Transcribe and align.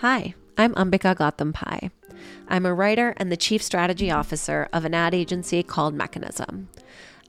Hi, 0.00 0.34
I'm 0.56 0.72
Ambika 0.76 1.14
Gautam 1.14 1.90
I'm 2.48 2.64
a 2.64 2.72
writer 2.72 3.12
and 3.18 3.30
the 3.30 3.36
chief 3.36 3.62
strategy 3.62 4.10
officer 4.10 4.66
of 4.72 4.86
an 4.86 4.94
ad 4.94 5.14
agency 5.14 5.62
called 5.62 5.92
Mechanism. 5.92 6.70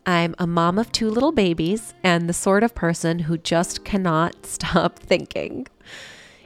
I'm 0.06 0.36
a 0.40 0.48
mom 0.48 0.80
of 0.80 0.90
two 0.90 1.10
little 1.10 1.34
babies 1.34 1.94
and 2.02 2.30
the 2.30 2.34
sort 2.34 2.64
of 2.64 2.74
person 2.74 3.20
who 3.20 3.38
just 3.38 3.84
cannot 3.84 4.46
stop 4.46 5.00
thinking. 5.00 5.68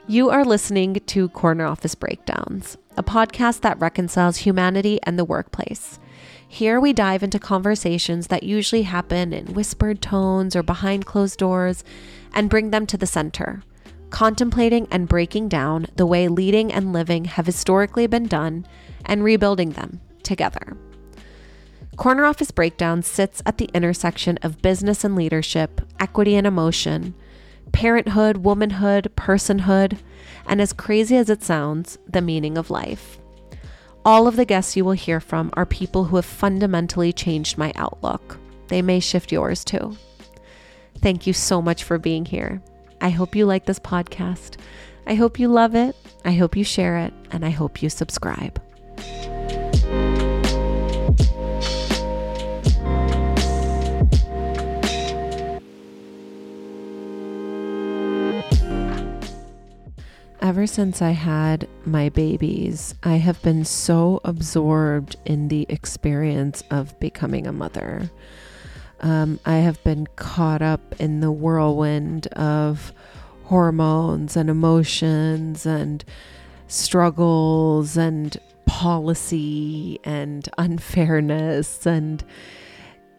You 0.08 0.32
are 0.32 0.44
listening 0.44 0.96
to 1.06 1.30
Corner 1.30 1.66
Office 1.66 1.94
Breakdowns, 1.94 2.76
a 2.98 3.04
podcast 3.04 3.62
that 3.62 3.80
reconciles 3.80 4.38
humanity 4.38 5.00
and 5.04 5.20
the 5.20 5.26
workplace. 5.26 6.00
Here 6.48 6.80
we 6.80 6.92
dive 6.92 7.22
into 7.22 7.38
conversations 7.38 8.30
that 8.30 8.42
usually 8.42 8.82
happen 8.82 9.32
in 9.32 9.54
whispered 9.54 10.02
tones 10.02 10.56
or 10.56 10.64
behind 10.64 11.06
closed 11.06 11.38
doors 11.38 11.84
and 12.34 12.50
bring 12.50 12.72
them 12.72 12.88
to 12.88 12.98
the 12.98 13.06
center 13.06 13.62
contemplating 14.10 14.88
and 14.92 15.08
breaking 15.08 15.50
down 15.50 15.88
the 15.96 16.06
way 16.06 16.28
leading 16.28 16.72
and 16.72 16.94
living 16.94 17.26
have 17.26 17.46
historically 17.46 18.08
been 18.08 18.28
done 18.28 18.66
and 19.06 19.24
rebuilding 19.24 19.72
them 19.72 20.02
together. 20.24 20.78
Corner 21.96 22.26
Office 22.26 22.52
Breakdown 22.52 23.04
sits 23.04 23.42
at 23.46 23.58
the 23.58 23.70
intersection 23.74 24.38
of 24.42 24.62
business 24.62 25.04
and 25.04 25.16
leadership, 25.16 25.82
equity 26.00 26.36
and 26.36 26.46
emotion, 26.46 27.14
parenthood, 27.72 28.38
womanhood, 28.38 29.12
personhood, 29.16 29.98
and 30.46 30.62
as 30.62 30.74
crazy 30.74 31.16
as 31.16 31.30
it 31.30 31.44
sounds, 31.44 31.98
the 32.08 32.22
meaning 32.22 32.58
of 32.58 32.70
life. 32.70 33.18
All 34.04 34.28
of 34.28 34.36
the 34.36 34.46
guests 34.46 34.76
you 34.76 34.86
will 34.86 34.92
hear 34.92 35.20
from 35.20 35.50
are 35.54 35.66
people 35.66 36.06
who 36.06 36.18
have 36.18 36.26
fundamentally 36.26 37.12
changed 37.12 37.58
my 37.58 37.72
outlook. 37.76 38.38
They 38.68 38.82
may 38.82 39.00
shift 39.00 39.32
yours 39.32 39.64
too. 39.64 39.96
Thank 41.00 41.26
you 41.26 41.34
so 41.34 41.62
much 41.62 41.84
for 41.84 41.98
being 41.98 42.26
here. 42.26 42.62
I 43.02 43.10
hope 43.10 43.36
you 43.36 43.46
like 43.46 43.66
this 43.66 43.80
podcast. 43.80 44.58
I 45.08 45.16
hope 45.16 45.40
you 45.40 45.48
love 45.48 45.76
it. 45.76 45.96
I 46.24 46.32
hope 46.32 46.56
you 46.56 46.64
share 46.64 46.98
it. 46.98 47.14
And 47.32 47.46
I 47.46 47.50
hope 47.50 47.82
you 47.82 47.90
subscribe. 47.90 48.62
Ever 60.42 60.68
since 60.68 61.02
I 61.02 61.10
had 61.10 61.68
my 61.86 62.10
babies, 62.10 62.94
I 63.02 63.16
have 63.16 63.42
been 63.42 63.66
so 63.66 64.22
absorbed 64.24 65.16
in 65.26 65.48
the 65.48 65.66
experience 65.70 66.64
of 66.70 67.00
becoming 67.00 67.48
a 67.48 67.52
mother. 67.52 68.12
Um, 69.06 69.40
I 69.46 69.58
have 69.58 69.84
been 69.84 70.08
caught 70.16 70.64
up 70.64 71.00
in 71.00 71.20
the 71.20 71.32
whirlwind 71.32 72.26
of 72.30 72.92
hormones 73.44 74.36
and 74.36 74.50
emotions 74.50 75.64
and 75.68 76.04
struggles 76.66 77.98
and 77.98 78.36
policy 78.66 80.00
and 80.04 80.50
unfairness. 80.58 81.86
And 81.86 82.24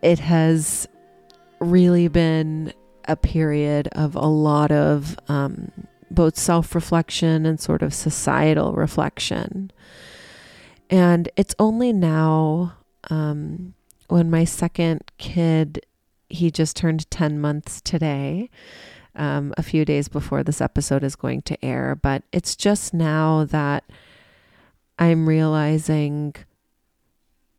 it 0.02 0.18
has 0.18 0.88
really 1.60 2.08
been 2.08 2.72
a 3.04 3.14
period 3.14 3.86
of 3.92 4.16
a 4.16 4.26
lot 4.26 4.72
of 4.72 5.16
um, 5.28 5.70
both 6.10 6.36
self 6.36 6.74
reflection 6.74 7.46
and 7.46 7.60
sort 7.60 7.82
of 7.82 7.94
societal 7.94 8.72
reflection. 8.72 9.70
And 10.90 11.28
it's 11.36 11.54
only 11.60 11.92
now 11.92 12.74
um, 13.08 13.74
when 14.08 14.30
my 14.30 14.44
second 14.44 15.02
kid, 15.18 15.84
he 16.28 16.50
just 16.50 16.76
turned 16.76 17.10
10 17.10 17.40
months 17.40 17.80
today, 17.80 18.50
um, 19.14 19.54
a 19.56 19.62
few 19.62 19.84
days 19.84 20.08
before 20.08 20.42
this 20.42 20.60
episode 20.60 21.02
is 21.02 21.16
going 21.16 21.42
to 21.42 21.64
air. 21.64 21.94
But 21.94 22.22
it's 22.32 22.54
just 22.56 22.92
now 22.92 23.44
that 23.44 23.84
I'm 24.98 25.28
realizing 25.28 26.34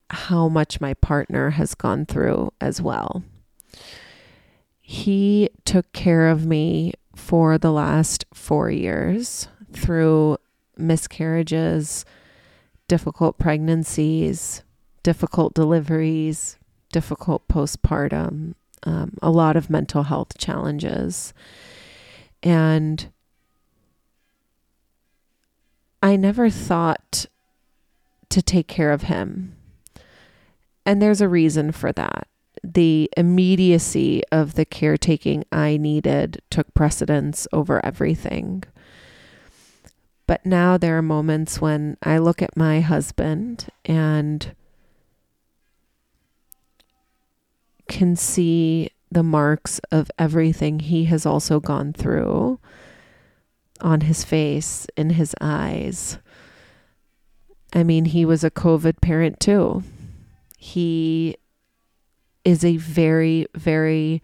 how 0.09 0.47
much 0.47 0.79
my 0.79 0.93
partner 0.95 1.51
has 1.51 1.75
gone 1.75 2.05
through 2.05 2.53
as 2.61 2.81
well. 2.81 3.23
He 4.79 5.49
took 5.65 5.91
care 5.91 6.29
of 6.29 6.45
me 6.45 6.93
for 7.15 7.57
the 7.57 7.71
last 7.71 8.25
four 8.33 8.71
years 8.71 9.49
through 9.73 10.37
miscarriages, 10.77 12.05
difficult 12.87 13.37
pregnancies, 13.37 14.63
difficult 15.07 15.53
deliveries, 15.53 16.57
difficult 16.91 17.47
postpartum, 17.47 18.53
um, 18.83 19.17
a 19.21 19.31
lot 19.31 19.55
of 19.55 19.69
mental 19.69 20.03
health 20.03 20.37
challenges. 20.37 21.33
And 22.43 23.09
I 26.03 26.17
never 26.17 26.49
thought 26.49 27.25
to 28.27 28.41
take 28.41 28.67
care 28.67 28.91
of 28.91 29.03
him. 29.03 29.55
And 30.85 31.01
there's 31.01 31.21
a 31.21 31.29
reason 31.29 31.71
for 31.71 31.93
that. 31.93 32.27
The 32.61 33.09
immediacy 33.15 34.23
of 34.29 34.55
the 34.55 34.65
caretaking 34.65 35.45
I 35.53 35.77
needed 35.77 36.41
took 36.49 36.73
precedence 36.73 37.47
over 37.53 37.79
everything. 37.85 38.65
But 40.25 40.45
now 40.45 40.77
there 40.77 40.97
are 40.97 41.01
moments 41.01 41.61
when 41.61 41.95
I 42.03 42.17
look 42.17 42.41
at 42.41 42.57
my 42.57 42.81
husband 42.81 43.67
and 43.85 44.53
can 47.87 48.15
see 48.15 48.91
the 49.11 49.23
marks 49.23 49.79
of 49.91 50.11
everything 50.19 50.79
he 50.79 51.05
has 51.05 51.25
also 51.25 51.59
gone 51.59 51.93
through 51.93 52.59
on 53.79 54.01
his 54.01 54.23
face, 54.23 54.87
in 54.97 55.11
his 55.11 55.35
eyes. 55.39 56.17
I 57.73 57.83
mean, 57.83 58.05
he 58.05 58.25
was 58.25 58.43
a 58.43 58.51
COVID 58.51 59.01
parent 59.01 59.39
too. 59.39 59.83
He 60.57 61.37
is 62.43 62.63
a 62.63 62.77
very, 62.77 63.45
very 63.55 64.23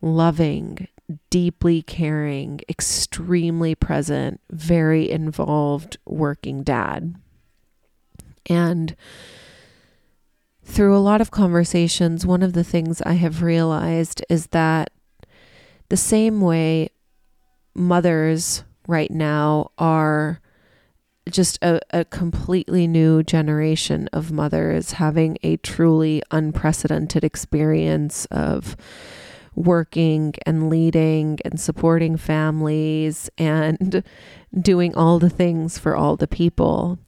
loving, 0.00 0.86
deeply 1.30 1.82
caring, 1.82 2.60
extremely 2.68 3.74
present, 3.74 4.40
very 4.50 5.10
involved 5.10 5.98
working 6.06 6.62
dad. 6.62 7.16
And 8.46 8.94
through 10.64 10.96
a 10.96 10.98
lot 10.98 11.20
of 11.20 11.30
conversations, 11.30 12.26
one 12.26 12.42
of 12.42 12.54
the 12.54 12.64
things 12.64 13.02
I 13.02 13.14
have 13.14 13.42
realized 13.42 14.24
is 14.28 14.48
that 14.48 14.90
the 15.88 15.96
same 15.96 16.40
way 16.40 16.88
mothers 17.74 18.64
right 18.88 19.10
now 19.10 19.70
are 19.78 20.40
just 21.30 21.58
a, 21.62 21.80
a 21.90 22.04
completely 22.04 22.86
new 22.86 23.22
generation 23.22 24.08
of 24.12 24.32
mothers 24.32 24.92
having 24.92 25.38
a 25.42 25.56
truly 25.58 26.22
unprecedented 26.30 27.24
experience 27.24 28.26
of 28.26 28.76
working 29.54 30.34
and 30.44 30.68
leading 30.68 31.38
and 31.44 31.60
supporting 31.60 32.16
families 32.16 33.30
and 33.38 34.02
doing 34.60 34.94
all 34.94 35.18
the 35.18 35.30
things 35.30 35.78
for 35.78 35.96
all 35.96 36.16
the 36.16 36.26
people. 36.26 36.98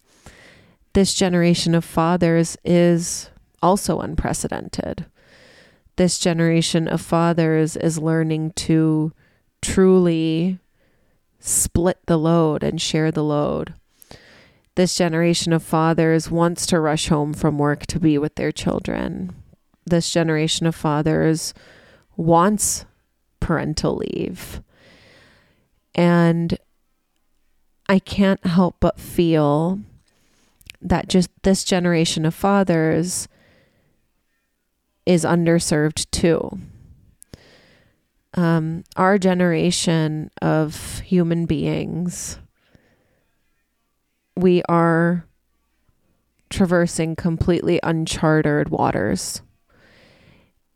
This 0.92 1.12
generation 1.12 1.74
of 1.74 1.84
fathers 1.84 2.56
is 2.64 3.30
also 3.66 3.98
unprecedented. 3.98 5.06
This 5.96 6.18
generation 6.18 6.86
of 6.86 7.00
fathers 7.00 7.76
is 7.76 7.98
learning 7.98 8.52
to 8.52 9.12
truly 9.60 10.58
split 11.40 11.98
the 12.06 12.16
load 12.16 12.62
and 12.62 12.80
share 12.80 13.10
the 13.10 13.24
load. 13.24 13.74
This 14.76 14.94
generation 14.94 15.52
of 15.52 15.62
fathers 15.62 16.30
wants 16.30 16.66
to 16.66 16.78
rush 16.78 17.08
home 17.08 17.34
from 17.34 17.58
work 17.58 17.86
to 17.86 17.98
be 17.98 18.18
with 18.18 18.36
their 18.36 18.52
children. 18.52 19.34
This 19.84 20.12
generation 20.12 20.66
of 20.66 20.74
fathers 20.74 21.52
wants 22.16 22.84
parental 23.40 23.96
leave. 23.96 24.60
And 25.94 26.58
I 27.88 27.98
can't 27.98 28.44
help 28.46 28.76
but 28.80 29.00
feel 29.00 29.80
that 30.82 31.08
just 31.08 31.30
this 31.42 31.64
generation 31.64 32.26
of 32.26 32.34
fathers 32.34 33.28
is 35.06 35.24
underserved 35.24 36.10
too. 36.10 36.58
Um, 38.34 38.84
our 38.96 39.16
generation 39.16 40.30
of 40.42 41.00
human 41.00 41.46
beings, 41.46 42.38
we 44.36 44.62
are 44.68 45.24
traversing 46.50 47.16
completely 47.16 47.80
uncharted 47.82 48.68
waters. 48.68 49.40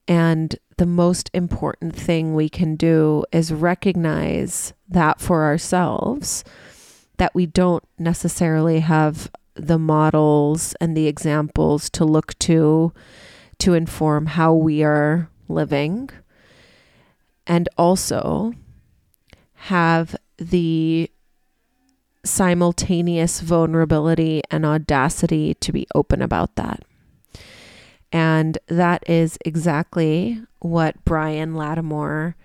And 0.08 0.56
the 0.78 0.86
most 0.86 1.30
important 1.34 1.94
thing 1.94 2.34
we 2.34 2.48
can 2.48 2.76
do 2.76 3.24
is 3.30 3.52
recognize 3.52 4.72
that 4.88 5.20
for 5.20 5.44
ourselves, 5.44 6.42
that 7.18 7.34
we 7.34 7.44
don't 7.44 7.84
necessarily 7.98 8.80
have 8.80 9.30
the 9.54 9.78
models 9.78 10.74
and 10.80 10.96
the 10.96 11.06
examples 11.06 11.90
to 11.90 12.04
look 12.04 12.36
to 12.38 12.92
to 13.60 13.74
inform 13.74 14.26
how 14.26 14.52
we 14.52 14.82
are 14.82 15.30
living 15.48 16.10
and 17.46 17.68
also 17.76 18.52
have 19.54 20.16
the 20.38 21.10
simultaneous 22.24 23.40
vulnerability 23.40 24.42
and 24.50 24.64
audacity 24.64 25.54
to 25.54 25.72
be 25.72 25.86
open 25.94 26.22
about 26.22 26.56
that. 26.56 26.82
And 28.12 28.58
that 28.66 29.08
is 29.08 29.38
exactly 29.44 30.42
what 30.58 31.04
Bryan 31.04 31.54
Lattimore 31.54 32.36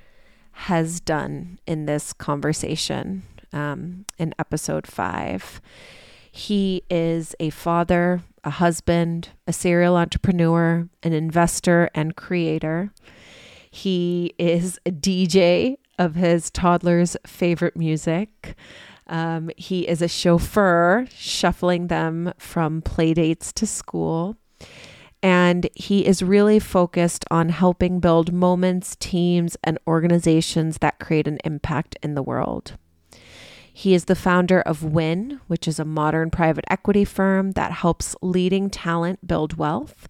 has 0.51 0.99
done 0.99 1.59
in 1.65 1.85
this 1.85 2.13
conversation 2.13 3.23
um, 3.51 4.05
in 4.17 4.33
episode 4.39 4.87
five. 4.87 5.59
He 6.31 6.83
is 6.89 7.35
a 7.39 7.49
father, 7.49 8.21
a 8.45 8.51
husband, 8.51 9.29
a 9.47 9.51
serial 9.53 9.97
entrepreneur, 9.97 10.87
an 11.03 11.13
investor, 11.13 11.89
and 11.95 12.15
creator. 12.15 12.91
He 13.71 14.33
is 14.37 14.79
a 14.85 14.91
DJ 14.91 15.77
of 15.97 16.15
his 16.15 16.51
toddler's 16.51 17.17
favorite 17.25 17.75
music. 17.75 18.55
Um, 19.07 19.49
he 19.57 19.87
is 19.87 20.01
a 20.01 20.07
chauffeur, 20.07 21.07
shuffling 21.09 21.87
them 21.87 22.33
from 22.37 22.81
playdates 22.81 23.51
to 23.53 23.65
school. 23.65 24.37
And 25.23 25.67
he 25.73 26.05
is 26.05 26.21
really 26.21 26.59
focused 26.59 27.25
on 27.31 27.49
helping 27.49 27.99
build 27.99 28.31
moments, 28.31 28.95
teams, 28.99 29.57
and 29.63 29.79
organizations 29.87 30.77
that 30.79 30.99
create 30.99 31.27
an 31.27 31.39
impact 31.43 31.97
in 32.03 32.13
the 32.13 32.21
world. 32.21 32.77
He 33.77 33.93
is 33.93 34.05
the 34.05 34.15
founder 34.15 34.61
of 34.61 34.85
Win, 34.85 35.41
which 35.47 35.67
is 35.67 35.79
a 35.79 35.85
modern 35.85 36.31
private 36.31 36.63
equity 36.69 37.03
firm 37.03 37.51
that 37.51 37.73
helps 37.73 38.15
leading 38.21 38.69
talent 38.69 39.27
build 39.27 39.57
wealth. 39.57 40.07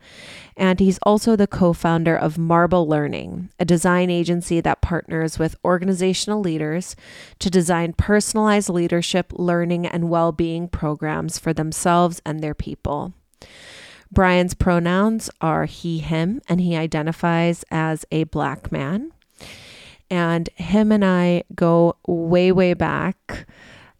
And 0.55 0.79
he's 0.79 0.99
also 1.01 1.35
the 1.35 1.47
co 1.47 1.73
founder 1.73 2.15
of 2.15 2.37
Marble 2.37 2.87
Learning, 2.87 3.49
a 3.59 3.65
design 3.65 4.11
agency 4.11 4.61
that 4.61 4.83
partners 4.83 5.39
with 5.39 5.55
organizational 5.65 6.41
leaders 6.41 6.95
to 7.39 7.49
design 7.49 7.93
personalized 7.93 8.69
leadership, 8.69 9.33
learning, 9.33 9.87
and 9.87 10.11
well 10.11 10.31
being 10.31 10.67
programs 10.67 11.39
for 11.39 11.51
themselves 11.51 12.21
and 12.23 12.41
their 12.41 12.53
people. 12.53 13.15
Bryan's 14.11 14.53
pronouns 14.53 15.31
are 15.41 15.65
he, 15.65 15.97
him, 15.97 16.39
and 16.47 16.61
he 16.61 16.75
identifies 16.75 17.65
as 17.71 18.05
a 18.11 18.25
black 18.25 18.71
man. 18.71 19.11
And 20.09 20.49
him 20.55 20.91
and 20.91 21.03
I 21.03 21.43
go 21.53 21.97
way, 22.07 22.51
way 22.51 22.73
back. 22.73 23.47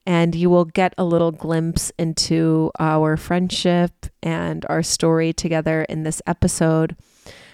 And 0.05 0.35
you 0.35 0.49
will 0.49 0.65
get 0.65 0.93
a 0.97 1.03
little 1.03 1.31
glimpse 1.31 1.91
into 1.97 2.71
our 2.79 3.17
friendship 3.17 4.05
and 4.21 4.65
our 4.69 4.83
story 4.83 5.33
together 5.33 5.83
in 5.83 6.03
this 6.03 6.21
episode. 6.27 6.95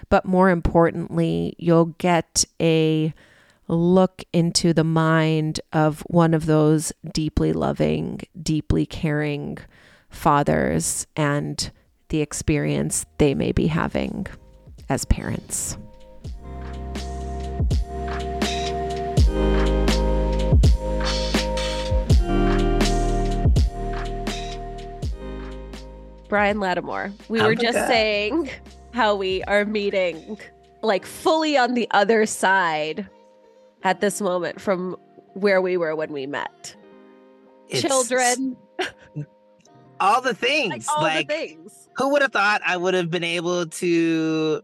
But 0.09 0.25
more 0.25 0.49
importantly, 0.49 1.55
you'll 1.57 1.95
get 1.97 2.43
a 2.61 3.13
look 3.69 4.23
into 4.33 4.73
the 4.73 4.83
mind 4.83 5.61
of 5.71 6.01
one 6.01 6.33
of 6.33 6.45
those 6.45 6.91
deeply 7.13 7.53
loving, 7.53 8.19
deeply 8.41 8.85
caring 8.85 9.57
fathers 10.09 11.07
and 11.15 11.71
the 12.09 12.19
experience 12.19 13.05
they 13.17 13.33
may 13.33 13.53
be 13.53 13.67
having 13.67 14.27
as 14.89 15.05
parents. 15.05 15.77
Bryan 26.31 26.61
Lattimore. 26.61 27.11
We 27.27 27.41
were 27.41 27.55
just 27.55 27.77
saying 27.89 28.49
how 28.93 29.17
we 29.17 29.43
are 29.43 29.65
meeting 29.65 30.39
like 30.81 31.05
fully 31.05 31.57
on 31.57 31.73
the 31.73 31.89
other 31.91 32.25
side 32.25 33.05
at 33.83 33.99
this 33.99 34.21
moment 34.21 34.61
from 34.61 34.95
where 35.33 35.61
we 35.61 35.75
were 35.75 35.93
when 35.93 36.13
we 36.13 36.25
met. 36.25 36.73
It's 37.67 37.81
Children. 37.81 38.55
All 39.99 40.21
the 40.21 40.33
things. 40.33 40.87
Like, 40.87 40.97
all 40.97 41.03
like, 41.03 41.27
the 41.27 41.33
things. 41.33 41.89
Who 41.97 42.09
would 42.13 42.21
have 42.21 42.31
thought 42.31 42.61
I 42.65 42.77
would 42.77 42.93
have 42.93 43.11
been 43.11 43.25
able 43.25 43.65
to 43.65 44.61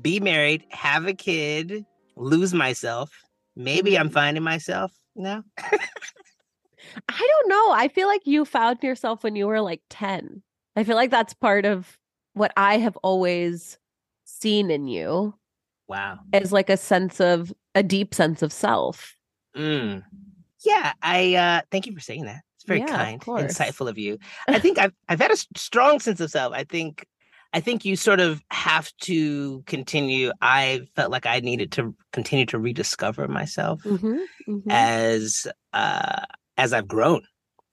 be 0.00 0.20
married, 0.20 0.66
have 0.68 1.06
a 1.06 1.14
kid, 1.14 1.86
lose 2.16 2.52
myself? 2.52 3.10
Maybe 3.56 3.98
I'm 3.98 4.08
mm-hmm. 4.08 4.14
finding 4.14 4.42
myself 4.44 4.92
now. 5.16 5.42
I 5.58 5.78
don't 7.08 7.48
know. 7.48 7.72
I 7.72 7.88
feel 7.88 8.08
like 8.08 8.26
you 8.26 8.44
found 8.44 8.82
yourself 8.82 9.24
when 9.24 9.36
you 9.36 9.46
were 9.46 9.62
like 9.62 9.80
10. 9.88 10.42
I 10.78 10.84
feel 10.84 10.94
like 10.94 11.10
that's 11.10 11.34
part 11.34 11.64
of 11.64 11.98
what 12.34 12.52
I 12.56 12.78
have 12.78 12.96
always 12.98 13.78
seen 14.24 14.70
in 14.70 14.86
you. 14.86 15.34
Wow. 15.88 16.20
Is 16.32 16.52
like 16.52 16.70
a 16.70 16.76
sense 16.76 17.20
of 17.20 17.52
a 17.74 17.82
deep 17.82 18.14
sense 18.14 18.42
of 18.42 18.52
self. 18.52 19.16
Mm. 19.56 20.04
Yeah, 20.64 20.92
I 21.02 21.34
uh 21.34 21.60
thank 21.72 21.86
you 21.86 21.94
for 21.94 22.00
saying 22.00 22.26
that. 22.26 22.42
It's 22.56 22.64
very 22.64 22.80
yeah, 22.80 22.86
kind, 22.86 23.20
insightful 23.20 23.88
of 23.88 23.98
you. 23.98 24.18
I 24.46 24.58
think 24.60 24.78
I've 24.78 24.92
I've 25.08 25.20
had 25.20 25.32
a 25.32 25.36
strong 25.56 25.98
sense 25.98 26.20
of 26.20 26.30
self. 26.30 26.52
I 26.54 26.62
think 26.62 27.04
I 27.52 27.58
think 27.58 27.84
you 27.84 27.96
sort 27.96 28.20
of 28.20 28.40
have 28.52 28.92
to 29.02 29.62
continue. 29.62 30.30
I 30.40 30.82
felt 30.94 31.10
like 31.10 31.26
I 31.26 31.40
needed 31.40 31.72
to 31.72 31.92
continue 32.12 32.46
to 32.46 32.58
rediscover 32.58 33.26
myself 33.26 33.82
mm-hmm, 33.82 34.18
mm-hmm. 34.48 34.70
as 34.70 35.48
uh 35.72 36.20
as 36.56 36.72
I've 36.72 36.86
grown. 36.86 37.22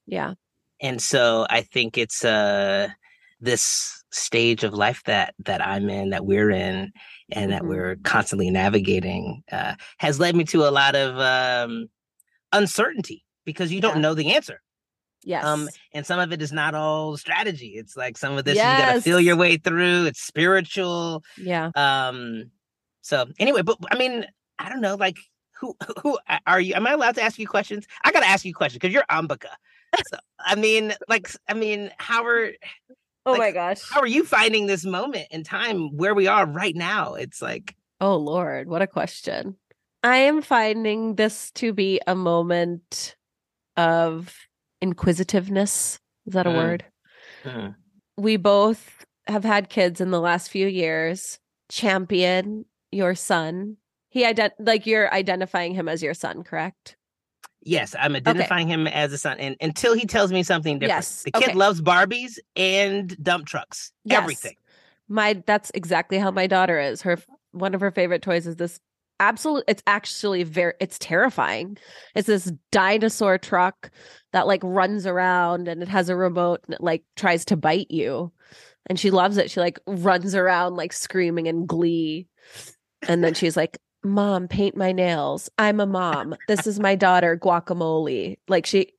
Yeah 0.07 0.33
and 0.81 1.01
so 1.01 1.45
I 1.49 1.61
think 1.61 1.97
it's 1.97 2.23
uh 2.23 2.89
this 3.41 4.03
stage 4.11 4.63
of 4.63 4.73
life 4.73 5.03
that 5.05 5.33
that 5.39 5.65
I'm 5.65 5.89
in, 5.89 6.09
that 6.11 6.25
we're 6.25 6.51
in, 6.51 6.91
and 7.31 7.51
mm-hmm. 7.51 7.51
that 7.51 7.65
we're 7.65 7.97
constantly 8.03 8.49
navigating, 8.49 9.43
uh, 9.51 9.75
has 9.97 10.19
led 10.19 10.35
me 10.35 10.43
to 10.45 10.67
a 10.67 10.71
lot 10.71 10.95
of 10.95 11.19
um, 11.19 11.87
uncertainty 12.51 13.23
because 13.45 13.71
you 13.71 13.81
don't 13.81 13.95
yeah. 13.95 14.01
know 14.01 14.13
the 14.13 14.33
answer. 14.33 14.61
Yes. 15.23 15.43
Um, 15.43 15.69
and 15.91 16.05
some 16.05 16.19
of 16.19 16.31
it 16.31 16.41
is 16.41 16.51
not 16.51 16.75
all 16.75 17.17
strategy. 17.17 17.73
It's 17.75 17.97
like 17.97 18.17
some 18.17 18.37
of 18.37 18.45
this 18.45 18.55
yes. 18.55 18.79
you 18.79 18.85
gotta 18.85 19.01
feel 19.01 19.19
your 19.19 19.35
way 19.35 19.57
through. 19.57 20.05
It's 20.05 20.21
spiritual. 20.21 21.23
Yeah. 21.37 21.71
Um. 21.75 22.51
So 23.01 23.25
anyway, 23.39 23.63
but 23.63 23.77
I 23.91 23.97
mean, 23.97 24.25
I 24.59 24.69
don't 24.69 24.81
know. 24.81 24.95
Like, 24.95 25.17
who 25.59 25.75
who 26.03 26.17
are 26.45 26.61
you? 26.61 26.75
Am 26.75 26.85
I 26.85 26.91
allowed 26.91 27.15
to 27.15 27.23
ask 27.23 27.39
you 27.39 27.47
questions? 27.47 27.87
I 28.03 28.11
gotta 28.11 28.27
ask 28.27 28.45
you 28.45 28.53
questions 28.53 28.79
because 28.79 28.93
you're 28.93 29.05
Ambika 29.09 29.49
so, 30.11 30.17
I 30.39 30.55
mean, 30.55 30.93
like, 31.07 31.29
I 31.47 31.53
mean, 31.53 31.91
how 31.97 32.25
are 32.25 32.51
Oh 33.25 33.31
like, 33.31 33.39
my 33.39 33.51
gosh. 33.51 33.81
How 33.89 34.01
are 34.01 34.07
you 34.07 34.23
finding 34.23 34.67
this 34.67 34.85
moment 34.85 35.27
in 35.31 35.43
time 35.43 35.95
where 35.97 36.13
we 36.13 36.27
are 36.27 36.45
right 36.45 36.75
now? 36.75 37.15
It's 37.15 37.41
like 37.41 37.75
Oh 37.99 38.17
Lord, 38.17 38.67
what 38.67 38.81
a 38.81 38.87
question. 38.87 39.55
I 40.03 40.17
am 40.17 40.41
finding 40.41 41.15
this 41.15 41.49
to 41.53 41.73
be 41.73 41.99
a 42.05 42.13
moment 42.13 43.15
of 43.77 44.35
inquisitiveness. 44.81 45.99
Is 46.27 46.33
that 46.33 46.45
a 46.45 46.51
mm. 46.51 46.55
word? 46.55 46.85
Mm. 47.43 47.75
We 48.17 48.37
both 48.37 49.05
have 49.27 49.43
had 49.43 49.69
kids 49.69 49.99
in 49.99 50.11
the 50.11 50.21
last 50.21 50.49
few 50.49 50.67
years. 50.67 51.39
Champion 51.69 52.65
your 52.91 53.15
son. 53.15 53.77
He 54.09 54.23
ident 54.23 54.51
like 54.59 54.85
you're 54.85 55.11
identifying 55.11 55.73
him 55.73 55.89
as 55.89 56.03
your 56.03 56.13
son, 56.13 56.43
correct? 56.43 56.95
Yes, 57.65 57.95
I'm 57.99 58.15
identifying 58.15 58.67
okay. 58.67 58.73
him 58.73 58.87
as 58.87 59.11
a 59.11 59.17
son, 59.17 59.39
and 59.39 59.55
until 59.59 59.95
he 59.95 60.05
tells 60.05 60.31
me 60.31 60.43
something 60.43 60.77
different. 60.77 60.97
Yes. 60.97 61.23
The 61.23 61.31
kid 61.31 61.49
okay. 61.49 61.53
loves 61.53 61.81
Barbies 61.81 62.37
and 62.55 63.21
dump 63.23 63.47
trucks. 63.47 63.91
Yes. 64.03 64.21
Everything. 64.21 64.55
My 65.09 65.41
that's 65.45 65.71
exactly 65.73 66.19
how 66.19 66.31
my 66.31 66.47
daughter 66.47 66.79
is. 66.79 67.01
Her 67.01 67.17
one 67.51 67.73
of 67.73 67.81
her 67.81 67.91
favorite 67.91 68.21
toys 68.21 68.45
is 68.45 68.57
this 68.57 68.79
absolute 69.19 69.63
it's 69.67 69.81
actually 69.87 70.43
very 70.43 70.73
it's 70.79 70.99
terrifying. 70.99 71.77
It's 72.13 72.27
this 72.27 72.51
dinosaur 72.71 73.37
truck 73.37 73.89
that 74.31 74.47
like 74.47 74.61
runs 74.63 75.07
around 75.07 75.67
and 75.67 75.81
it 75.81 75.87
has 75.87 76.09
a 76.09 76.15
remote 76.15 76.61
and 76.65 76.75
it 76.75 76.81
like 76.81 77.03
tries 77.15 77.45
to 77.45 77.57
bite 77.57 77.89
you. 77.89 78.31
And 78.87 78.99
she 78.99 79.09
loves 79.09 79.37
it. 79.37 79.49
She 79.49 79.59
like 79.59 79.79
runs 79.87 80.35
around 80.35 80.75
like 80.75 80.93
screaming 80.93 81.47
in 81.47 81.65
glee. 81.65 82.27
And 83.07 83.23
then 83.23 83.33
she's 83.33 83.57
like, 83.57 83.79
mom 84.05 84.47
paint 84.47 84.77
my 84.77 84.91
nails. 84.91 85.49
I'm 85.57 85.79
a 85.79 85.85
mom. 85.85 86.35
This 86.47 86.67
is 86.67 86.79
my 86.79 86.95
daughter 86.95 87.37
guacamole. 87.37 88.37
Like 88.47 88.65
she 88.65 88.93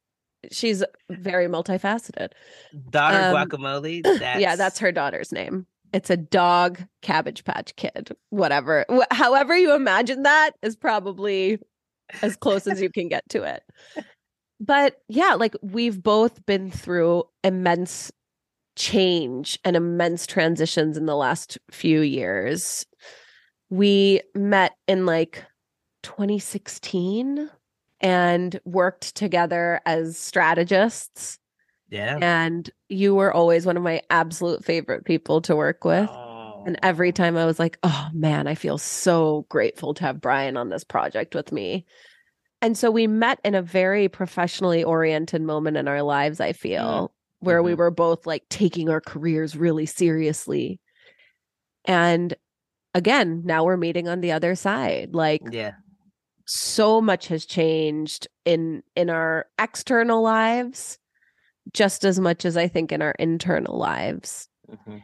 she's 0.51 0.85
very 1.11 1.47
multifaceted. 1.47 2.33
Daughter 2.91 3.19
um, 3.19 3.35
guacamole? 3.35 4.03
That's... 4.19 4.41
yeah 4.41 4.57
that's 4.57 4.79
her 4.79 4.93
daughter's 4.93 5.33
name. 5.33 5.67
It's 5.93 6.11
a 6.11 6.17
dog 6.17 6.81
cabbage 7.01 7.45
patch 7.45 7.75
kid 7.77 8.15
whatever. 8.31 8.85
Wh- 8.91 9.15
however 9.15 9.57
you 9.57 9.75
imagine 9.75 10.25
that 10.25 10.53
is 10.63 10.77
probably 10.77 11.59
as 12.23 12.37
close 12.37 12.67
as 12.67 12.81
you 12.81 12.91
can 12.91 13.09
get 13.09 13.29
to 13.31 13.43
it. 13.43 13.63
But 14.61 14.99
yeah 15.09 15.35
like 15.35 15.55
we've 15.63 16.03
both 16.03 16.45
been 16.47 16.71
through 16.71 17.25
immense 17.45 18.13
change 18.77 19.59
and 19.65 19.75
immense 19.75 20.27
transitions 20.27 20.99
in 20.99 21.07
the 21.07 21.17
last 21.17 21.57
few 21.71 22.03
years 22.03 22.85
we 23.71 24.21
met 24.35 24.73
in 24.87 25.07
like 25.07 25.45
2016 26.03 27.51
and 28.01 28.61
worked 28.65 29.15
together 29.17 29.81
as 29.87 30.19
strategists. 30.19 31.39
Yeah. 31.89 32.19
And 32.21 32.69
you 32.89 33.15
were 33.15 33.33
always 33.33 33.67
one 33.67 33.77
of 33.77 33.83
my 33.83 34.03
absolute 34.11 34.65
favorite 34.65 35.05
people 35.05 35.41
to 35.43 35.57
work 35.57 35.85
with. 35.85 36.09
Oh. 36.11 36.65
And 36.67 36.79
every 36.83 37.13
time 37.13 37.37
I 37.37 37.47
was 37.47 37.59
like, 37.59 37.79
oh 37.83 38.09
man, 38.13 38.47
I 38.47 38.55
feel 38.55 38.79
so 38.79 39.47
grateful 39.49 39.95
to 39.95 40.03
have 40.05 40.21
Bryan 40.21 40.57
on 40.57 40.69
this 40.69 40.85
project 40.85 41.35
with 41.35 41.53
me. 41.53 41.87
And 42.61 42.77
so 42.77 42.91
we 42.91 43.07
met 43.07 43.39
in 43.45 43.55
a 43.55 43.63
very 43.63 44.09
professionally 44.09 44.83
oriented 44.83 45.43
moment 45.43 45.77
in 45.77 45.89
our 45.89 46.03
lives, 46.03 46.41
I 46.41 46.53
feel, 46.53 46.83
mm-hmm. 46.83 47.47
where 47.47 47.63
we 47.63 47.73
mm-hmm. 47.73 47.79
were 47.79 47.91
both 47.91 48.27
like 48.27 48.45
taking 48.49 48.89
our 48.89 49.01
careers 49.01 49.57
really 49.57 49.87
seriously. 49.87 50.81
And 51.85 52.35
again, 52.97 53.43
now 53.45 53.65
we're 53.65 53.77
meeting 53.77 54.09
on 54.09 54.21
the 54.21 54.33
other 54.33 54.55
side. 54.55 55.15
Like, 55.15 55.43
yeah. 55.51 55.73
So 56.47 57.01
much 57.01 57.29
has 57.29 57.45
changed 57.45 58.29
in 58.45 58.83
in 58.95 59.11
our 59.11 59.47
external 59.59 60.23
lives 60.23 60.99
just 61.73 62.05
as 62.05 62.21
much 62.21 62.45
as 62.45 62.57
I 62.57 62.69
think 62.69 62.93
in 62.93 63.03
our 63.03 63.15
internal 63.19 63.77
lives. 63.77 64.49
Mm-hmm. 64.71 64.99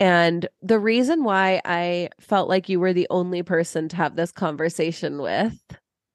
And 0.00 0.48
the 0.62 0.78
reason 0.78 1.24
why 1.24 1.60
I 1.64 2.10
felt 2.20 2.48
like 2.48 2.68
you 2.68 2.80
were 2.80 2.92
the 2.92 3.06
only 3.10 3.42
person 3.42 3.88
to 3.88 3.96
have 3.96 4.16
this 4.16 4.32
conversation 4.32 5.20
with, 5.20 5.54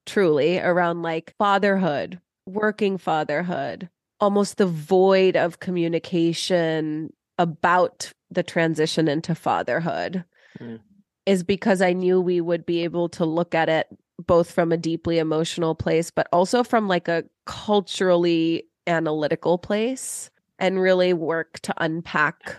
truly, 0.06 0.60
around 0.60 1.02
like 1.02 1.36
fatherhood, 1.38 2.20
working 2.46 2.98
fatherhood, 2.98 3.90
almost 4.20 4.58
the 4.58 4.68
void 4.68 5.36
of 5.36 5.60
communication 5.60 7.12
about 7.38 8.12
the 8.30 8.44
transition 8.44 9.08
into 9.08 9.34
fatherhood, 9.34 10.24
mm. 10.60 10.80
Is 11.26 11.44
because 11.44 11.82
I 11.82 11.94
knew 11.94 12.20
we 12.20 12.42
would 12.42 12.66
be 12.66 12.84
able 12.84 13.10
to 13.10 13.26
look 13.26 13.54
at 13.56 13.70
it 13.70 13.88
both 14.20 14.52
from 14.52 14.72
a 14.72 14.78
deeply 14.78 15.18
emotional 15.20 15.76
place, 15.76 16.12
but 16.12 16.28
also 16.32 16.64
from 16.64 16.88
like 16.88 17.08
a 17.08 17.24
culturally 17.46 18.64
analytical 18.88 19.58
place 19.58 20.30
and 20.60 20.80
really 20.80 21.14
work 21.14 21.60
to 21.62 21.74
unpack 21.78 22.58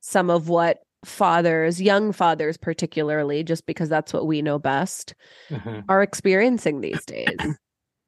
some 0.00 0.30
of 0.30 0.48
what 0.48 0.82
fathers, 1.04 1.80
young 1.80 2.12
fathers 2.12 2.56
particularly, 2.56 3.42
just 3.42 3.66
because 3.66 3.88
that's 3.88 4.12
what 4.12 4.26
we 4.26 4.42
know 4.42 4.58
best, 4.58 5.14
mm-hmm. 5.48 5.80
are 5.88 6.02
experiencing 6.02 6.80
these 6.80 7.04
days. 7.04 7.36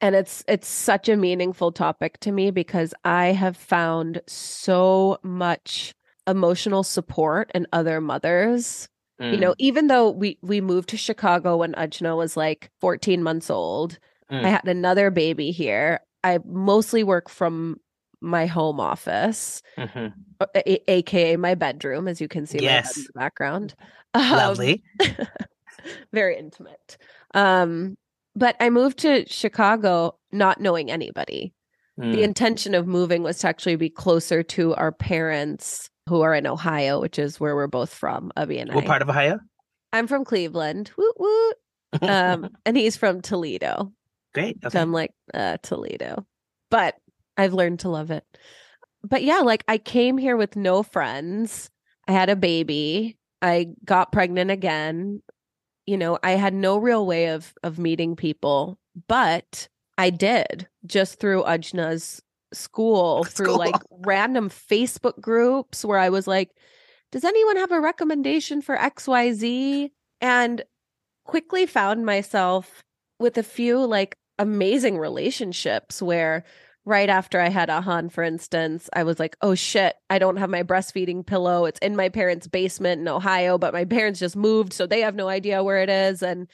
and 0.00 0.14
it's 0.14 0.45
it's 0.49 0.69
such 0.69 1.09
a 1.09 1.16
meaningful 1.16 1.73
topic 1.73 2.19
to 2.21 2.33
me 2.33 2.50
because 2.50 2.95
I 3.04 3.26
have 3.26 3.57
found 3.57 4.21
so 4.26 5.19
much 5.23 5.95
emotional 6.26 6.83
support 6.83 7.50
in 7.54 7.66
other 7.73 8.00
mothers. 8.00 8.88
Mm. 9.20 9.32
You 9.32 9.38
know, 9.38 9.50
mm. 9.52 9.56
even 9.58 9.86
though 9.88 10.10
we 10.10 10.38
we 10.42 10.60
moved 10.60 10.88
to 10.90 10.96
Chicago 10.96 11.58
when 11.58 11.72
Ajna 11.74 12.16
was 12.16 12.36
like 12.36 12.70
14 12.80 13.22
months 13.22 13.50
old, 13.50 13.98
mm. 14.30 14.44
I 14.44 14.48
had 14.48 14.66
another 14.66 15.10
baby 15.10 15.50
here. 15.50 16.00
I 16.24 16.38
mostly 16.46 17.04
work 17.04 17.28
from 17.28 17.80
my 18.20 18.46
home 18.46 18.80
office, 18.80 19.62
mm-hmm. 19.76 20.08
a- 20.54 20.90
aka 20.90 21.36
my 21.36 21.54
bedroom, 21.54 22.08
as 22.08 22.20
you 22.20 22.28
can 22.28 22.46
see 22.46 22.58
yes. 22.60 22.96
in 22.96 23.04
the 23.04 23.12
background. 23.14 23.74
Um, 24.14 24.30
Lovely, 24.30 24.82
very 26.12 26.36
intimate. 26.38 26.98
Um, 27.34 27.96
but 28.34 28.56
I 28.60 28.70
moved 28.70 28.98
to 29.00 29.26
Chicago 29.28 30.16
not 30.32 30.60
knowing 30.60 30.90
anybody. 30.90 31.52
Mm. 31.98 32.12
The 32.12 32.22
intention 32.22 32.74
of 32.74 32.86
moving 32.86 33.22
was 33.22 33.38
to 33.38 33.48
actually 33.48 33.76
be 33.76 33.90
closer 33.90 34.42
to 34.42 34.74
our 34.76 34.92
parents 34.92 35.89
who 36.10 36.22
are 36.22 36.34
in 36.34 36.44
Ohio, 36.44 37.00
which 37.00 37.20
is 37.20 37.38
where 37.38 37.54
we're 37.54 37.68
both 37.68 37.94
from, 37.94 38.32
Abhi 38.36 38.60
and 38.60 38.74
what 38.74 38.82
I. 38.82 38.86
part 38.86 39.00
of 39.00 39.08
Ohio? 39.08 39.38
I'm 39.92 40.08
from 40.08 40.24
Cleveland. 40.24 40.90
Woot 40.98 41.14
woot. 41.18 41.56
Um, 42.02 42.50
and 42.66 42.76
he's 42.76 42.96
from 42.96 43.20
Toledo. 43.22 43.92
Great. 44.34 44.58
Okay. 44.64 44.72
So 44.72 44.80
I'm 44.80 44.92
like, 44.92 45.12
uh, 45.32 45.58
Toledo. 45.62 46.26
But 46.68 46.96
I've 47.36 47.54
learned 47.54 47.80
to 47.80 47.88
love 47.88 48.10
it. 48.10 48.24
But 49.04 49.22
yeah, 49.22 49.38
like 49.38 49.64
I 49.68 49.78
came 49.78 50.18
here 50.18 50.36
with 50.36 50.56
no 50.56 50.82
friends. 50.82 51.70
I 52.08 52.12
had 52.12 52.28
a 52.28 52.36
baby. 52.36 53.16
I 53.40 53.68
got 53.84 54.10
pregnant 54.10 54.50
again. 54.50 55.22
You 55.86 55.96
know, 55.96 56.18
I 56.24 56.32
had 56.32 56.54
no 56.54 56.76
real 56.76 57.06
way 57.06 57.28
of 57.28 57.54
of 57.62 57.78
meeting 57.78 58.16
people, 58.16 58.80
but 59.06 59.68
I 59.96 60.10
did 60.10 60.66
just 60.86 61.20
through 61.20 61.44
Ajna's 61.44 62.20
school, 62.52 63.25
through 63.28 63.47
school. 63.47 63.59
like 63.59 63.76
random 63.90 64.49
Facebook 64.50 65.21
groups 65.21 65.85
where 65.85 65.99
I 65.99 66.11
was 66.11 66.26
like, 66.26 66.50
does 67.12 67.25
anyone 67.25 67.57
have 67.57 67.73
a 67.73 67.80
recommendation 67.80 68.62
for 68.62 68.76
XYZ? 68.76 69.90
And 70.21 70.62
quickly 71.25 71.66
found 71.66 72.04
myself 72.04 72.83
with 73.19 73.38
a 73.38 73.42
few 73.42 73.85
like 73.85 74.16
amazing 74.38 74.99
relationships 74.99 76.02
where 76.02 76.45
right 76.85 77.09
after 77.09 77.40
I 77.40 77.49
had 77.49 77.71
Ahan, 77.71 78.09
for 78.09 78.25
instance, 78.25 78.88
I 78.92 79.04
was 79.04 79.19
like, 79.19 79.37
oh 79.42 79.54
shit, 79.54 79.95
I 80.09 80.19
don't 80.19 80.38
have 80.38 80.50
my 80.50 80.62
breastfeeding 80.62 81.26
pillow. 81.26 81.66
It's 81.66 81.78
in 81.80 81.95
my 81.95 82.09
parents' 82.09 82.49
basement 82.49 83.00
in 83.00 83.09
Ohio, 83.09 83.59
but 83.59 83.75
my 83.75 83.85
parents 83.85 84.19
just 84.19 84.37
moved, 84.37 84.73
so 84.73 84.87
they 84.87 85.00
have 85.02 85.14
no 85.14 85.28
idea 85.28 85.62
where 85.62 85.83
it 85.83 85.90
is. 85.90 86.23
And 86.23 86.49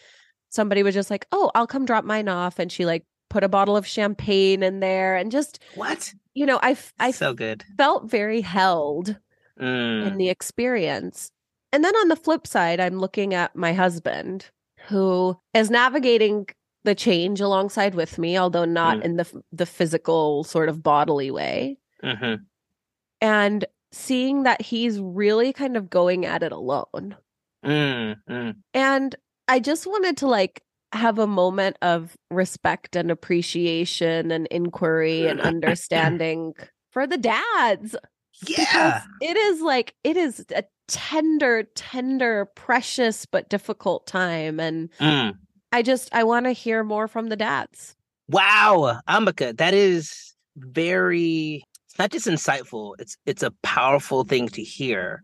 somebody 0.51 0.83
was 0.83 0.95
just 0.95 1.11
like, 1.11 1.27
oh, 1.33 1.51
I'll 1.55 1.67
come 1.67 1.87
drop 1.87 2.05
mine 2.05 2.29
off. 2.29 2.59
And 2.59 2.71
she 2.71 2.87
like 2.87 3.05
put 3.37 3.45
a 3.45 3.49
bottle 3.51 3.77
of 3.77 3.87
champagne 3.87 4.63
in 4.63 4.81
there 4.81 5.15
and 5.15 5.31
just 5.31 5.63
what? 5.75 6.15
You 6.33 6.47
know, 6.47 6.59
I 6.63 6.75
I 6.99 7.11
so 7.11 7.35
good. 7.35 7.65
felt 7.77 8.11
very 8.11 8.41
held 8.41 9.15
mm. 9.61 10.07
in 10.07 10.17
the 10.17 10.31
experience. 10.31 11.31
And 11.71 11.85
then 11.85 11.95
on 11.97 12.09
the 12.09 12.17
flip 12.17 12.47
side, 12.47 12.81
I'm 12.81 12.99
looking 12.99 13.35
at 13.35 13.55
my 13.55 13.75
husband 13.75 14.49
who 14.87 15.37
is 15.53 15.69
navigating 15.71 16.47
the 16.85 16.95
change 16.95 17.43
alongside 17.43 17.95
with 17.95 18.17
me, 18.17 18.39
although 18.39 18.65
not 18.65 19.01
mm. 19.01 19.03
in 19.03 19.17
the 19.17 19.43
the 19.53 19.67
physical 19.67 20.43
sort 20.43 20.71
of 20.71 20.83
bodily 20.83 21.31
way. 21.31 21.77
Mm-hmm. 22.03 22.37
And 23.21 23.67
seeing 23.93 24.45
that 24.45 24.63
he's 24.63 24.99
really 24.99 25.53
kind 25.53 25.77
of 25.77 25.91
going 25.91 26.25
at 26.25 26.43
it 26.43 26.53
alone. 26.53 27.17
Mm, 27.63 28.17
mm. 28.31 28.55
And 28.73 29.15
I 29.47 29.61
just 29.61 29.87
wanted 29.87 30.17
to 30.19 30.27
like 30.27 30.63
have 30.93 31.19
a 31.19 31.27
moment 31.27 31.77
of 31.83 32.17
respect 32.31 32.97
and 32.97 33.11
appreciation 33.11 34.31
and 34.31 34.47
inquiry 34.49 35.27
and 35.27 35.41
understanding 35.41 36.55
for 36.91 37.07
the 37.07 37.19
dads. 37.19 37.97
Yeah. 38.47 39.03
it 39.23 39.37
is 39.37 39.61
like 39.63 39.95
it 40.05 40.17
is 40.17 40.45
a 40.55 40.65
tender, 40.89 41.65
tender, 41.75 42.47
precious 42.55 43.27
but 43.27 43.49
difficult 43.49 44.07
time 44.07 44.61
and 44.61 44.91
mm. 45.01 45.35
I 45.73 45.83
just 45.83 46.15
I 46.15 46.25
want 46.25 46.47
to 46.47 46.53
hear 46.53 46.85
more 46.85 47.09
from 47.09 47.29
the 47.29 47.37
dads. 47.37 47.97
Wow, 48.29 49.01
Ambika, 49.09 49.57
that 49.57 49.75
is 49.75 50.35
very 50.57 51.65
it's 51.87 51.99
not 51.99 52.11
just 52.11 52.27
insightful, 52.27 52.95
it's 52.99 53.17
it's 53.27 53.43
a 53.43 53.53
powerful 53.63 54.25
thing 54.25 54.49
to 54.51 54.63
hear 54.63 55.23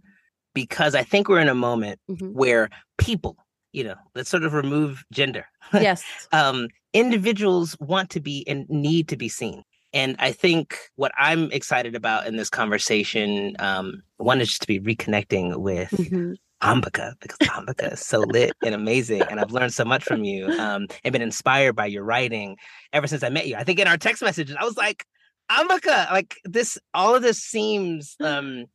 because 0.54 0.94
I 0.94 1.02
think 1.02 1.28
we're 1.28 1.40
in 1.40 1.48
a 1.48 1.54
moment 1.54 2.00
mm-hmm. 2.10 2.28
where 2.28 2.68
people, 2.98 3.36
you 3.72 3.84
know, 3.84 3.96
let's 4.14 4.30
sort 4.30 4.44
of 4.44 4.54
remove 4.54 5.04
gender. 5.12 5.46
Yes. 5.72 6.04
um 6.32 6.68
individuals 6.92 7.76
want 7.80 8.10
to 8.10 8.20
be 8.20 8.46
and 8.46 8.68
need 8.68 9.08
to 9.08 9.16
be 9.16 9.28
seen. 9.28 9.62
And 9.94 10.16
I 10.18 10.32
think 10.32 10.78
what 10.96 11.12
I'm 11.18 11.50
excited 11.52 11.94
about 11.94 12.26
in 12.26 12.36
this 12.36 12.48
conversation, 12.48 13.54
um, 13.58 14.02
one 14.16 14.40
is 14.40 14.48
just 14.48 14.62
to 14.62 14.66
be 14.66 14.80
reconnecting 14.80 15.56
with 15.58 15.90
mm-hmm. 15.90 16.32
Ambika 16.62 17.14
because 17.20 17.38
Ambika 17.48 17.92
is 17.92 18.00
so 18.00 18.20
lit 18.20 18.52
and 18.64 18.74
amazing. 18.74 19.22
And 19.22 19.38
I've 19.38 19.50
learned 19.50 19.74
so 19.74 19.84
much 19.84 20.04
from 20.04 20.24
you 20.24 20.46
um, 20.46 20.86
and 21.04 21.12
been 21.12 21.20
inspired 21.20 21.74
by 21.74 21.86
your 21.86 22.04
writing 22.04 22.56
ever 22.92 23.06
since 23.06 23.22
I 23.22 23.28
met 23.28 23.46
you. 23.46 23.56
I 23.56 23.64
think 23.64 23.78
in 23.78 23.88
our 23.88 23.98
text 23.98 24.22
messages, 24.22 24.56
I 24.58 24.64
was 24.64 24.76
like, 24.76 25.04
Ambika, 25.50 26.10
like 26.10 26.36
this, 26.44 26.78
all 26.94 27.14
of 27.14 27.22
this 27.22 27.38
seems, 27.38 28.16
um, 28.20 28.66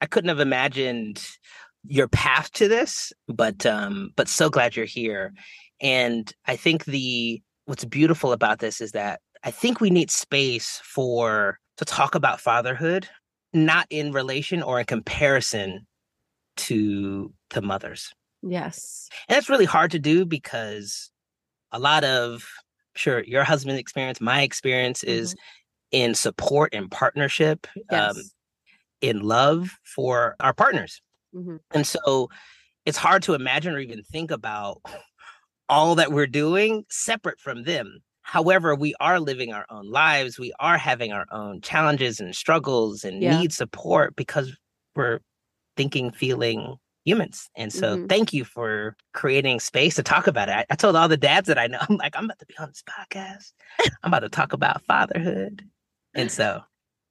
I 0.00 0.06
couldn't 0.06 0.28
have 0.28 0.40
imagined 0.40 1.24
your 1.86 2.08
path 2.08 2.50
to 2.52 2.68
this, 2.68 3.12
but, 3.28 3.66
um, 3.66 4.10
but 4.16 4.28
so 4.28 4.48
glad 4.48 4.76
you're 4.76 4.86
here. 4.86 5.32
And 5.80 6.32
I 6.46 6.56
think 6.56 6.84
the, 6.84 7.42
what's 7.66 7.84
beautiful 7.84 8.32
about 8.32 8.58
this 8.58 8.80
is 8.80 8.92
that 8.92 9.20
I 9.42 9.50
think 9.50 9.80
we 9.80 9.90
need 9.90 10.10
space 10.10 10.80
for, 10.84 11.58
to 11.76 11.84
talk 11.84 12.14
about 12.14 12.40
fatherhood, 12.40 13.08
not 13.52 13.86
in 13.90 14.12
relation 14.12 14.62
or 14.62 14.80
in 14.80 14.86
comparison 14.86 15.86
to 16.56 17.32
to 17.50 17.60
mothers. 17.60 18.12
Yes. 18.42 19.08
And 19.28 19.36
that's 19.36 19.48
really 19.48 19.64
hard 19.64 19.90
to 19.92 19.98
do 19.98 20.24
because 20.24 21.10
a 21.72 21.78
lot 21.78 22.04
of 22.04 22.44
sure 22.94 23.24
your 23.24 23.44
husband's 23.44 23.80
experience, 23.80 24.20
my 24.20 24.42
experience 24.42 25.00
mm-hmm. 25.00 25.10
is 25.10 25.34
in 25.90 26.14
support 26.14 26.74
and 26.74 26.90
partnership, 26.90 27.66
um, 27.76 27.82
yes. 27.90 28.16
um, 28.16 28.22
in 29.00 29.20
love 29.20 29.70
for 29.84 30.36
our 30.40 30.52
partners. 30.52 31.00
Mm-hmm. 31.34 31.56
And 31.72 31.86
so 31.86 32.30
it's 32.86 32.98
hard 32.98 33.22
to 33.24 33.34
imagine 33.34 33.74
or 33.74 33.78
even 33.78 34.02
think 34.02 34.30
about 34.30 34.80
all 35.68 35.94
that 35.96 36.12
we're 36.12 36.26
doing 36.26 36.84
separate 36.90 37.40
from 37.40 37.64
them. 37.64 37.98
However, 38.22 38.74
we 38.74 38.94
are 39.00 39.20
living 39.20 39.52
our 39.52 39.66
own 39.68 39.90
lives. 39.90 40.38
We 40.38 40.52
are 40.58 40.78
having 40.78 41.12
our 41.12 41.26
own 41.30 41.60
challenges 41.60 42.20
and 42.20 42.34
struggles 42.34 43.04
and 43.04 43.22
yeah. 43.22 43.38
need 43.38 43.52
support 43.52 44.16
because 44.16 44.56
we're 44.96 45.20
thinking, 45.76 46.10
feeling 46.10 46.76
humans. 47.04 47.50
And 47.54 47.72
so 47.72 47.96
mm-hmm. 47.96 48.06
thank 48.06 48.32
you 48.32 48.44
for 48.44 48.96
creating 49.12 49.60
space 49.60 49.96
to 49.96 50.02
talk 50.02 50.26
about 50.26 50.48
it. 50.48 50.52
I, 50.52 50.64
I, 50.70 50.74
told 50.74 50.96
all 50.96 51.08
the 51.08 51.18
dads 51.18 51.48
that 51.48 51.58
I 51.58 51.66
know, 51.66 51.78
I'm 51.88 51.96
like, 51.96 52.16
I'm 52.16 52.24
about 52.24 52.38
to 52.38 52.46
be 52.46 52.56
on 52.58 52.68
this 52.68 52.82
podcast. 52.88 53.52
I'm 54.02 54.10
about 54.10 54.20
to 54.20 54.30
talk 54.30 54.52
about 54.52 54.84
fatherhood. 54.86 55.62
And 56.14 56.30
so 56.30 56.62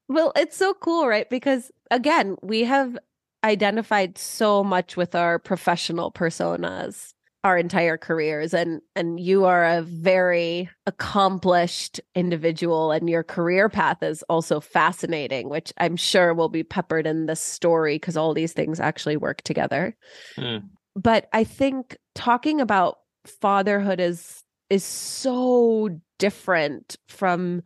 Well, 0.10 0.34
it's 0.36 0.58
so 0.58 0.74
cool, 0.74 1.08
right? 1.08 1.30
Because 1.30 1.72
again, 1.92 2.38
we 2.42 2.63
have 2.63 2.98
identified 3.44 4.18
so 4.18 4.64
much 4.64 4.96
with 4.96 5.16
our 5.16 5.40
professional 5.40 6.12
personas. 6.12 7.14
our 7.46 7.58
entire 7.58 7.98
careers 7.98 8.54
and 8.54 8.82
and 8.96 9.20
you 9.20 9.44
are 9.44 9.66
a 9.66 9.82
very 9.82 10.70
accomplished 10.86 12.00
individual 12.16 12.92
and 12.92 13.10
your 13.10 13.22
career 13.22 13.68
path 13.68 14.02
is 14.02 14.24
also 14.30 14.62
fascinating 14.62 15.50
which 15.50 15.74
i'm 15.78 15.98
sure 15.98 16.34
will 16.34 16.48
be 16.48 16.64
peppered 16.64 17.06
in 17.06 17.26
the 17.26 17.36
story 17.36 17.96
because 17.96 18.16
all 18.16 18.34
these 18.34 18.54
things 18.54 18.80
actually 18.80 19.18
work 19.18 19.42
together 19.42 19.94
mm. 20.38 20.64
but 20.96 21.28
i 21.34 21.44
think 21.44 21.98
talking 22.16 22.62
about 22.62 23.00
fatherhood 23.26 24.00
is 24.00 24.42
is 24.70 24.86
so 24.86 25.90
different 26.20 26.96
from 27.10 27.62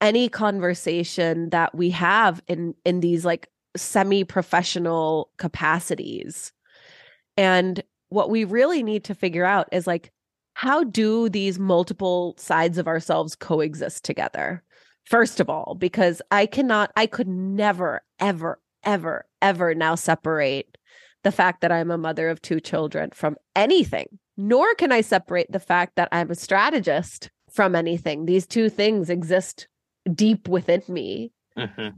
any 0.00 0.28
conversation 0.28 1.48
that 1.50 1.74
we 1.74 1.90
have 1.90 2.42
in 2.48 2.74
in 2.84 2.98
these 2.98 3.24
like 3.24 3.48
semi-professional 3.76 5.30
capacities. 5.36 6.52
And 7.36 7.82
what 8.08 8.30
we 8.30 8.44
really 8.44 8.82
need 8.82 9.04
to 9.04 9.14
figure 9.14 9.44
out 9.44 9.68
is 9.72 9.86
like 9.86 10.12
how 10.54 10.84
do 10.84 11.28
these 11.28 11.58
multiple 11.58 12.34
sides 12.38 12.78
of 12.78 12.88
ourselves 12.88 13.34
coexist 13.34 14.04
together? 14.04 14.62
First 15.04 15.38
of 15.38 15.48
all 15.48 15.76
because 15.78 16.20
i 16.32 16.46
cannot 16.46 16.90
i 16.96 17.06
could 17.06 17.28
never 17.28 18.02
ever 18.18 18.58
ever 18.82 19.24
ever 19.40 19.72
now 19.72 19.94
separate 19.94 20.76
the 21.22 21.30
fact 21.30 21.60
that 21.60 21.70
i'm 21.70 21.92
a 21.92 21.98
mother 21.98 22.28
of 22.28 22.42
two 22.42 22.58
children 22.58 23.10
from 23.14 23.36
anything 23.54 24.18
nor 24.36 24.74
can 24.74 24.90
i 24.90 25.00
separate 25.00 25.46
the 25.52 25.60
fact 25.60 25.94
that 25.94 26.08
i'm 26.10 26.28
a 26.32 26.34
strategist 26.34 27.30
from 27.56 27.74
anything. 27.74 28.26
These 28.26 28.46
two 28.46 28.68
things 28.68 29.10
exist 29.10 29.66
deep 30.14 30.46
within 30.48 30.82
me. 30.88 31.32
Mm-hmm. 31.56 31.88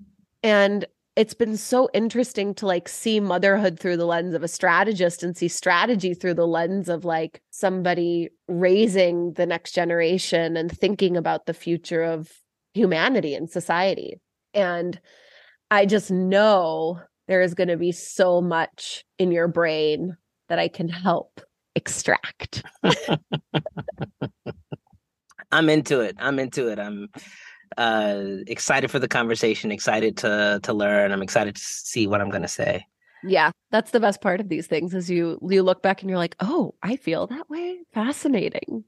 and 0.45 0.87
it's 1.19 1.35
been 1.35 1.57
so 1.57 1.91
interesting 1.93 2.55
to 2.55 2.65
like 2.65 2.89
see 2.89 3.19
motherhood 3.19 3.81
through 3.81 3.97
the 3.97 4.07
lens 4.07 4.35
of 4.35 4.45
a 4.45 4.49
strategist 4.49 5.25
and 5.25 5.37
see 5.37 5.49
strategy 5.49 6.15
through 6.15 6.35
the 6.35 6.47
lens 6.47 6.89
of 6.89 7.05
like 7.05 7.43
somebody 7.51 8.29
raising 8.47 9.33
the 9.33 9.45
next 9.45 9.73
generation 9.73 10.57
and 10.57 10.71
thinking 10.71 11.17
about 11.17 11.47
the 11.47 11.55
future 11.55 12.05
of 12.05 12.31
humanity 12.73 13.35
and 13.35 13.51
society. 13.51 14.21
And 14.55 15.01
I 15.73 15.87
just 15.87 16.09
know 16.09 17.01
there 17.27 17.43
is 17.43 17.55
going 17.55 17.67
to 17.67 17.77
be 17.77 17.91
so 17.91 18.41
much 18.41 19.05
in 19.19 19.33
your 19.33 19.49
brain 19.49 20.17
that 20.49 20.61
I 20.61 20.69
can 20.69 20.89
help 20.89 21.41
extract. 21.75 22.63
I'm 25.51 25.69
into 25.69 25.99
it. 25.99 26.15
I'm 26.21 26.39
into 26.39 26.69
it. 26.69 26.79
I'm 26.79 27.09
uh, 27.79 28.43
excited 28.49 28.91
for 28.91 28.99
the 28.99 29.09
conversation, 29.09 29.71
excited 29.71 30.17
to 30.19 30.61
to 30.65 30.73
learn. 30.73 31.13
I'm 31.13 31.23
excited 31.23 31.57
to 31.57 31.63
see 31.63 32.07
what 32.07 32.21
I'm 32.21 32.29
going 32.29 32.43
to 32.43 32.49
say. 32.49 32.85
Yeah, 33.25 33.53
that's 33.71 33.93
the 33.93 34.01
best 34.01 34.21
part 34.21 34.41
of 34.41 34.49
these 34.49 34.67
things 34.67 34.95
is 34.95 35.09
you 35.09 35.39
you 35.49 35.63
look 35.63 35.83
back 35.83 36.03
and 36.03 36.11
you're 36.11 36.19
like, 36.19 36.37
"Oh, 36.41 36.75
I 36.83 36.97
feel 36.97 37.29
that 37.29 37.49
way." 37.49 37.79
Fascinating. 37.95 38.85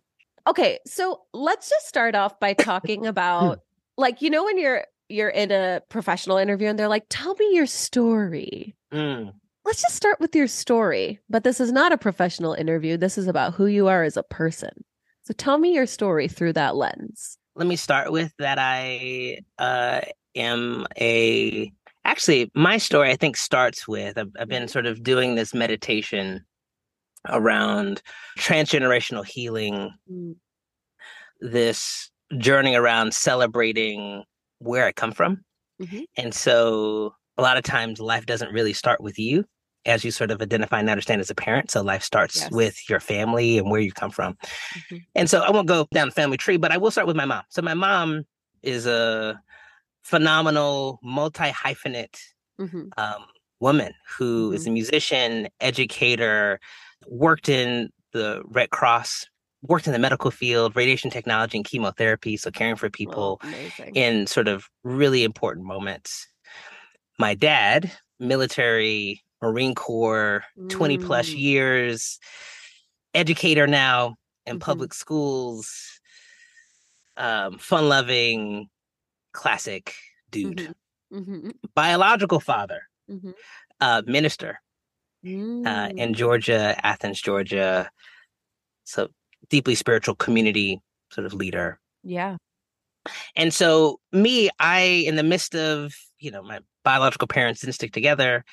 Okay, 0.47 0.79
so 0.87 1.23
let's 1.33 1.71
just 1.71 1.87
start 1.87 2.15
off 2.15 2.39
by 2.41 2.53
talking 2.53 3.07
about 3.15 3.61
like 3.97 4.21
you 4.21 4.29
know 4.29 4.45
when 4.45 4.59
you're 4.59 4.85
you're 5.09 5.29
in 5.29 5.53
a 5.53 5.83
professional 5.89 6.37
interview 6.37 6.69
and 6.69 6.79
they're 6.79 6.89
like, 6.89 7.07
"Tell 7.09 7.35
me 7.35 7.55
your 7.55 7.67
story." 7.67 8.75
Mm. 8.93 9.33
Let's 9.65 9.83
just 9.83 9.95
start 9.95 10.19
with 10.19 10.35
your 10.35 10.49
story. 10.49 11.21
But 11.29 11.45
this 11.45 11.61
is 11.61 11.71
not 11.71 11.93
a 11.93 11.99
professional 11.99 12.55
interview. 12.55 12.97
This 12.97 13.17
is 13.17 13.29
about 13.29 13.55
who 13.55 13.67
you 13.67 13.87
are 13.87 14.03
as 14.03 14.17
a 14.17 14.25
person. 14.25 14.85
So 15.23 15.35
tell 15.35 15.59
me 15.59 15.75
your 15.75 15.87
story 15.87 16.27
through 16.27 16.55
that 16.55 16.75
lens 16.75 17.39
let 17.55 17.67
me 17.67 17.77
start 17.77 18.13
with 18.13 18.33
that 18.39 18.59
I 18.59 19.41
uh, 19.59 20.01
am 20.35 20.87
a 20.99 21.73
actually 22.05 22.51
my 22.55 22.79
story 22.79 23.11
I 23.11 23.17
think 23.17 23.37
starts 23.37 23.87
with 23.87 24.17
I've, 24.19 24.31
I've 24.39 24.49
been 24.49 24.65
mm-hmm. 24.65 24.69
sort 24.69 24.87
of 24.87 25.03
doing 25.03 25.35
this 25.35 25.55
meditation 25.55 26.45
around 27.29 28.03
transgenerational 28.39 29.25
healing, 29.25 29.93
mm. 30.11 30.35
this 31.41 32.11
journey 32.39 32.75
around 32.75 33.13
celebrating 33.13 34.25
where 34.59 34.87
I 34.87 34.93
come 34.93 35.13
from. 35.13 35.45
Mm-hmm. 35.83 36.01
And 36.17 36.35
so 36.35 37.15
a 37.37 37.43
lot 37.43 37.57
of 37.57 37.65
times 37.65 38.01
life 38.01 38.27
doesn't 38.27 38.53
really 38.53 38.73
start 38.73 39.01
with 39.01 39.19
you 39.19 39.45
as 39.87 40.05
you 40.05 40.11
sort 40.11 40.31
of 40.31 40.43
identify 40.43 40.79
and 40.79 40.91
understand 40.91 41.21
as 41.21 41.31
a 41.31 41.35
parent. 41.35 41.71
So 41.71 41.83
life 41.83 42.03
starts 42.03 42.37
yes. 42.37 42.51
with 42.51 42.89
your 42.89 43.01
family 43.01 43.59
and 43.59 43.71
where 43.71 43.81
you 43.81 43.93
come 43.93 44.11
from. 44.11 44.35
Mm-hmm. 44.35 44.97
And 45.15 45.31
so 45.31 45.41
I 45.41 45.51
won't 45.51 45.69
go 45.69 45.87
down 45.93 46.09
the 46.09 46.15
family 46.15 46.37
tree, 46.37 46.57
but 46.57 46.73
I 46.73 46.77
will 46.77 46.91
start 46.91 47.07
with 47.07 47.17
my 47.17 47.25
mom. 47.25 47.43
So 47.49 47.63
my 47.63 47.75
mom 47.75 48.25
is 48.63 48.87
a 48.87 49.41
phenomenal 50.03 50.99
multi 51.03 51.51
hyphenate 51.51 52.19
mm-hmm. 52.61 52.89
um, 52.99 53.25
woman 53.61 53.95
who 54.19 54.49
mm-hmm. 54.49 54.57
is 54.57 54.67
a 54.67 54.71
musician, 54.71 55.49
educator, 55.61 56.61
worked 57.09 57.49
in 57.49 57.91
the 58.13 58.43
Red 58.47 58.71
Cross. 58.71 59.27
Worked 59.63 59.87
in 59.87 59.93
the 59.93 59.99
medical 59.99 60.31
field, 60.31 60.75
radiation 60.75 61.11
technology 61.11 61.59
and 61.59 61.67
chemotherapy, 61.67 62.39
so 62.39 62.51
caring 62.51 62.77
for 62.77 62.89
people 62.89 63.43
oh, 63.45 63.85
in 63.93 64.27
sort 64.27 64.49
of 64.49 64.65
really 64.85 65.23
important 65.23 65.67
moments. 65.67 66.27
My 67.19 67.35
dad, 67.35 67.93
military 68.19 69.23
Marine 69.43 69.75
Corps, 69.75 70.45
mm. 70.59 70.69
20 70.69 70.99
plus 70.99 71.31
mm. 71.31 71.39
years, 71.39 72.19
educator 73.15 73.67
now 73.67 74.17
in 74.47 74.55
mm-hmm. 74.55 74.61
public 74.61 74.95
schools, 74.95 76.01
um, 77.17 77.59
fun 77.59 77.89
loving, 77.89 78.69
classic 79.33 79.95
dude. 80.31 80.75
Mm-hmm. 81.13 81.19
Mm-hmm. 81.19 81.51
Biological 81.75 82.39
father, 82.39 82.83
mm-hmm. 83.11 83.31
uh, 83.81 84.03
minister 84.07 84.61
mm. 85.25 85.67
uh, 85.67 85.91
in 85.97 86.13
mm. 86.13 86.15
Georgia, 86.15 86.79
Athens, 86.85 87.21
Georgia. 87.21 87.91
So 88.85 89.09
deeply 89.49 89.75
spiritual 89.75 90.15
community 90.15 90.81
sort 91.11 91.27
of 91.27 91.35
leader. 91.35 91.81
Yeah. 92.05 92.37
And 93.35 93.53
so 93.53 93.99
me, 94.13 94.51
I 94.59 94.81
in 94.81 95.17
the 95.17 95.23
midst 95.23 95.55
of, 95.55 95.95
you 96.19 96.31
know, 96.31 96.43
my 96.43 96.61
biological 96.85 97.27
parents 97.27 97.61
didn't 97.61 97.75
stick 97.75 97.93
together 97.93 98.45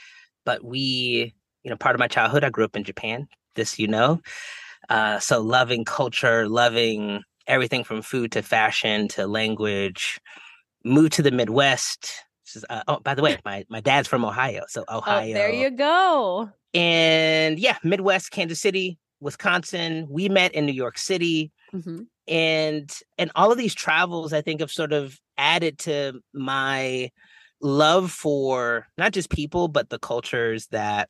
but 0.47 0.63
we, 0.63 1.35
you 1.63 1.69
know, 1.69 1.75
part 1.75 1.93
of 1.93 1.99
my 1.99 2.07
childhood, 2.07 2.45
I 2.45 2.49
grew 2.49 2.63
up 2.63 2.77
in 2.77 2.85
Japan. 2.85 3.27
This, 3.55 3.77
you 3.77 3.87
know, 3.87 4.21
uh, 4.87 5.19
so 5.19 5.41
loving 5.41 5.83
culture, 5.83 6.47
loving 6.47 7.21
everything 7.47 7.83
from 7.83 8.01
food 8.01 8.31
to 8.31 8.41
fashion 8.41 9.09
to 9.09 9.27
language. 9.27 10.21
Moved 10.85 11.11
to 11.13 11.21
the 11.21 11.31
Midwest. 11.31 12.13
Is, 12.55 12.63
uh, 12.69 12.81
oh, 12.87 12.99
by 13.01 13.13
the 13.13 13.21
way, 13.21 13.37
my 13.45 13.65
my 13.67 13.81
dad's 13.81 14.07
from 14.07 14.23
Ohio, 14.23 14.63
so 14.69 14.85
Ohio. 14.89 15.31
Oh, 15.31 15.33
there 15.33 15.51
you 15.51 15.69
go. 15.69 16.49
And 16.73 17.59
yeah, 17.59 17.75
Midwest, 17.83 18.31
Kansas 18.31 18.61
City, 18.61 18.97
Wisconsin. 19.19 20.07
We 20.09 20.29
met 20.29 20.53
in 20.53 20.65
New 20.65 20.71
York 20.71 20.97
City. 20.97 21.51
Mm-hmm. 21.73 22.03
And 22.29 22.99
and 23.17 23.31
all 23.35 23.51
of 23.51 23.57
these 23.57 23.75
travels, 23.75 24.31
I 24.31 24.39
think, 24.39 24.61
have 24.61 24.71
sort 24.71 24.93
of 24.93 25.19
added 25.37 25.77
to 25.79 26.21
my 26.33 27.09
love 27.61 28.11
for 28.11 28.87
not 28.97 29.13
just 29.13 29.29
people, 29.29 29.67
but 29.67 29.89
the 29.89 29.99
cultures 29.99 30.67
that 30.67 31.09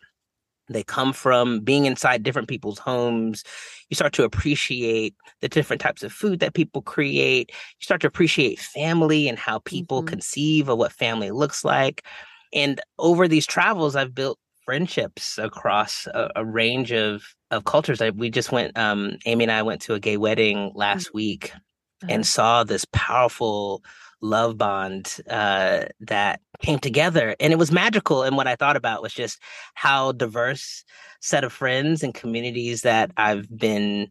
they 0.69 0.83
come 0.83 1.13
from, 1.13 1.61
being 1.61 1.85
inside 1.85 2.23
different 2.23 2.47
people's 2.47 2.79
homes. 2.79 3.43
You 3.89 3.95
start 3.95 4.13
to 4.13 4.23
appreciate 4.23 5.15
the 5.41 5.47
different 5.47 5.81
types 5.81 6.03
of 6.03 6.11
food 6.11 6.39
that 6.41 6.53
people 6.53 6.81
create. 6.81 7.51
You 7.51 7.83
start 7.83 8.01
to 8.01 8.07
appreciate 8.07 8.59
family 8.59 9.29
and 9.29 9.39
how 9.39 9.59
people 9.59 9.99
mm-hmm. 9.99 10.09
conceive 10.09 10.69
of 10.69 10.77
what 10.77 10.91
family 10.91 11.31
looks 11.31 11.63
like. 11.63 12.03
And 12.53 12.81
over 12.99 13.27
these 13.27 13.45
travels, 13.45 13.95
I've 13.95 14.15
built 14.15 14.39
friendships 14.65 15.37
across 15.37 16.05
a, 16.07 16.29
a 16.35 16.45
range 16.45 16.91
of 16.91 17.23
of 17.49 17.63
cultures. 17.63 18.01
I, 18.01 18.09
we 18.09 18.29
just 18.29 18.51
went, 18.51 18.77
um, 18.77 19.17
Amy 19.25 19.45
and 19.45 19.51
I 19.51 19.61
went 19.61 19.79
to 19.83 19.93
a 19.93 20.01
gay 20.01 20.17
wedding 20.17 20.73
last 20.75 21.07
mm-hmm. 21.07 21.17
week 21.17 21.51
uh-huh. 21.53 22.07
and 22.09 22.25
saw 22.25 22.65
this 22.65 22.85
powerful 22.91 23.83
love 24.21 24.57
bond 24.57 25.17
uh, 25.29 25.85
that 25.99 26.41
came 26.61 26.79
together 26.79 27.35
and 27.39 27.53
it 27.53 27.59
was 27.59 27.71
magical 27.71 28.23
and 28.23 28.35
what 28.35 28.47
i 28.47 28.55
thought 28.55 28.75
about 28.75 29.01
was 29.01 29.13
just 29.13 29.39
how 29.75 30.11
diverse 30.11 30.83
set 31.21 31.43
of 31.43 31.53
friends 31.53 32.01
and 32.03 32.15
communities 32.15 32.81
that 32.81 33.11
i've 33.17 33.47
been 33.55 34.07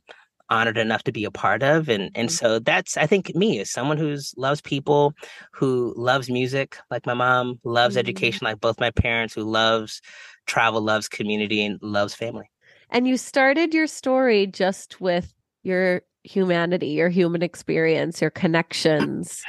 honored 0.48 0.78
enough 0.78 1.02
to 1.02 1.12
be 1.12 1.24
a 1.24 1.30
part 1.30 1.62
of 1.62 1.88
and 1.88 2.10
and 2.14 2.28
mm-hmm. 2.28 2.46
so 2.46 2.58
that's 2.58 2.96
i 2.96 3.06
think 3.06 3.34
me 3.34 3.58
as 3.58 3.70
someone 3.70 3.96
who's 3.96 4.32
loves 4.36 4.60
people 4.60 5.12
who 5.52 5.92
loves 5.96 6.30
music 6.30 6.78
like 6.90 7.04
my 7.04 7.14
mom 7.14 7.58
loves 7.64 7.94
mm-hmm. 7.94 8.00
education 8.00 8.44
like 8.44 8.60
both 8.60 8.78
my 8.78 8.90
parents 8.90 9.34
who 9.34 9.42
loves 9.42 10.00
travel 10.46 10.80
loves 10.80 11.08
community 11.08 11.64
and 11.64 11.80
loves 11.82 12.14
family 12.14 12.48
and 12.90 13.08
you 13.08 13.16
started 13.16 13.74
your 13.74 13.88
story 13.88 14.46
just 14.46 15.00
with 15.00 15.34
your 15.64 16.02
humanity 16.22 16.88
your 16.88 17.08
human 17.08 17.42
experience 17.42 18.20
your 18.20 18.30
connections 18.30 19.42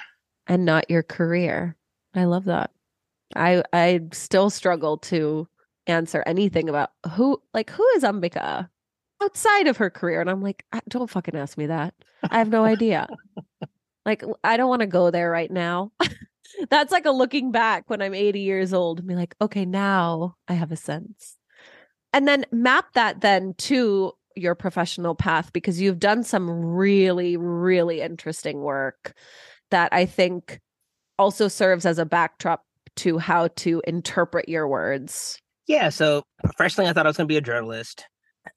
and 0.47 0.65
not 0.65 0.89
your 0.89 1.03
career. 1.03 1.75
I 2.15 2.25
love 2.25 2.45
that. 2.45 2.71
I 3.35 3.63
I 3.73 4.01
still 4.13 4.49
struggle 4.49 4.97
to 4.99 5.47
answer 5.85 6.23
anything 6.25 6.69
about 6.69 6.91
who 7.11 7.41
like 7.53 7.69
who 7.69 7.85
is 7.95 8.03
Ambika 8.03 8.69
outside 9.21 9.67
of 9.67 9.77
her 9.77 9.89
career 9.89 10.21
and 10.21 10.29
I'm 10.29 10.41
like 10.41 10.65
ah, 10.73 10.81
don't 10.89 11.09
fucking 11.09 11.35
ask 11.35 11.57
me 11.57 11.67
that. 11.67 11.93
I 12.29 12.39
have 12.39 12.49
no 12.49 12.63
idea. 12.63 13.07
like 14.05 14.23
I 14.43 14.57
don't 14.57 14.69
want 14.69 14.81
to 14.81 14.87
go 14.87 15.11
there 15.11 15.29
right 15.29 15.51
now. 15.51 15.91
That's 16.69 16.91
like 16.91 17.05
a 17.05 17.11
looking 17.11 17.51
back 17.51 17.89
when 17.89 18.01
I'm 18.01 18.13
80 18.13 18.39
years 18.39 18.73
old 18.73 18.99
and 18.99 19.07
be 19.07 19.15
like, 19.15 19.35
okay, 19.41 19.65
now 19.65 20.35
I 20.47 20.53
have 20.53 20.71
a 20.71 20.77
sense. 20.77 21.35
And 22.13 22.27
then 22.27 22.45
map 22.51 22.93
that 22.93 23.19
then 23.21 23.53
to 23.59 24.13
your 24.35 24.55
professional 24.55 25.15
path 25.15 25.51
because 25.51 25.81
you've 25.81 25.99
done 25.99 26.23
some 26.23 26.49
really 26.49 27.37
really 27.37 28.01
interesting 28.01 28.61
work 28.61 29.13
that 29.71 29.93
I 29.93 30.05
think 30.05 30.59
also 31.19 31.47
serves 31.47 31.85
as 31.85 31.99
a 31.99 32.05
backdrop 32.05 32.63
to 32.97 33.17
how 33.17 33.47
to 33.47 33.81
interpret 33.87 34.49
your 34.49 34.67
words. 34.67 35.39
Yeah, 35.67 35.89
so 35.89 36.23
professionally 36.43 36.89
I 36.89 36.93
thought 36.93 37.05
I 37.05 37.09
was 37.09 37.17
going 37.17 37.27
to 37.27 37.31
be 37.31 37.37
a 37.37 37.41
journalist. 37.41 38.05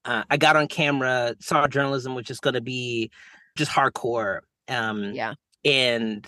Uh, 0.05 0.23
I 0.31 0.37
got 0.37 0.57
on 0.57 0.69
camera, 0.69 1.35
saw 1.41 1.67
journalism 1.67 2.15
which 2.15 2.31
is 2.31 2.41
going 2.41 2.55
to 2.55 2.61
be 2.61 3.11
just 3.57 3.71
hardcore. 3.71 4.41
Um 4.69 5.13
yeah. 5.15 5.35
And 5.65 6.27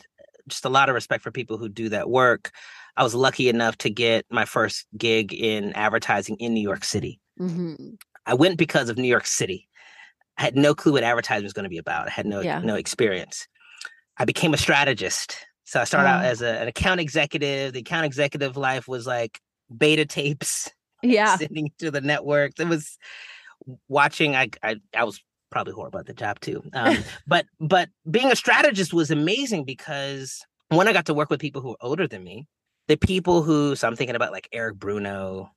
just 0.49 0.65
a 0.65 0.69
lot 0.69 0.89
of 0.89 0.95
respect 0.95 1.23
for 1.23 1.31
people 1.31 1.57
who 1.57 1.69
do 1.69 1.89
that 1.91 2.11
work. 2.11 2.51
I 2.97 3.03
was 3.03 3.15
lucky 3.15 3.49
enough 3.49 3.79
to 3.79 3.91
get 3.91 4.27
my 4.31 4.45
first 4.45 4.87
gig 4.97 5.33
in 5.33 5.73
advertising 5.73 6.37
in 6.37 6.53
New 6.53 6.61
York 6.61 6.85
City. 6.85 7.21
Mm-hmm. 7.41 7.95
I 8.27 8.35
went 8.35 8.59
because 8.59 8.89
of 8.89 8.99
New 8.99 9.09
York 9.09 9.27
City. 9.27 9.69
I 10.37 10.43
had 10.43 10.57
no 10.57 10.75
clue 10.75 10.93
what 10.93 11.05
advertising 11.05 11.45
was 11.45 11.53
going 11.53 11.65
to 11.65 11.71
be 11.71 11.79
about. 11.79 12.09
I 12.09 12.11
had 12.11 12.27
no 12.27 12.41
yeah. 12.41 12.61
no 12.61 12.75
experience. 12.75 13.47
I 14.19 14.25
became 14.25 14.55
a 14.55 14.59
strategist. 14.59 15.37
So 15.65 15.81
I 15.81 15.85
started 15.85 16.09
out 16.09 16.25
as 16.25 16.43
a, 16.43 16.61
an 16.61 16.69
account 16.69 17.01
executive. 17.01 17.73
The 17.73 17.81
account 17.81 18.05
executive 18.05 18.57
life 18.57 18.87
was 18.89 19.07
like 19.07 19.41
beta 19.77 20.05
tapes. 20.05 20.71
Yeah. 21.05 21.35
Sending 21.35 21.73
to 21.81 21.91
the 21.91 22.01
networks. 22.01 22.61
It 22.61 22.69
was 22.69 22.97
watching. 23.89 24.37
I, 24.37 24.51
I, 24.63 24.77
I 24.97 25.03
was 25.03 25.21
probably 25.51 25.73
horrible 25.73 25.99
at 25.99 26.07
the 26.07 26.15
job 26.15 26.39
too. 26.39 26.63
Um, 26.73 26.99
but 27.27 27.47
but 27.59 27.89
being 28.09 28.31
a 28.31 28.37
strategist 28.37 28.93
was 28.93 29.11
amazing 29.11 29.65
because 29.65 30.45
when 30.69 30.87
I 30.87 30.93
got 30.93 31.07
to 31.07 31.15
work 31.15 31.29
with 31.29 31.41
people 31.41 31.61
who 31.61 31.71
were 31.71 31.77
older 31.81 32.07
than 32.07 32.23
me, 32.23 32.47
the 32.87 32.97
people 32.97 33.43
who 33.43 33.75
so 33.75 33.89
I'm 33.89 33.97
thinking 33.97 34.15
about 34.15 34.31
like 34.31 34.49
Eric 34.53 34.77
Bruno, 34.77 35.51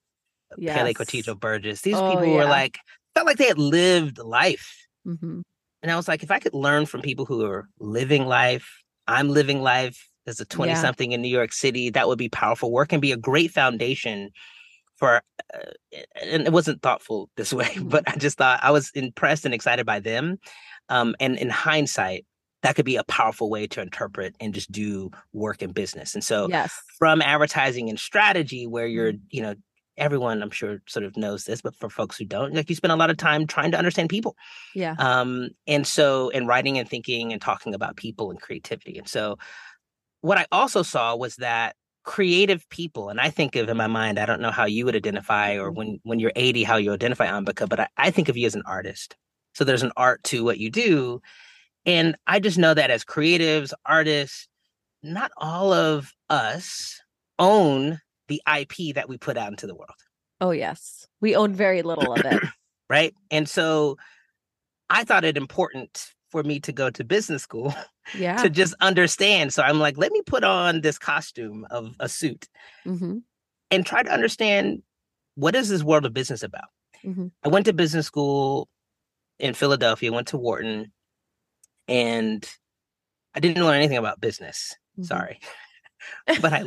yes. 0.57 0.75
Pele 0.75 0.93
Cortijo 0.93 1.39
Burgess. 1.39 1.81
These 1.81 1.95
oh, 1.95 2.11
people 2.11 2.25
yeah. 2.25 2.37
were 2.37 2.45
like 2.45 2.79
felt 3.13 3.25
like 3.27 3.37
they 3.37 3.47
had 3.47 3.57
lived 3.57 4.17
life. 4.17 4.87
Mm-hmm. 5.07 5.41
And 5.85 5.91
I 5.91 5.97
was 5.97 6.07
like, 6.07 6.23
if 6.23 6.31
I 6.31 6.39
could 6.39 6.55
learn 6.55 6.87
from 6.87 7.03
people 7.03 7.25
who 7.25 7.45
are 7.45 7.69
living 7.79 8.25
life, 8.25 8.81
I'm 9.07 9.29
living 9.29 9.61
life 9.61 10.09
as 10.25 10.39
a 10.39 10.45
20 10.45 10.71
yeah. 10.71 10.81
something 10.81 11.11
in 11.11 11.21
New 11.21 11.27
York 11.27 11.53
City, 11.53 11.91
that 11.91 12.07
would 12.07 12.17
be 12.17 12.27
powerful 12.27 12.71
work 12.71 12.91
and 12.91 13.03
be 13.03 13.11
a 13.11 13.17
great 13.17 13.51
foundation 13.51 14.31
for 14.97 15.21
uh, 15.53 15.59
and 16.23 16.47
it 16.47 16.51
wasn't 16.51 16.81
thoughtful 16.81 17.29
this 17.37 17.53
way 17.53 17.65
mm-hmm. 17.65 17.87
but 17.89 18.03
i 18.07 18.15
just 18.15 18.37
thought 18.37 18.61
i 18.63 18.71
was 18.71 18.91
impressed 18.95 19.43
and 19.43 19.53
excited 19.53 19.85
by 19.85 19.99
them 19.99 20.37
um, 20.87 21.13
and 21.19 21.37
in 21.37 21.49
hindsight 21.49 22.25
that 22.63 22.77
could 22.77 22.85
be 22.85 22.95
a 22.95 23.03
powerful 23.03 23.49
way 23.49 23.67
to 23.67 23.81
interpret 23.81 24.33
and 24.39 24.53
just 24.53 24.71
do 24.71 25.11
work 25.33 25.61
in 25.61 25.73
business 25.73 26.15
and 26.15 26.23
so 26.23 26.47
yes. 26.49 26.81
from 26.97 27.21
advertising 27.21 27.89
and 27.89 27.99
strategy 27.99 28.65
where 28.65 28.87
you're 28.87 29.11
mm-hmm. 29.11 29.25
you 29.31 29.41
know 29.41 29.53
everyone 29.97 30.41
i'm 30.41 30.51
sure 30.51 30.81
sort 30.87 31.05
of 31.05 31.15
knows 31.15 31.45
this 31.45 31.61
but 31.61 31.75
for 31.75 31.89
folks 31.89 32.17
who 32.17 32.25
don't 32.25 32.53
like 32.53 32.69
you 32.69 32.75
spend 32.75 32.91
a 32.91 32.95
lot 32.95 33.09
of 33.09 33.17
time 33.17 33.47
trying 33.47 33.71
to 33.71 33.77
understand 33.77 34.09
people. 34.09 34.35
Yeah. 34.73 34.95
Um 34.97 35.49
and 35.67 35.85
so 35.87 36.29
and 36.31 36.47
writing 36.47 36.77
and 36.77 36.89
thinking 36.89 37.31
and 37.31 37.41
talking 37.41 37.73
about 37.73 37.95
people 37.95 38.31
and 38.31 38.41
creativity. 38.41 38.97
And 38.97 39.07
so 39.07 39.37
what 40.21 40.37
i 40.37 40.45
also 40.51 40.81
saw 40.81 41.15
was 41.15 41.35
that 41.37 41.75
creative 42.03 42.67
people 42.69 43.09
and 43.09 43.19
i 43.19 43.29
think 43.29 43.55
of 43.55 43.69
in 43.69 43.77
my 43.77 43.87
mind 43.87 44.19
i 44.19 44.25
don't 44.25 44.41
know 44.41 44.51
how 44.51 44.65
you 44.65 44.85
would 44.85 44.95
identify 44.95 45.55
or 45.57 45.69
mm-hmm. 45.69 45.77
when 45.77 45.99
when 46.03 46.19
you're 46.19 46.31
80 46.35 46.63
how 46.63 46.77
you 46.77 46.93
identify 46.93 47.27
ambika 47.27 47.67
but 47.67 47.79
I, 47.79 47.87
I 47.97 48.11
think 48.11 48.29
of 48.29 48.37
you 48.37 48.45
as 48.45 48.55
an 48.55 48.63
artist. 48.65 49.15
So 49.53 49.63
there's 49.63 49.83
an 49.83 49.93
art 49.95 50.21
to 50.25 50.43
what 50.43 50.57
you 50.57 50.69
do. 50.69 51.21
And 51.85 52.15
i 52.27 52.39
just 52.39 52.57
know 52.57 52.73
that 52.73 52.91
as 52.91 53.03
creatives 53.03 53.73
artists 53.85 54.47
not 55.03 55.31
all 55.37 55.71
of 55.71 56.11
us 56.29 56.99
own 57.37 57.99
the 58.27 58.41
IP 58.47 58.95
that 58.95 59.09
we 59.09 59.17
put 59.17 59.37
out 59.37 59.49
into 59.49 59.67
the 59.67 59.75
world. 59.75 59.95
Oh, 60.41 60.51
yes. 60.51 61.07
We 61.21 61.35
own 61.35 61.53
very 61.53 61.81
little 61.81 62.13
of 62.13 62.25
it. 62.25 62.43
right. 62.89 63.13
And 63.31 63.47
so 63.47 63.97
I 64.89 65.03
thought 65.03 65.25
it 65.25 65.37
important 65.37 66.11
for 66.29 66.43
me 66.43 66.59
to 66.59 66.71
go 66.71 66.89
to 66.89 67.03
business 67.03 67.43
school 67.43 67.73
yeah. 68.17 68.41
to 68.43 68.49
just 68.49 68.73
understand. 68.81 69.53
So 69.53 69.63
I'm 69.63 69.79
like, 69.79 69.97
let 69.97 70.11
me 70.11 70.21
put 70.25 70.43
on 70.43 70.81
this 70.81 70.97
costume 70.97 71.65
of 71.69 71.95
a 71.99 72.09
suit 72.09 72.47
mm-hmm. 72.85 73.19
and 73.71 73.85
try 73.85 74.03
to 74.03 74.11
understand 74.11 74.83
what 75.35 75.55
is 75.55 75.69
this 75.69 75.83
world 75.83 76.05
of 76.05 76.13
business 76.13 76.43
about. 76.43 76.65
Mm-hmm. 77.05 77.27
I 77.43 77.47
went 77.47 77.65
to 77.67 77.73
business 77.73 78.05
school 78.05 78.67
in 79.39 79.53
Philadelphia, 79.53 80.11
went 80.11 80.27
to 80.29 80.37
Wharton, 80.37 80.91
and 81.87 82.47
I 83.33 83.39
didn't 83.39 83.63
learn 83.63 83.75
anything 83.75 83.97
about 83.97 84.21
business. 84.21 84.75
Mm-hmm. 84.93 85.03
Sorry. 85.03 85.39
but 86.41 86.53
I 86.53 86.63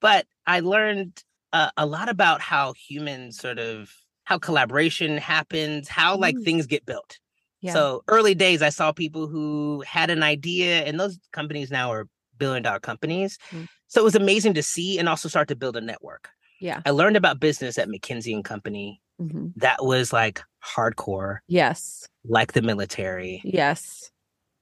but 0.00 0.26
I 0.46 0.60
learned 0.60 1.22
uh, 1.52 1.70
a 1.76 1.86
lot 1.86 2.08
about 2.08 2.40
how 2.40 2.74
humans 2.74 3.38
sort 3.38 3.58
of 3.58 3.90
how 4.24 4.38
collaboration 4.38 5.18
happens, 5.18 5.88
how 5.88 6.16
like 6.16 6.36
mm. 6.36 6.44
things 6.44 6.66
get 6.66 6.84
built. 6.84 7.18
Yeah. 7.60 7.72
So 7.72 8.02
early 8.08 8.34
days, 8.34 8.60
I 8.62 8.68
saw 8.68 8.92
people 8.92 9.26
who 9.28 9.82
had 9.86 10.10
an 10.10 10.22
idea, 10.22 10.84
and 10.84 11.00
those 11.00 11.18
companies 11.32 11.70
now 11.70 11.90
are 11.92 12.06
billion 12.38 12.62
dollar 12.62 12.80
companies. 12.80 13.38
Mm. 13.50 13.68
So 13.88 14.00
it 14.00 14.04
was 14.04 14.14
amazing 14.14 14.54
to 14.54 14.62
see 14.62 14.98
and 14.98 15.08
also 15.08 15.28
start 15.28 15.48
to 15.48 15.56
build 15.56 15.76
a 15.76 15.80
network. 15.80 16.28
Yeah. 16.60 16.80
I 16.84 16.90
learned 16.90 17.16
about 17.16 17.40
business 17.40 17.78
at 17.78 17.88
McKinsey 17.88 18.34
and 18.34 18.44
Company. 18.44 19.00
Mm-hmm. 19.20 19.48
That 19.56 19.84
was 19.84 20.12
like 20.12 20.42
hardcore. 20.64 21.38
Yes. 21.46 22.06
Like 22.24 22.52
the 22.52 22.62
military. 22.62 23.40
Yes. 23.44 24.10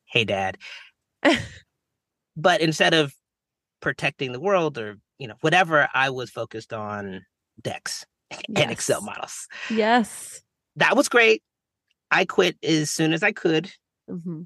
Hey, 0.05 0.25
dad. 0.25 0.59
but 2.37 2.61
instead 2.61 2.95
of 2.95 3.15
protecting 3.81 4.33
the 4.33 4.41
world 4.41 4.79
or 4.79 4.99
you 5.19 5.29
know, 5.29 5.35
whatever 5.41 5.89
I 5.95 6.11
was 6.11 6.31
focused 6.31 6.73
on 6.73 7.25
decks 7.61 8.05
yes. 8.31 8.41
and 8.57 8.71
Excel 8.71 9.03
models. 9.03 9.47
Yes. 9.71 10.43
That 10.77 10.97
was 10.97 11.09
great. 11.09 11.43
I 12.11 12.25
quit 12.25 12.57
as 12.63 12.91
soon 12.91 13.13
as 13.13 13.23
I 13.23 13.33
could 13.33 13.71
mm-hmm. 14.11 14.43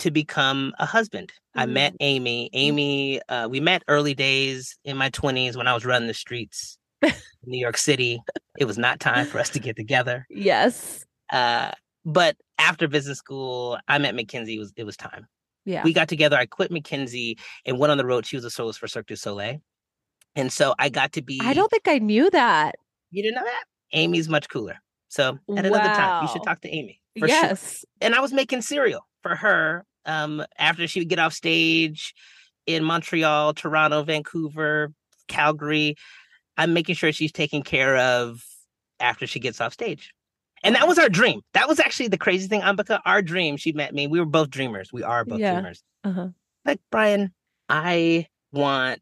to 0.00 0.10
become 0.10 0.74
a 0.78 0.86
husband. 0.86 1.32
Mm-hmm. 1.56 1.60
I 1.60 1.66
met 1.66 1.92
mm. 1.94 1.96
Amy. 2.00 2.44
Mm. 2.46 2.58
Amy, 2.58 3.22
uh, 3.28 3.48
we 3.48 3.60
met 3.60 3.82
early 3.88 4.14
days 4.14 4.76
in 4.84 4.96
my 4.96 5.10
20s 5.10 5.56
when 5.56 5.66
I 5.66 5.74
was 5.74 5.84
running 5.84 6.08
the 6.08 6.14
streets 6.14 6.78
in 7.02 7.12
New 7.44 7.58
York 7.58 7.76
City. 7.76 8.20
It 8.58 8.64
was 8.64 8.78
not 8.78 9.00
time 9.00 9.26
for 9.26 9.38
us 9.38 9.50
to 9.50 9.60
get 9.60 9.76
together. 9.76 10.26
Yes. 10.30 11.04
Uh, 11.30 11.72
but 12.04 12.36
after 12.58 12.88
business 12.88 13.18
school, 13.18 13.78
I 13.86 13.98
met 13.98 14.14
McKinsey. 14.14 14.56
It 14.56 14.58
was, 14.58 14.72
it 14.76 14.84
was 14.84 14.96
time. 14.96 15.26
Yeah. 15.64 15.82
We 15.84 15.92
got 15.92 16.08
together. 16.08 16.36
I 16.36 16.46
quit 16.46 16.70
McKinsey 16.70 17.38
and 17.66 17.78
went 17.78 17.90
on 17.90 17.98
the 17.98 18.06
road. 18.06 18.24
She 18.24 18.36
was 18.36 18.44
a 18.44 18.50
soloist 18.50 18.78
for 18.78 18.88
Cirque 18.88 19.06
du 19.06 19.16
Soleil. 19.16 19.60
And 20.36 20.52
so 20.52 20.74
I 20.78 20.88
got 20.88 21.12
to 21.12 21.22
be. 21.22 21.40
I 21.42 21.52
don't 21.52 21.70
think 21.70 21.88
I 21.88 21.98
knew 21.98 22.30
that. 22.30 22.76
You 23.10 23.22
didn't 23.22 23.36
know 23.36 23.44
that? 23.44 23.64
Amy's 23.92 24.28
much 24.28 24.48
cooler. 24.48 24.76
So 25.08 25.30
at 25.30 25.38
wow. 25.48 25.56
another 25.56 25.94
time, 25.94 26.22
you 26.22 26.28
should 26.28 26.42
talk 26.42 26.60
to 26.60 26.68
Amy. 26.68 27.00
yes. 27.14 27.80
Sure. 27.80 27.88
And 28.00 28.14
I 28.14 28.20
was 28.20 28.32
making 28.32 28.62
cereal 28.62 29.00
for 29.22 29.34
her 29.34 29.84
um, 30.04 30.44
after 30.58 30.86
she 30.86 31.00
would 31.00 31.08
get 31.08 31.18
off 31.18 31.32
stage 31.32 32.14
in 32.66 32.84
Montreal, 32.84 33.54
Toronto, 33.54 34.02
Vancouver, 34.02 34.92
Calgary. 35.26 35.96
I'm 36.56 36.72
making 36.74 36.96
sure 36.96 37.12
she's 37.12 37.32
taken 37.32 37.62
care 37.62 37.96
of 37.96 38.44
after 39.00 39.26
she 39.26 39.40
gets 39.40 39.60
off 39.60 39.72
stage. 39.72 40.12
And 40.64 40.74
that 40.74 40.88
was 40.88 40.98
our 40.98 41.08
dream. 41.08 41.40
That 41.54 41.68
was 41.68 41.78
actually 41.78 42.08
the 42.08 42.18
crazy 42.18 42.48
thing, 42.48 42.62
Ambika. 42.62 43.00
Our 43.06 43.22
dream. 43.22 43.56
She 43.56 43.72
met 43.72 43.94
me. 43.94 44.06
We 44.06 44.18
were 44.18 44.26
both 44.26 44.50
dreamers. 44.50 44.92
We 44.92 45.02
are 45.02 45.24
both 45.24 45.38
yeah. 45.38 45.52
dreamers. 45.52 45.82
Uh-huh. 46.04 46.28
Like 46.64 46.80
Bryan, 46.90 47.32
I 47.68 48.26
want 48.52 49.00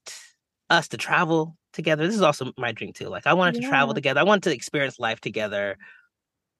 us 0.70 0.88
to 0.88 0.96
travel 0.96 1.56
together. 1.72 2.06
This 2.06 2.16
is 2.16 2.22
also 2.22 2.52
my 2.56 2.72
dream 2.72 2.92
too. 2.92 3.08
Like 3.08 3.26
I 3.26 3.34
wanted 3.34 3.56
yeah. 3.56 3.62
to 3.62 3.68
travel 3.68 3.94
together. 3.94 4.20
I 4.20 4.24
wanted 4.24 4.44
to 4.44 4.54
experience 4.54 4.98
life 4.98 5.20
together 5.20 5.76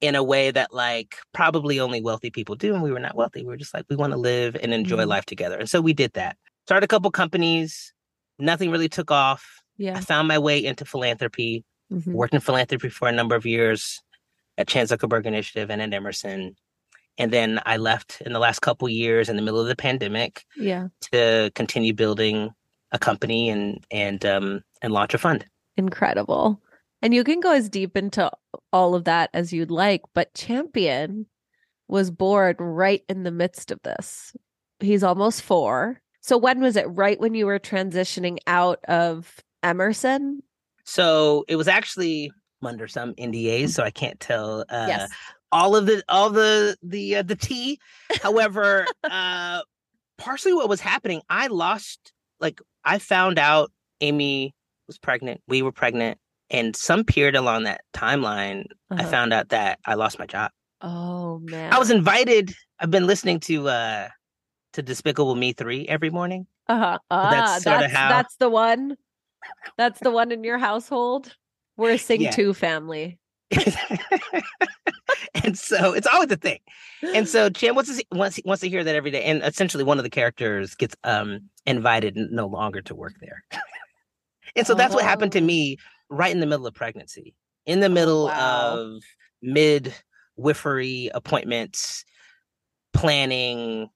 in 0.00 0.14
a 0.14 0.22
way 0.22 0.50
that 0.50 0.72
like 0.72 1.16
probably 1.32 1.80
only 1.80 2.02
wealthy 2.02 2.30
people 2.30 2.54
do. 2.54 2.74
And 2.74 2.82
we 2.82 2.92
were 2.92 3.00
not 3.00 3.16
wealthy. 3.16 3.42
We 3.42 3.48
were 3.48 3.56
just 3.56 3.74
like, 3.74 3.86
we 3.88 3.96
want 3.96 4.12
to 4.12 4.18
live 4.18 4.56
and 4.62 4.72
enjoy 4.72 4.98
mm-hmm. 4.98 5.08
life 5.08 5.24
together. 5.24 5.56
And 5.56 5.68
so 5.68 5.80
we 5.80 5.94
did 5.94 6.12
that. 6.12 6.36
Started 6.66 6.84
a 6.84 6.88
couple 6.88 7.10
companies. 7.10 7.92
Nothing 8.38 8.70
really 8.70 8.88
took 8.88 9.10
off. 9.10 9.62
Yeah. 9.78 9.96
I 9.96 10.00
found 10.00 10.28
my 10.28 10.38
way 10.38 10.62
into 10.62 10.84
philanthropy. 10.84 11.64
Mm-hmm. 11.92 12.12
Worked 12.12 12.34
in 12.34 12.40
philanthropy 12.40 12.88
for 12.88 13.08
a 13.08 13.12
number 13.12 13.36
of 13.36 13.46
years 13.46 14.02
at 14.58 14.66
Chan 14.66 14.86
Zuckerberg 14.86 15.24
Initiative 15.24 15.70
and 15.70 15.80
at 15.80 15.94
Emerson. 15.94 16.56
And 17.16 17.32
then 17.32 17.60
I 17.64 17.78
left 17.78 18.20
in 18.20 18.32
the 18.32 18.38
last 18.38 18.60
couple 18.60 18.88
years 18.88 19.28
in 19.28 19.36
the 19.36 19.42
middle 19.42 19.60
of 19.60 19.68
the 19.68 19.76
pandemic. 19.76 20.44
Yeah. 20.56 20.88
To 21.12 21.50
continue 21.54 21.94
building 21.94 22.50
a 22.96 22.98
company 22.98 23.48
and 23.48 23.84
and 23.90 24.24
um 24.26 24.62
and 24.82 24.92
launch 24.92 25.14
a 25.14 25.18
fund. 25.18 25.44
Incredible. 25.76 26.60
And 27.02 27.14
you 27.14 27.22
can 27.22 27.40
go 27.40 27.52
as 27.52 27.68
deep 27.68 27.96
into 27.96 28.30
all 28.72 28.94
of 28.94 29.04
that 29.04 29.30
as 29.34 29.52
you'd 29.52 29.70
like, 29.70 30.02
but 30.14 30.34
Champion 30.34 31.26
was 31.88 32.10
born 32.10 32.56
right 32.58 33.02
in 33.08 33.22
the 33.22 33.30
midst 33.30 33.70
of 33.70 33.80
this. 33.82 34.34
He's 34.80 35.04
almost 35.04 35.42
4. 35.42 36.00
So 36.20 36.36
when 36.36 36.60
was 36.60 36.74
it? 36.76 36.86
Right 36.88 37.20
when 37.20 37.34
you 37.34 37.46
were 37.46 37.60
transitioning 37.60 38.38
out 38.46 38.84
of 38.88 39.36
Emerson? 39.62 40.42
So 40.84 41.44
it 41.48 41.56
was 41.56 41.68
actually 41.68 42.32
under 42.62 42.88
some 42.88 43.14
NDAs, 43.14 43.70
so 43.70 43.84
I 43.84 43.90
can't 43.90 44.18
tell 44.18 44.62
uh, 44.68 44.86
yes. 44.88 45.10
all 45.52 45.76
of 45.76 45.86
the 45.86 46.02
all 46.08 46.30
the 46.30 46.76
the 46.82 47.16
uh, 47.16 47.22
the 47.22 47.36
tea. 47.36 47.78
However, 48.22 48.86
uh, 49.04 49.60
partially 50.18 50.52
what 50.52 50.68
was 50.68 50.80
happening, 50.80 51.22
I 51.28 51.46
lost 51.46 52.12
like 52.40 52.60
I 52.86 52.98
found 52.98 53.38
out 53.38 53.70
Amy 54.00 54.54
was 54.86 54.98
pregnant. 54.98 55.42
We 55.48 55.60
were 55.60 55.72
pregnant. 55.72 56.18
And 56.48 56.76
some 56.76 57.02
period 57.02 57.34
along 57.34 57.64
that 57.64 57.80
timeline, 57.92 58.66
uh-huh. 58.90 59.02
I 59.02 59.04
found 59.04 59.32
out 59.32 59.48
that 59.48 59.80
I 59.84 59.94
lost 59.94 60.18
my 60.18 60.26
job. 60.26 60.52
Oh 60.80 61.40
man. 61.40 61.72
I 61.72 61.78
was 61.78 61.90
invited. 61.90 62.54
I've 62.78 62.90
been 62.90 63.06
listening 63.06 63.40
to 63.40 63.68
uh 63.68 64.08
to 64.74 64.82
Despicable 64.82 65.34
Me 65.34 65.52
3 65.52 65.86
every 65.88 66.10
morning. 66.10 66.46
Uh-huh. 66.68 66.98
Ah, 67.10 67.30
that's 67.30 67.64
sort 67.64 67.80
that's, 67.80 67.92
of 67.92 67.98
how 67.98 68.08
that's 68.10 68.36
the 68.36 68.48
one. 68.48 68.96
That's 69.76 70.00
the 70.00 70.10
one 70.10 70.30
in 70.32 70.44
your 70.44 70.58
household. 70.58 71.34
We're 71.76 71.92
a 71.92 71.98
Sing 72.08 72.20
yeah. 72.20 72.30
2 72.30 72.54
family. 72.54 73.18
and 75.44 75.56
so 75.56 75.92
it's 75.92 76.06
always 76.06 76.30
a 76.30 76.36
thing. 76.36 76.58
And 77.14 77.28
so 77.34 77.48
Champ 77.48 77.76
wants 77.76 77.90
to 77.90 77.96
see, 77.96 78.06
wants 78.12 78.40
wants 78.44 78.60
to 78.62 78.68
hear 78.68 78.84
that 78.84 78.94
every 78.94 79.10
day. 79.10 79.24
And 79.24 79.42
essentially, 79.42 79.84
one 79.84 79.98
of 79.98 80.04
the 80.04 80.10
characters 80.10 80.74
gets 80.74 80.96
um 81.04 81.48
invited 81.64 82.16
no 82.16 82.46
longer 82.46 82.82
to 82.82 82.94
work 82.94 83.14
there. 83.20 83.42
and 84.56 84.66
so 84.66 84.74
that's 84.74 84.94
what 84.94 85.04
happened 85.04 85.32
to 85.32 85.40
oh. 85.40 85.44
me 85.44 85.76
right 86.08 86.32
in 86.32 86.40
the 86.40 86.46
middle 86.46 86.66
of 86.66 86.74
pregnancy, 86.74 87.34
in 87.66 87.80
the 87.80 87.86
oh, 87.86 87.90
middle 87.90 88.24
wow. 88.26 88.78
of 88.78 89.02
midwifery 89.42 91.10
appointments, 91.14 92.04
planning, 92.92 93.88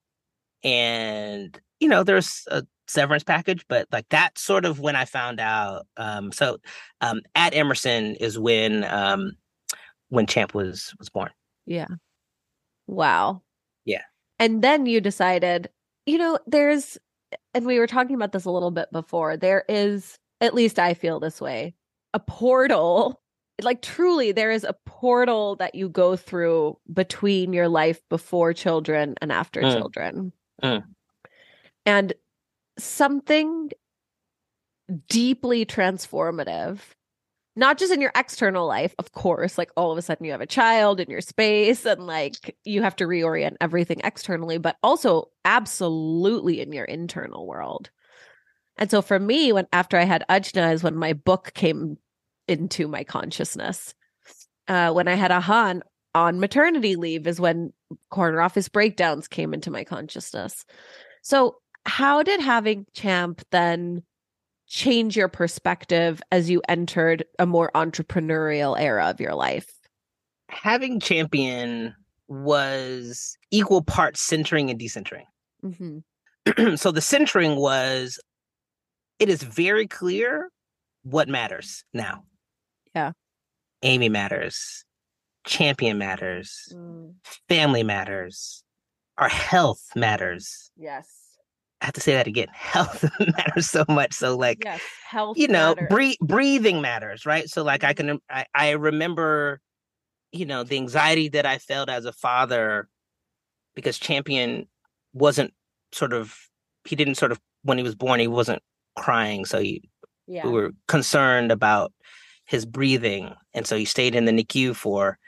and 0.63 1.61
you 1.81 1.89
know, 1.89 2.05
there's 2.05 2.45
a 2.49 2.63
severance 2.87 3.25
package, 3.25 3.65
but 3.69 3.87
like 3.93 4.07
that's 4.11 4.43
sort 4.43 4.65
of 4.65 4.81
when 4.81 4.97
I 4.97 5.05
found 5.05 5.41
out. 5.41 5.87
Um, 5.97 6.33
so 6.33 6.59
um, 7.01 7.23
at 7.35 7.55
Emerson 7.55 8.17
is 8.17 8.39
when 8.39 8.85
um, 8.85 9.33
when 10.11 10.27
Champ 10.27 10.55
was 10.55 10.95
was 10.99 11.09
born. 11.09 11.31
Yeah. 11.67 11.89
Wow. 12.87 13.43
Yeah. 13.85 14.03
And 14.39 14.63
then 14.63 14.87
you 14.87 15.01
decided, 15.01 15.71
you 16.07 16.19
know, 16.19 16.39
there's 16.47 16.99
and 17.55 17.65
we 17.65 17.79
were 17.79 17.87
talking 17.87 18.15
about 18.15 18.33
this 18.33 18.45
a 18.45 18.51
little 18.51 18.71
bit 18.71 18.93
before. 18.93 19.37
There 19.37 19.65
is 19.69 20.19
at 20.41 20.55
least 20.55 20.79
I 20.79 20.95
feel 20.95 21.19
this 21.19 21.41
way, 21.41 21.75
a 22.13 22.21
portal. 22.21 23.21
Like 23.63 23.83
truly 23.83 24.33
there 24.33 24.51
is 24.51 24.65
a 24.65 24.75
portal 24.87 25.57
that 25.57 25.75
you 25.75 25.89
go 25.89 26.17
through 26.17 26.79
between 26.93 27.53
your 27.53 27.69
life 27.69 28.01
before 28.09 28.53
children 28.53 29.15
and 29.21 29.31
after 29.31 29.61
mm. 29.61 29.73
children. 29.73 30.33
Mm. 30.63 30.85
And 31.87 32.13
something 32.79 33.71
deeply 35.09 35.67
transformative 35.67 36.79
not 37.57 37.79
just 37.79 37.93
in 37.93 38.01
your 38.01 38.13
external 38.15 38.67
life, 38.67 38.95
of 38.99 39.13
course, 39.13 39.59
like 39.59 39.71
all 39.77 39.91
of 39.93 39.99
a 39.99 40.03
sudden 40.03 40.25
you 40.25 40.33
have 40.33 40.41
a 40.41 40.47
child 40.47 41.01
in 41.01 41.11
your 41.11 41.21
space 41.21 41.85
and 41.85 42.07
like 42.07 42.57
you 42.65 42.83
have 42.83 42.97
to 42.97 43.05
reorient 43.05 43.57
everything 43.61 44.01
externally, 44.05 44.59
but 44.59 44.77
also 44.83 45.31
absolutely 45.45 46.61
in 46.61 46.73
your 46.73 46.85
internal 46.85 47.47
world. 47.47 47.91
And 48.79 48.91
so 48.91 49.03
for 49.03 49.19
me, 49.19 49.53
when 49.53 49.67
after 49.73 49.99
I 49.99 50.05
had 50.05 50.25
Ajna 50.31 50.73
is 50.73 50.83
when 50.83 50.97
my 50.97 51.13
book 51.13 51.53
came 51.55 51.99
into 52.51 52.89
my 52.89 53.05
consciousness. 53.05 53.95
Uh, 54.67 54.93
when 54.93 55.09
I 55.09 55.15
had 55.15 55.31
Ahan 55.31 55.83
on 56.15 56.41
maternity 56.41 56.97
leave 56.97 57.27
is 57.27 57.41
when 57.41 57.73
corner 58.11 58.41
office 58.41 58.69
breakdowns 58.69 59.29
came 59.29 59.55
into 59.55 59.71
my 59.71 59.85
consciousness. 59.85 60.65
So 61.23 61.57
how 61.87 62.23
did 62.23 62.41
having 62.41 62.87
Champ 62.93 63.43
then 63.51 64.03
change 64.71 65.17
your 65.17 65.29
perspective 65.29 66.23
as 66.31 66.49
you 66.49 66.63
entered 66.69 67.25
a 67.39 67.45
more 67.45 67.71
entrepreneurial 67.75 68.81
era 68.81 69.11
of 69.11 69.21
your 69.21 69.35
life? 69.35 69.69
Having 70.49 71.01
champion 71.01 71.95
was 72.29 73.37
equal 73.51 73.83
parts 73.83 74.21
centering 74.21 74.71
and 74.71 74.81
decentering. 74.81 75.27
Mm-hmm. 75.63 76.77
so 76.77 76.91
the 76.91 77.03
centering 77.03 77.57
was 77.57 78.19
it 79.19 79.29
is 79.29 79.43
very 79.43 79.87
clear 79.87 80.51
what 81.03 81.29
matters 81.29 81.85
now. 81.93 82.23
Yeah. 82.95 83.13
Amy 83.83 84.09
matters. 84.09 84.87
Champion 85.47 85.99
matters. 85.99 86.73
Mm. 86.75 87.17
Family 87.51 87.83
matters. 87.83 88.65
Our 89.19 89.29
health 89.29 89.83
matters. 89.95 90.71
Yes 90.79 91.20
I 91.81 91.87
have 91.87 91.95
to 91.95 92.01
say 92.01 92.13
that 92.13 92.27
again. 92.27 92.49
Health 92.53 93.05
matters 93.37 93.71
so 93.71 93.85
much. 93.89 94.13
So 94.13 94.37
like, 94.37 94.63
yes, 94.65 94.81
health. 95.09 95.39
You 95.39 95.49
know, 95.49 95.75
breathe, 95.89 96.19
breathing 96.21 96.81
matters, 96.81 97.25
right? 97.25 97.49
So 97.49 97.63
like, 97.63 97.85
I 97.85 97.95
mm-hmm. 97.95 98.09
can 98.09 98.21
I, 98.29 98.47
I 98.55 98.71
remember, 98.71 99.61
you 100.33 100.45
know, 100.45 100.63
the 100.63 100.77
anxiety 100.77 101.29
that 101.31 101.47
I 101.47 101.59
felt 101.59 101.89
as 101.89 102.05
a 102.05 102.13
father 102.13 102.89
because 103.75 103.99
Champion 103.99 104.69
wasn't 105.13 105.55
sort 105.93 106.13
of 106.13 106.37
he 106.85 106.97
didn't 106.97 107.17
sort 107.17 107.33
of 107.33 107.41
when 107.63 107.79
he 107.79 107.85
was 107.85 107.95
born 107.95 108.21
he 108.21 108.29
wasn't 108.29 108.63
crying, 108.97 109.45
so 109.45 109.61
he, 109.61 109.89
yeah. 110.27 110.47
we 110.47 110.53
were 110.53 110.73
concerned 110.89 111.51
about 111.51 111.93
his 112.45 112.67
breathing, 112.67 113.35
and 113.55 113.67
so 113.67 113.77
he 113.77 113.85
stayed 113.85 114.15
in 114.15 114.25
the 114.25 114.33
NICU 114.33 114.75
for 114.75 115.19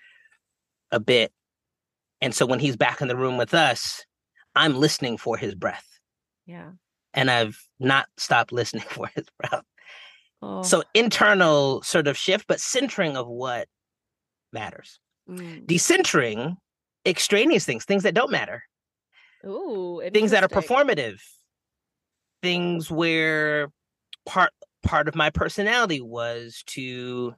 a 0.91 1.01
bit. 1.01 1.33
And 2.21 2.35
so 2.35 2.47
when 2.47 2.61
he's 2.61 2.77
back 2.77 3.01
in 3.01 3.09
the 3.09 3.17
room 3.17 3.37
with 3.37 3.55
us, 3.55 4.05
I'm 4.55 4.75
listening 4.75 5.17
for 5.17 5.37
his 5.37 5.55
breath 5.55 5.92
yeah. 6.47 6.71
And 7.15 7.31
I've 7.31 7.59
not 7.79 8.07
stopped 8.17 8.53
listening 8.53 8.85
for 8.89 9.09
his 9.15 9.27
breath. 9.39 9.65
Oh. 10.41 10.63
So 10.63 10.83
internal 10.95 11.83
sort 11.83 12.09
of 12.09 12.17
shift, 12.17 12.47
but 12.49 12.61
centering 12.61 13.17
of 13.17 13.29
what 13.29 13.69
matters. 14.53 14.99
Mm. 15.29 15.67
Decentering 15.67 16.57
extraneous 17.07 17.65
things, 17.65 17.85
things 17.85 18.03
that 18.03 18.15
don't 18.15 18.31
matter. 18.31 18.65
Ooh, 19.47 20.03
things 20.13 20.31
that 20.31 20.45
are 20.45 20.49
performative. 20.49 21.21
Things 22.43 22.91
where 22.91 23.71
part 24.27 24.53
part 24.83 25.07
of 25.07 25.15
my 25.15 25.31
personality 25.31 26.01
was 26.01 26.63
to 26.67 27.35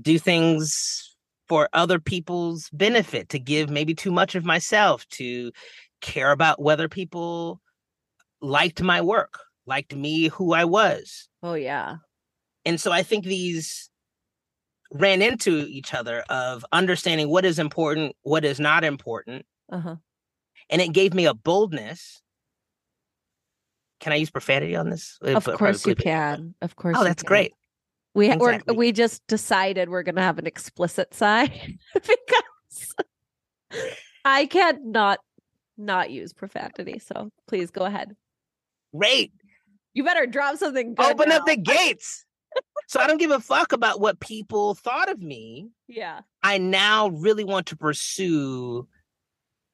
do 0.00 0.18
things 0.18 1.16
for 1.48 1.68
other 1.72 1.98
people's 1.98 2.68
benefit, 2.72 3.30
to 3.30 3.38
give 3.38 3.70
maybe 3.70 3.94
too 3.94 4.12
much 4.12 4.34
of 4.34 4.44
myself, 4.44 5.06
to 5.08 5.50
care 6.02 6.30
about 6.30 6.60
whether 6.60 6.88
people 6.88 7.60
liked 8.40 8.82
my 8.82 9.00
work, 9.00 9.40
liked 9.66 9.94
me 9.94 10.28
who 10.28 10.52
I 10.52 10.64
was. 10.64 11.28
Oh 11.42 11.54
yeah. 11.54 11.96
And 12.64 12.80
so 12.80 12.92
I 12.92 13.02
think 13.02 13.24
these 13.24 13.90
ran 14.92 15.22
into 15.22 15.66
each 15.68 15.94
other 15.94 16.24
of 16.28 16.64
understanding 16.72 17.28
what 17.28 17.44
is 17.44 17.58
important, 17.58 18.16
what 18.22 18.44
is 18.44 18.58
not 18.58 18.84
important. 18.84 19.44
Uh-huh. 19.70 19.96
And 20.70 20.82
it 20.82 20.92
gave 20.92 21.14
me 21.14 21.26
a 21.26 21.34
boldness. 21.34 22.20
Can 24.00 24.12
I 24.12 24.16
use 24.16 24.30
profanity 24.30 24.76
on 24.76 24.90
this? 24.90 25.18
Of 25.22 25.44
course 25.44 25.86
you 25.86 25.94
can. 25.94 26.54
Of 26.62 26.76
course. 26.76 26.96
Oh, 26.98 27.04
that's 27.04 27.22
great. 27.22 27.52
We 28.14 28.30
exactly. 28.30 28.76
we 28.76 28.92
just 28.92 29.26
decided 29.26 29.88
we're 29.88 30.02
going 30.02 30.16
to 30.16 30.22
have 30.22 30.38
an 30.38 30.46
explicit 30.46 31.14
side 31.14 31.78
because 31.94 32.94
I 34.24 34.46
can't 34.46 34.86
not 34.86 35.20
not 35.76 36.10
use 36.10 36.32
profanity. 36.32 36.98
So 36.98 37.30
please 37.46 37.70
go 37.70 37.84
ahead 37.84 38.16
great. 38.96 39.32
You 39.94 40.04
better 40.04 40.26
drop 40.26 40.56
something. 40.56 40.94
Open 40.98 41.28
now. 41.28 41.38
up 41.38 41.46
the 41.46 41.56
gates. 41.56 42.24
so 42.86 43.00
I 43.00 43.06
don't 43.06 43.18
give 43.18 43.30
a 43.30 43.40
fuck 43.40 43.72
about 43.72 44.00
what 44.00 44.20
people 44.20 44.74
thought 44.74 45.10
of 45.10 45.20
me. 45.20 45.68
Yeah. 45.86 46.20
I 46.42 46.58
now 46.58 47.08
really 47.08 47.44
want 47.44 47.66
to 47.66 47.76
pursue 47.76 48.86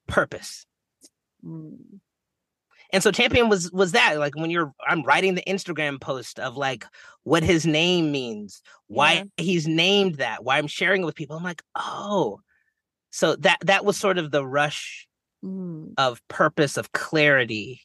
purpose. 0.07 0.65
Mm. 1.45 1.99
And 2.91 3.03
so 3.03 3.11
champion 3.11 3.49
was 3.49 3.71
was 3.71 3.91
that 3.93 4.17
like 4.19 4.35
when 4.35 4.51
you're 4.51 4.71
I'm 4.87 5.03
writing 5.03 5.35
the 5.35 5.43
Instagram 5.47 5.99
post 5.99 6.39
of 6.39 6.55
like 6.55 6.85
what 7.23 7.43
his 7.43 7.65
name 7.65 8.11
means, 8.11 8.61
why 8.87 9.13
yeah. 9.13 9.23
he's 9.37 9.67
named 9.67 10.15
that, 10.15 10.43
why 10.43 10.57
I'm 10.57 10.67
sharing 10.67 11.01
it 11.01 11.05
with 11.05 11.15
people. 11.15 11.35
I'm 11.35 11.43
like, 11.43 11.63
oh. 11.75 12.39
So 13.09 13.35
that 13.37 13.59
that 13.65 13.85
was 13.85 13.97
sort 13.97 14.17
of 14.17 14.31
the 14.31 14.45
rush 14.45 15.07
mm. 15.43 15.93
of 15.97 16.25
purpose 16.27 16.77
of 16.77 16.91
clarity 16.91 17.81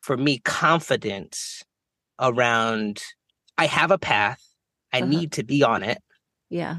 for 0.00 0.16
me 0.16 0.38
confidence 0.38 1.62
around 2.20 3.02
I 3.56 3.66
have 3.66 3.90
a 3.90 3.98
path. 3.98 4.42
I 4.92 4.98
uh-huh. 4.98 5.06
need 5.06 5.32
to 5.32 5.44
be 5.44 5.62
on 5.62 5.82
it. 5.82 5.98
Yeah. 6.48 6.78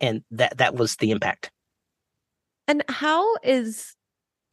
And 0.00 0.22
that 0.32 0.58
that 0.58 0.74
was 0.74 0.96
the 0.96 1.10
impact. 1.10 1.50
And 2.66 2.82
how 2.88 3.36
is 3.42 3.94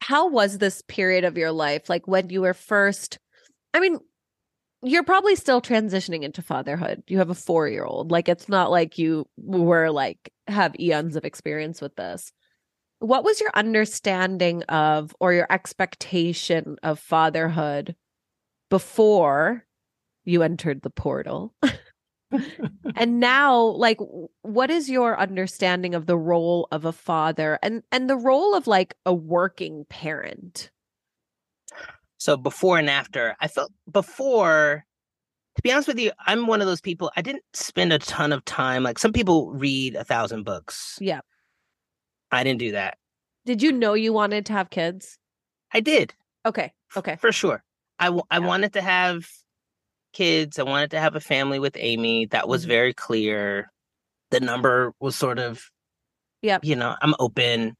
how 0.00 0.28
was 0.28 0.58
this 0.58 0.82
period 0.82 1.24
of 1.24 1.38
your 1.38 1.52
life 1.52 1.88
like 1.88 2.06
when 2.06 2.28
you 2.28 2.42
were 2.42 2.54
first 2.54 3.18
I 3.72 3.80
mean 3.80 3.98
you're 4.84 5.04
probably 5.04 5.36
still 5.36 5.62
transitioning 5.62 6.22
into 6.22 6.42
fatherhood. 6.42 7.04
You 7.06 7.18
have 7.18 7.30
a 7.30 7.34
4-year-old. 7.34 8.10
Like 8.10 8.28
it's 8.28 8.48
not 8.48 8.72
like 8.72 8.98
you 8.98 9.28
were 9.36 9.90
like 9.90 10.32
have 10.48 10.74
eons 10.78 11.14
of 11.14 11.24
experience 11.24 11.80
with 11.80 11.94
this 11.94 12.32
what 13.02 13.24
was 13.24 13.40
your 13.40 13.50
understanding 13.54 14.62
of 14.64 15.14
or 15.18 15.32
your 15.32 15.46
expectation 15.50 16.76
of 16.82 17.00
fatherhood 17.00 17.96
before 18.70 19.66
you 20.24 20.42
entered 20.42 20.82
the 20.82 20.90
portal? 20.90 21.52
and 22.96 23.18
now 23.18 23.60
like 23.60 23.98
what 24.42 24.70
is 24.70 24.88
your 24.88 25.18
understanding 25.18 25.94
of 25.94 26.06
the 26.06 26.16
role 26.16 26.68
of 26.70 26.84
a 26.84 26.92
father 26.92 27.58
and 27.62 27.82
and 27.90 28.08
the 28.08 28.16
role 28.16 28.54
of 28.54 28.66
like 28.68 28.94
a 29.04 29.12
working 29.12 29.84
parent? 29.88 30.70
So 32.18 32.36
before 32.36 32.78
and 32.78 32.88
after, 32.88 33.34
I 33.40 33.48
felt 33.48 33.72
before 33.90 34.84
to 35.56 35.62
be 35.62 35.72
honest 35.72 35.88
with 35.88 35.98
you, 35.98 36.12
I'm 36.24 36.46
one 36.46 36.60
of 36.60 36.66
those 36.68 36.80
people. 36.80 37.10
I 37.16 37.20
didn't 37.20 37.44
spend 37.52 37.92
a 37.92 37.98
ton 37.98 38.32
of 38.32 38.44
time. 38.44 38.84
Like 38.84 38.98
some 38.98 39.12
people 39.12 39.52
read 39.52 39.96
a 39.96 40.04
thousand 40.04 40.44
books. 40.44 40.98
Yeah. 41.00 41.20
I 42.32 42.42
didn't 42.42 42.60
do 42.60 42.72
that. 42.72 42.96
Did 43.44 43.62
you 43.62 43.70
know 43.72 43.94
you 43.94 44.12
wanted 44.12 44.46
to 44.46 44.54
have 44.54 44.70
kids? 44.70 45.18
I 45.72 45.80
did. 45.80 46.14
Okay. 46.46 46.72
Okay. 46.96 47.16
For 47.16 47.30
sure. 47.30 47.62
I, 47.98 48.06
w- 48.06 48.22
yeah. 48.30 48.36
I 48.36 48.38
wanted 48.40 48.72
to 48.72 48.82
have 48.82 49.28
kids. 50.12 50.58
I 50.58 50.62
wanted 50.62 50.92
to 50.92 51.00
have 51.00 51.14
a 51.14 51.20
family 51.20 51.58
with 51.58 51.76
Amy. 51.78 52.26
That 52.26 52.48
was 52.48 52.62
mm-hmm. 52.62 52.70
very 52.70 52.94
clear. 52.94 53.70
The 54.30 54.40
number 54.40 54.92
was 54.98 55.14
sort 55.14 55.38
of, 55.38 55.62
yeah, 56.40 56.58
you 56.62 56.74
know, 56.74 56.96
I'm 57.00 57.14
open. 57.18 57.76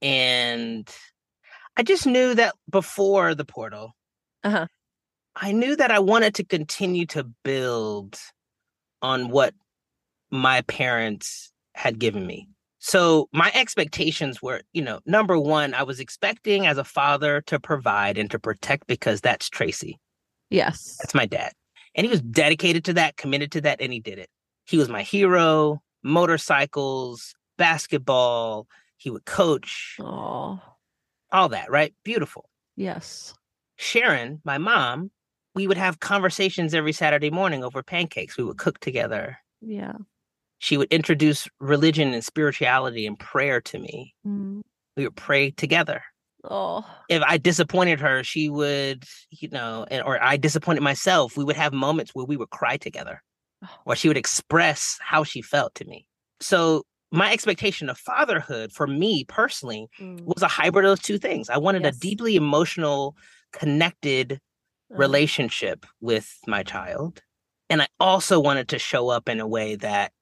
And 0.00 0.90
I 1.76 1.82
just 1.82 2.06
knew 2.06 2.34
that 2.34 2.54
before 2.70 3.34
the 3.34 3.44
portal, 3.44 3.94
uh-huh. 4.42 4.66
I 5.34 5.52
knew 5.52 5.76
that 5.76 5.90
I 5.90 5.98
wanted 5.98 6.36
to 6.36 6.44
continue 6.44 7.06
to 7.06 7.24
build 7.44 8.18
on 9.02 9.28
what 9.28 9.52
my 10.30 10.62
parents 10.62 11.52
had 11.74 11.98
given 11.98 12.26
me. 12.26 12.48
So 12.86 13.28
my 13.32 13.50
expectations 13.52 14.40
were, 14.40 14.60
you 14.72 14.80
know, 14.80 15.00
number 15.06 15.36
one, 15.36 15.74
I 15.74 15.82
was 15.82 15.98
expecting 15.98 16.68
as 16.68 16.78
a 16.78 16.84
father 16.84 17.40
to 17.48 17.58
provide 17.58 18.16
and 18.16 18.30
to 18.30 18.38
protect 18.38 18.86
because 18.86 19.20
that's 19.20 19.48
Tracy. 19.48 19.98
Yes. 20.50 20.96
That's 21.00 21.12
my 21.12 21.26
dad. 21.26 21.50
And 21.96 22.04
he 22.04 22.10
was 22.10 22.22
dedicated 22.22 22.84
to 22.84 22.92
that, 22.92 23.16
committed 23.16 23.50
to 23.52 23.60
that, 23.62 23.80
and 23.80 23.92
he 23.92 23.98
did 23.98 24.20
it. 24.20 24.28
He 24.66 24.76
was 24.76 24.88
my 24.88 25.02
hero, 25.02 25.82
motorcycles, 26.04 27.34
basketball. 27.58 28.68
He 28.98 29.10
would 29.10 29.24
coach. 29.24 29.96
Oh. 29.98 30.60
All 31.32 31.48
that, 31.48 31.68
right? 31.68 31.92
Beautiful. 32.04 32.48
Yes. 32.76 33.34
Sharon, 33.74 34.40
my 34.44 34.58
mom, 34.58 35.10
we 35.56 35.66
would 35.66 35.76
have 35.76 35.98
conversations 35.98 36.72
every 36.72 36.92
Saturday 36.92 37.30
morning 37.30 37.64
over 37.64 37.82
pancakes. 37.82 38.36
We 38.36 38.44
would 38.44 38.58
cook 38.58 38.78
together. 38.78 39.38
Yeah. 39.60 39.94
She 40.58 40.76
would 40.76 40.90
introduce 40.90 41.48
religion 41.60 42.14
and 42.14 42.24
spirituality 42.24 43.06
and 43.06 43.18
prayer 43.18 43.60
to 43.60 43.78
me. 43.78 44.14
Mm. 44.26 44.62
We 44.96 45.04
would 45.04 45.16
pray 45.16 45.50
together. 45.50 46.02
Oh. 46.44 46.84
If 47.08 47.22
I 47.22 47.38
disappointed 47.38 48.00
her, 48.00 48.22
she 48.22 48.48
would, 48.48 49.04
you 49.30 49.48
know, 49.50 49.86
and, 49.90 50.02
or 50.02 50.22
I 50.22 50.36
disappointed 50.36 50.82
myself, 50.82 51.36
we 51.36 51.44
would 51.44 51.56
have 51.56 51.72
moments 51.72 52.12
where 52.14 52.24
we 52.24 52.36
would 52.36 52.50
cry 52.50 52.76
together, 52.76 53.22
oh. 53.64 53.68
or 53.84 53.96
she 53.96 54.08
would 54.08 54.16
express 54.16 54.98
how 55.00 55.24
she 55.24 55.42
felt 55.42 55.74
to 55.76 55.84
me. 55.84 56.06
So 56.40 56.84
my 57.12 57.32
expectation 57.32 57.88
of 57.88 57.98
fatherhood 57.98 58.72
for 58.72 58.86
me 58.86 59.24
personally 59.24 59.88
mm. 60.00 60.20
was 60.22 60.42
a 60.42 60.48
hybrid 60.48 60.84
of 60.84 60.90
those 60.90 61.00
two 61.00 61.18
things. 61.18 61.50
I 61.50 61.58
wanted 61.58 61.82
yes. 61.82 61.96
a 61.96 62.00
deeply 62.00 62.36
emotional, 62.36 63.16
connected 63.52 64.32
uh-huh. 64.32 64.98
relationship 64.98 65.86
with 66.00 66.38
my 66.46 66.62
child. 66.62 67.22
And 67.68 67.82
I 67.82 67.88
also 67.98 68.38
wanted 68.38 68.68
to 68.68 68.78
show 68.78 69.08
up 69.08 69.28
in 69.28 69.40
a 69.40 69.46
way 69.46 69.74
that 69.76 70.12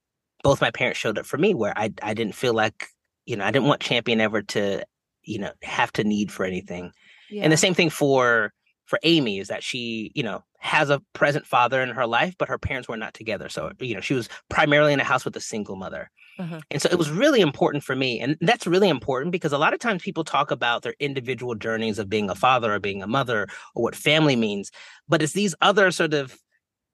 both 0.45 0.61
my 0.61 0.71
parents 0.71 1.01
showed 1.01 1.19
up 1.19 1.27
for 1.27 1.39
me, 1.39 1.55
where 1.55 1.77
I, 1.77 1.93
I 2.03 2.15
didn't 2.15 2.37
feel 2.37 2.55
like, 2.55 2.87
you 3.25 3.37
know, 3.37 3.45
I 3.45 3.51
didn't 3.51 3.67
want 3.67 3.81
Champion 3.81 4.21
ever 4.21 4.43
to, 4.43 4.85
you 5.25 5.39
know, 5.41 5.51
have 5.63 5.93
to 5.95 6.05
need 6.05 6.31
for 6.31 6.47
anything. 6.47 6.93
Yeah. 7.31 7.43
And 7.43 7.53
the 7.53 7.57
same 7.57 7.75
thing 7.75 7.91
for 7.91 8.53
for 8.85 8.99
Amy 9.03 9.39
is 9.39 9.49
that 9.49 9.63
she, 9.63 10.13
you 10.15 10.23
know, 10.23 10.45
has 10.59 10.91
a 10.91 11.01
present 11.15 11.47
father 11.47 11.81
in 11.81 11.89
her 11.91 12.07
life, 12.07 12.35
but 12.39 12.49
her 12.49 12.59
parents 12.59 12.89
were 12.89 12.97
not 12.97 13.15
together. 13.15 13.49
So, 13.49 13.73
you 13.81 13.95
know, 13.95 14.01
she 14.01 14.15
was 14.15 14.29
primarily 14.51 14.93
in 14.93 15.01
a 15.01 15.05
house 15.05 15.25
with 15.25 15.37
a 15.37 15.41
single 15.41 15.77
mother. 15.77 16.11
Uh-huh. 16.39 16.61
And 16.71 16.83
so 16.83 16.89
it 16.91 16.99
was 16.99 17.11
really 17.11 17.41
important 17.41 17.85
for 17.85 17.97
me. 17.97 18.21
And 18.21 18.37
that's 18.41 18.67
really 18.67 18.89
important 18.89 19.33
because 19.33 19.53
a 19.53 19.59
lot 19.59 19.73
of 19.73 19.81
times 19.81 20.03
people 20.03 20.25
talk 20.25 20.51
about 20.51 20.83
their 20.83 20.95
individual 21.01 21.55
journeys 21.55 21.99
of 21.99 22.11
being 22.11 22.29
a 22.29 22.35
father 22.35 22.75
or 22.75 22.81
being 22.81 23.03
a 23.03 23.07
mother 23.07 23.47
or 23.75 23.85
what 23.85 23.95
family 23.95 24.37
means. 24.37 24.71
But 25.09 25.23
it's 25.23 25.33
these 25.33 25.55
other 25.61 25.91
sort 25.91 26.13
of 26.13 26.37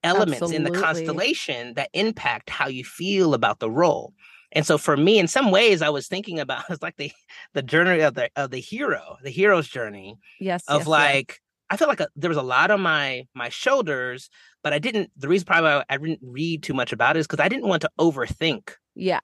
elements 0.03 0.41
Absolutely. 0.41 0.55
in 0.55 0.63
the 0.63 0.79
constellation 0.79 1.73
that 1.75 1.89
impact 1.93 2.49
how 2.49 2.67
you 2.67 2.83
feel 2.83 3.33
about 3.33 3.59
the 3.59 3.69
role. 3.69 4.13
And 4.51 4.65
so 4.65 4.77
for 4.77 4.97
me, 4.97 5.17
in 5.17 5.27
some 5.27 5.51
ways, 5.51 5.81
I 5.81 5.89
was 5.89 6.07
thinking 6.07 6.39
about 6.39 6.65
it's 6.69 6.81
like 6.81 6.97
the 6.97 7.11
the 7.53 7.61
journey 7.61 8.01
of 8.01 8.15
the 8.15 8.29
of 8.35 8.51
the 8.51 8.59
hero, 8.59 9.17
the 9.23 9.29
hero's 9.29 9.67
journey. 9.67 10.17
Yes. 10.39 10.63
Of 10.67 10.81
yes, 10.81 10.87
like, 10.87 11.41
I 11.69 11.77
felt 11.77 11.89
like 11.89 12.01
a, 12.01 12.07
there 12.15 12.29
was 12.29 12.37
a 12.37 12.43
lot 12.43 12.71
on 12.71 12.81
my 12.81 13.27
my 13.33 13.49
shoulders, 13.49 14.29
but 14.63 14.73
I 14.73 14.79
didn't. 14.79 15.11
The 15.17 15.27
reason 15.27 15.45
probably 15.45 15.83
I 15.89 15.97
didn't 15.97 16.19
read 16.21 16.63
too 16.63 16.73
much 16.73 16.91
about 16.91 17.15
it 17.15 17.19
is 17.19 17.27
because 17.27 17.43
I 17.43 17.49
didn't 17.49 17.67
want 17.67 17.83
to 17.83 17.91
overthink. 17.99 18.71
Yeah. 18.95 19.19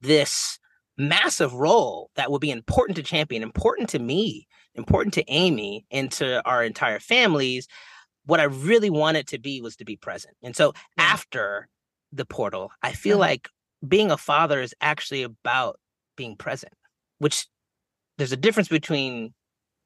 This 0.00 0.58
massive 0.96 1.54
role 1.54 2.10
that 2.16 2.30
would 2.30 2.40
be 2.40 2.50
important 2.50 2.96
to 2.96 3.02
champion, 3.02 3.42
important 3.42 3.88
to 3.90 3.98
me, 3.98 4.46
important 4.74 5.14
to 5.14 5.24
Amy, 5.28 5.86
and 5.90 6.10
to 6.12 6.44
our 6.46 6.64
entire 6.64 6.98
families. 6.98 7.68
What 8.30 8.38
I 8.38 8.44
really 8.44 8.90
wanted 8.90 9.26
to 9.28 9.38
be 9.38 9.60
was 9.60 9.74
to 9.76 9.84
be 9.84 9.96
present. 9.96 10.36
And 10.40 10.54
so 10.54 10.72
yeah. 10.96 11.04
after 11.04 11.68
the 12.12 12.24
portal, 12.24 12.70
I 12.80 12.92
feel 12.92 13.16
uh-huh. 13.16 13.30
like 13.30 13.48
being 13.86 14.12
a 14.12 14.16
father 14.16 14.60
is 14.60 14.72
actually 14.80 15.24
about 15.24 15.80
being 16.16 16.36
present, 16.36 16.72
which 17.18 17.48
there's 18.18 18.30
a 18.30 18.36
difference 18.36 18.68
between 18.68 19.34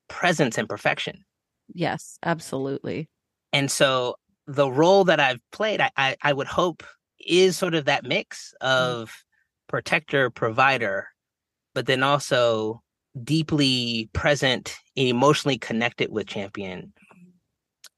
presence 0.09 0.59
and 0.59 0.69
perfection. 0.69 1.25
Yes, 1.73 2.19
absolutely. 2.23 3.09
And 3.55 3.71
so 3.71 4.17
the 4.47 4.71
role 4.71 5.05
that 5.05 5.21
I've 5.21 5.41
played, 5.51 5.81
I, 5.81 5.91
I, 5.97 6.17
I 6.21 6.33
would 6.35 6.47
hope 6.47 6.83
is 7.27 7.57
sort 7.57 7.75
of 7.75 7.87
that 7.87 8.05
mix 8.05 8.53
mm. 8.63 8.67
of 8.67 9.09
mm. 9.09 9.13
protector, 9.69 10.29
provider, 10.29 11.09
but 11.75 11.87
then 11.87 12.03
also 12.03 12.83
deeply 13.23 14.11
present 14.13 14.77
and 14.99 15.09
emotionally 15.09 15.57
connected 15.57 16.11
with 16.11 16.27
champion 16.27 16.93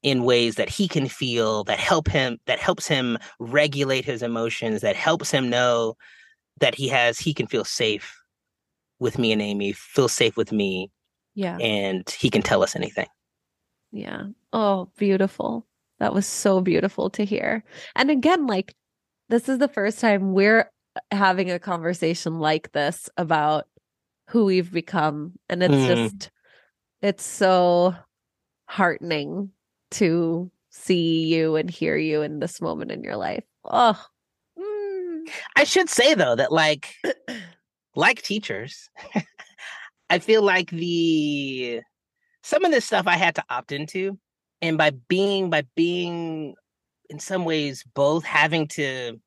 in 0.09 0.23
ways 0.23 0.55
that 0.55 0.69
he 0.69 0.87
can 0.87 1.07
feel 1.07 1.63
that 1.65 1.79
help 1.79 2.07
him 2.07 2.37
that 2.45 2.59
helps 2.59 2.87
him 2.87 3.17
regulate 3.39 4.05
his 4.05 4.21
emotions 4.21 4.81
that 4.81 4.95
helps 4.95 5.31
him 5.31 5.49
know 5.49 5.95
that 6.59 6.75
he 6.75 6.87
has 6.87 7.19
he 7.19 7.33
can 7.33 7.47
feel 7.47 7.65
safe 7.65 8.15
with 8.99 9.17
me 9.17 9.31
and 9.31 9.41
Amy 9.41 9.73
feel 9.73 10.07
safe 10.07 10.37
with 10.37 10.51
me 10.51 10.89
yeah 11.35 11.57
and 11.57 12.09
he 12.09 12.29
can 12.29 12.41
tell 12.41 12.63
us 12.63 12.75
anything 12.75 13.07
yeah. 13.91 14.23
Oh, 14.53 14.91
beautiful. 14.97 15.65
That 15.99 16.13
was 16.13 16.27
so 16.27 16.61
beautiful 16.61 17.09
to 17.11 17.25
hear. 17.25 17.63
And 17.95 18.11
again, 18.11 18.47
like, 18.47 18.75
this 19.29 19.49
is 19.49 19.57
the 19.59 19.67
first 19.67 19.99
time 19.99 20.33
we're 20.33 20.71
having 21.11 21.51
a 21.51 21.59
conversation 21.59 22.39
like 22.39 22.71
this 22.71 23.09
about 23.17 23.65
who 24.29 24.45
we've 24.45 24.71
become. 24.71 25.33
And 25.49 25.63
it's 25.63 25.73
mm. 25.73 25.87
just, 25.87 26.31
it's 27.01 27.23
so 27.23 27.95
heartening 28.65 29.51
to 29.91 30.51
see 30.69 31.25
you 31.25 31.55
and 31.55 31.69
hear 31.69 31.97
you 31.97 32.21
in 32.21 32.39
this 32.39 32.61
moment 32.61 32.91
in 32.91 33.03
your 33.03 33.15
life. 33.15 33.43
Oh, 33.63 34.01
mm. 34.57 35.29
I 35.55 35.63
should 35.63 35.89
say 35.89 36.13
though 36.13 36.35
that, 36.35 36.51
like, 36.51 36.95
like 37.95 38.21
teachers, 38.21 38.89
I 40.09 40.19
feel 40.19 40.41
like 40.41 40.69
the 40.69 41.81
some 42.47 42.63
of 42.63 42.71
this 42.71 42.85
stuff 42.85 43.07
I 43.07 43.17
had 43.17 43.35
to 43.35 43.43
opt 43.49 43.73
into. 43.73 44.17
And 44.61 44.77
by 44.77 44.91
being, 44.91 45.49
by 45.49 45.63
being 45.75 46.55
in 47.09 47.19
some 47.19 47.43
ways 47.43 47.83
both 47.93 48.23
having 48.23 48.67
to, 48.69 49.19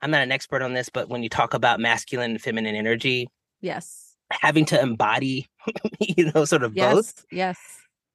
I'm 0.00 0.10
not 0.10 0.22
an 0.22 0.32
expert 0.32 0.62
on 0.62 0.72
this, 0.72 0.88
but 0.88 1.10
when 1.10 1.22
you 1.22 1.28
talk 1.28 1.52
about 1.52 1.80
masculine 1.80 2.30
and 2.32 2.40
feminine 2.40 2.74
energy, 2.74 3.28
yes, 3.60 4.16
having 4.30 4.64
to 4.66 4.80
embody, 4.80 5.48
you 6.00 6.32
know, 6.32 6.46
sort 6.46 6.62
of 6.62 6.74
yes, 6.74 6.94
both. 6.94 7.26
Yes. 7.30 7.58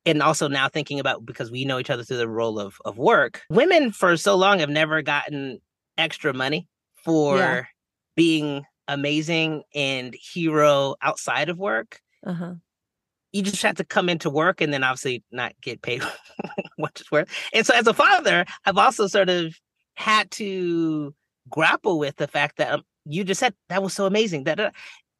And 0.09 0.23
also 0.23 0.47
now 0.47 0.67
thinking 0.67 0.99
about 0.99 1.25
because 1.25 1.51
we 1.51 1.65
know 1.65 1.79
each 1.79 1.89
other 1.89 2.03
through 2.03 2.17
the 2.17 2.27
role 2.27 2.59
of 2.59 2.77
of 2.85 2.97
work, 2.97 3.41
women 3.49 3.91
for 3.91 4.17
so 4.17 4.35
long 4.35 4.59
have 4.59 4.69
never 4.69 5.01
gotten 5.01 5.59
extra 5.97 6.33
money 6.33 6.67
for 7.03 7.37
yeah. 7.37 7.63
being 8.15 8.65
amazing 8.87 9.63
and 9.75 10.15
hero 10.15 10.95
outside 11.01 11.49
of 11.49 11.57
work. 11.57 11.99
Uh-huh 12.25 12.55
you 13.31 13.43
just 13.43 13.62
have 13.62 13.75
to 13.75 13.83
come 13.83 14.10
into 14.10 14.29
work 14.29 14.62
and 14.62 14.73
then 14.73 14.83
obviously 14.83 15.23
not 15.31 15.53
get 15.62 15.81
paid 15.81 16.01
what 16.77 16.91
it's 16.99 17.12
worth. 17.12 17.29
And 17.53 17.65
so 17.65 17.75
as 17.75 17.87
a 17.87 17.93
father, 17.93 18.45
I've 18.65 18.77
also 18.77 19.07
sort 19.07 19.29
of 19.29 19.55
had 19.95 20.31
to 20.31 21.13
grapple 21.49 21.99
with 21.99 22.15
the 22.15 22.27
fact 22.27 22.57
that 22.57 22.73
um, 22.73 22.83
you 23.05 23.23
just 23.23 23.39
said 23.39 23.53
that 23.69 23.83
was 23.83 23.93
so 23.93 24.05
amazing 24.05 24.45
that 24.45 24.60
uh, 24.60 24.71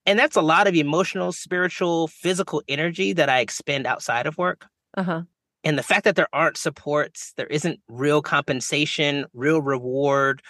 and 0.06 0.18
that's 0.18 0.36
a 0.36 0.42
lot 0.42 0.68
of 0.68 0.76
emotional, 0.76 1.32
spiritual, 1.32 2.08
physical 2.08 2.64
energy 2.68 3.14
that 3.14 3.30
I 3.30 3.42
expend 3.42 3.86
outside 3.86 4.26
of 4.26 4.38
work. 4.38 4.66
Uh-huh. 4.96 5.24
And 5.64 5.78
the 5.78 5.84
fact 5.84 6.06
that 6.06 6.16
there 6.16 6.30
aren't 6.34 6.58
supports, 6.58 7.34
there 7.36 7.48
isn't 7.48 7.80
real 7.90 8.22
compensation, 8.22 9.26
real 9.34 9.62
reward, 9.62 10.42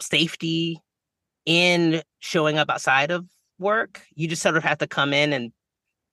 safety 0.00 0.80
in 1.46 2.02
showing 2.18 2.58
up 2.58 2.68
outside 2.68 3.10
of 3.10 3.26
work, 3.58 4.02
you 4.14 4.28
just 4.28 4.42
sort 4.42 4.56
of 4.56 4.64
have 4.64 4.78
to 4.78 4.86
come 4.86 5.12
in 5.12 5.32
and 5.32 5.52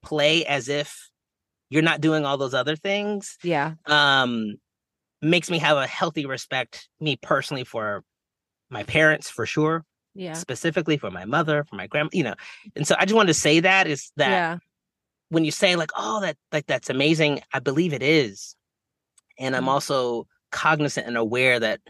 play 0.04 0.46
as 0.46 0.70
if 0.70 1.10
you're 1.70 1.82
not 1.82 2.02
doing 2.02 2.26
all 2.26 2.38
those 2.38 2.54
other 2.54 2.76
things 2.76 3.38
yeah 3.44 3.74
um 3.88 4.56
makes 5.22 5.50
me 5.50 5.58
have 5.58 5.78
a 5.78 5.88
healthy 5.88 6.26
respect 6.26 6.88
me 7.00 7.18
personally 7.22 7.64
for 7.64 8.04
my 8.70 8.84
parents 8.84 9.30
for 9.30 9.46
sure 9.46 9.84
yeah 10.14 10.34
specifically 10.34 10.98
for 10.98 11.10
my 11.10 11.26
mother 11.26 11.64
for 11.64 11.76
my 11.76 11.88
grandma 11.88 12.10
you 12.14 12.24
know 12.24 12.36
and 12.76 12.88
so 12.88 12.96
i 13.00 13.06
just 13.06 13.16
wanted 13.16 13.28
to 13.28 13.34
say 13.34 13.60
that 13.60 13.88
is 13.88 14.12
that 14.16 14.30
yeah. 14.30 14.58
When 15.36 15.46
you 15.46 15.52
say 15.52 15.76
like 15.76 15.92
oh 15.96 16.22
that 16.22 16.38
like 16.52 16.66
that's 16.66 16.90
amazing 16.90 17.42
i 17.54 17.60
believe 17.60 17.94
it 17.94 18.02
is 18.02 18.56
and 19.38 19.56
i'm 19.56 19.64
mm-hmm. 19.64 19.70
also 19.70 20.26
cognizant 20.52 21.06
and 21.06 21.18
aware 21.18 21.60
that 21.60 21.82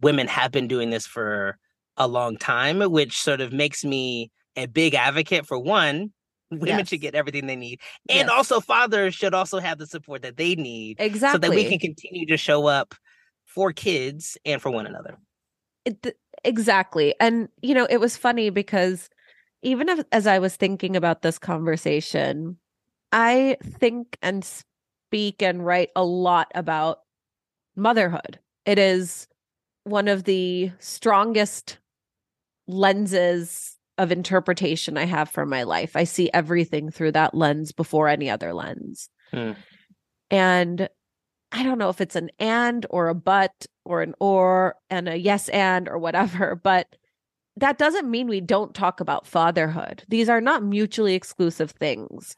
women 0.00 0.26
have 0.26 0.50
been 0.50 0.68
doing 0.68 0.90
this 0.90 1.06
for 1.06 1.58
a 1.96 2.08
long 2.08 2.36
time 2.36 2.80
which 2.90 3.20
sort 3.20 3.40
of 3.40 3.52
makes 3.52 3.84
me 3.84 4.30
a 4.56 4.66
big 4.66 4.94
advocate 4.94 5.46
for 5.46 5.58
one, 5.58 6.12
women 6.50 6.68
yes. 6.78 6.88
should 6.88 7.00
get 7.00 7.14
everything 7.14 7.46
they 7.46 7.56
need. 7.56 7.80
And 8.08 8.28
yes. 8.28 8.30
also 8.30 8.60
fathers 8.60 9.14
should 9.14 9.34
also 9.34 9.58
have 9.58 9.78
the 9.78 9.86
support 9.86 10.22
that 10.22 10.36
they 10.36 10.54
need. 10.54 10.96
Exactly. 11.00 11.34
So 11.34 11.50
that 11.50 11.54
we 11.54 11.68
can 11.68 11.78
continue 11.78 12.26
to 12.26 12.36
show 12.36 12.66
up 12.66 12.94
for 13.46 13.72
kids 13.72 14.38
and 14.44 14.60
for 14.60 14.70
one 14.70 14.86
another. 14.86 15.18
It, 15.84 16.16
exactly. 16.44 17.14
And 17.20 17.48
you 17.62 17.74
know, 17.74 17.86
it 17.88 17.98
was 17.98 18.16
funny 18.16 18.50
because 18.50 19.08
even 19.62 19.88
if, 19.88 20.04
as 20.12 20.26
I 20.26 20.38
was 20.38 20.56
thinking 20.56 20.96
about 20.96 21.22
this 21.22 21.38
conversation, 21.38 22.58
I 23.14 23.56
think 23.62 24.18
and 24.22 24.44
speak 24.44 25.40
and 25.40 25.64
write 25.64 25.90
a 25.94 26.04
lot 26.04 26.50
about 26.54 26.98
motherhood. 27.76 28.40
It 28.66 28.78
is 28.78 29.28
one 29.84 30.08
of 30.08 30.24
the 30.24 30.72
strongest 30.80 31.78
lenses 32.66 33.76
of 33.98 34.10
interpretation 34.10 34.98
I 34.98 35.04
have 35.04 35.28
for 35.30 35.46
my 35.46 35.62
life. 35.62 35.94
I 35.94 36.02
see 36.02 36.28
everything 36.34 36.90
through 36.90 37.12
that 37.12 37.34
lens 37.34 37.70
before 37.70 38.08
any 38.08 38.28
other 38.28 38.52
lens. 38.52 39.08
Hmm. 39.30 39.52
And 40.28 40.88
I 41.52 41.62
don't 41.62 41.78
know 41.78 41.90
if 41.90 42.00
it's 42.00 42.16
an 42.16 42.30
and 42.40 42.84
or 42.90 43.08
a 43.08 43.14
but 43.14 43.66
or 43.84 44.02
an 44.02 44.14
or 44.18 44.74
and 44.90 45.08
a 45.08 45.16
yes 45.16 45.48
and 45.50 45.88
or 45.88 45.98
whatever, 45.98 46.56
but 46.62 46.96
that 47.56 47.78
doesn't 47.78 48.10
mean 48.10 48.26
we 48.26 48.40
don't 48.40 48.74
talk 48.74 48.98
about 48.98 49.28
fatherhood. 49.28 50.02
These 50.08 50.28
are 50.28 50.40
not 50.40 50.64
mutually 50.64 51.14
exclusive 51.14 51.70
things. 51.70 52.34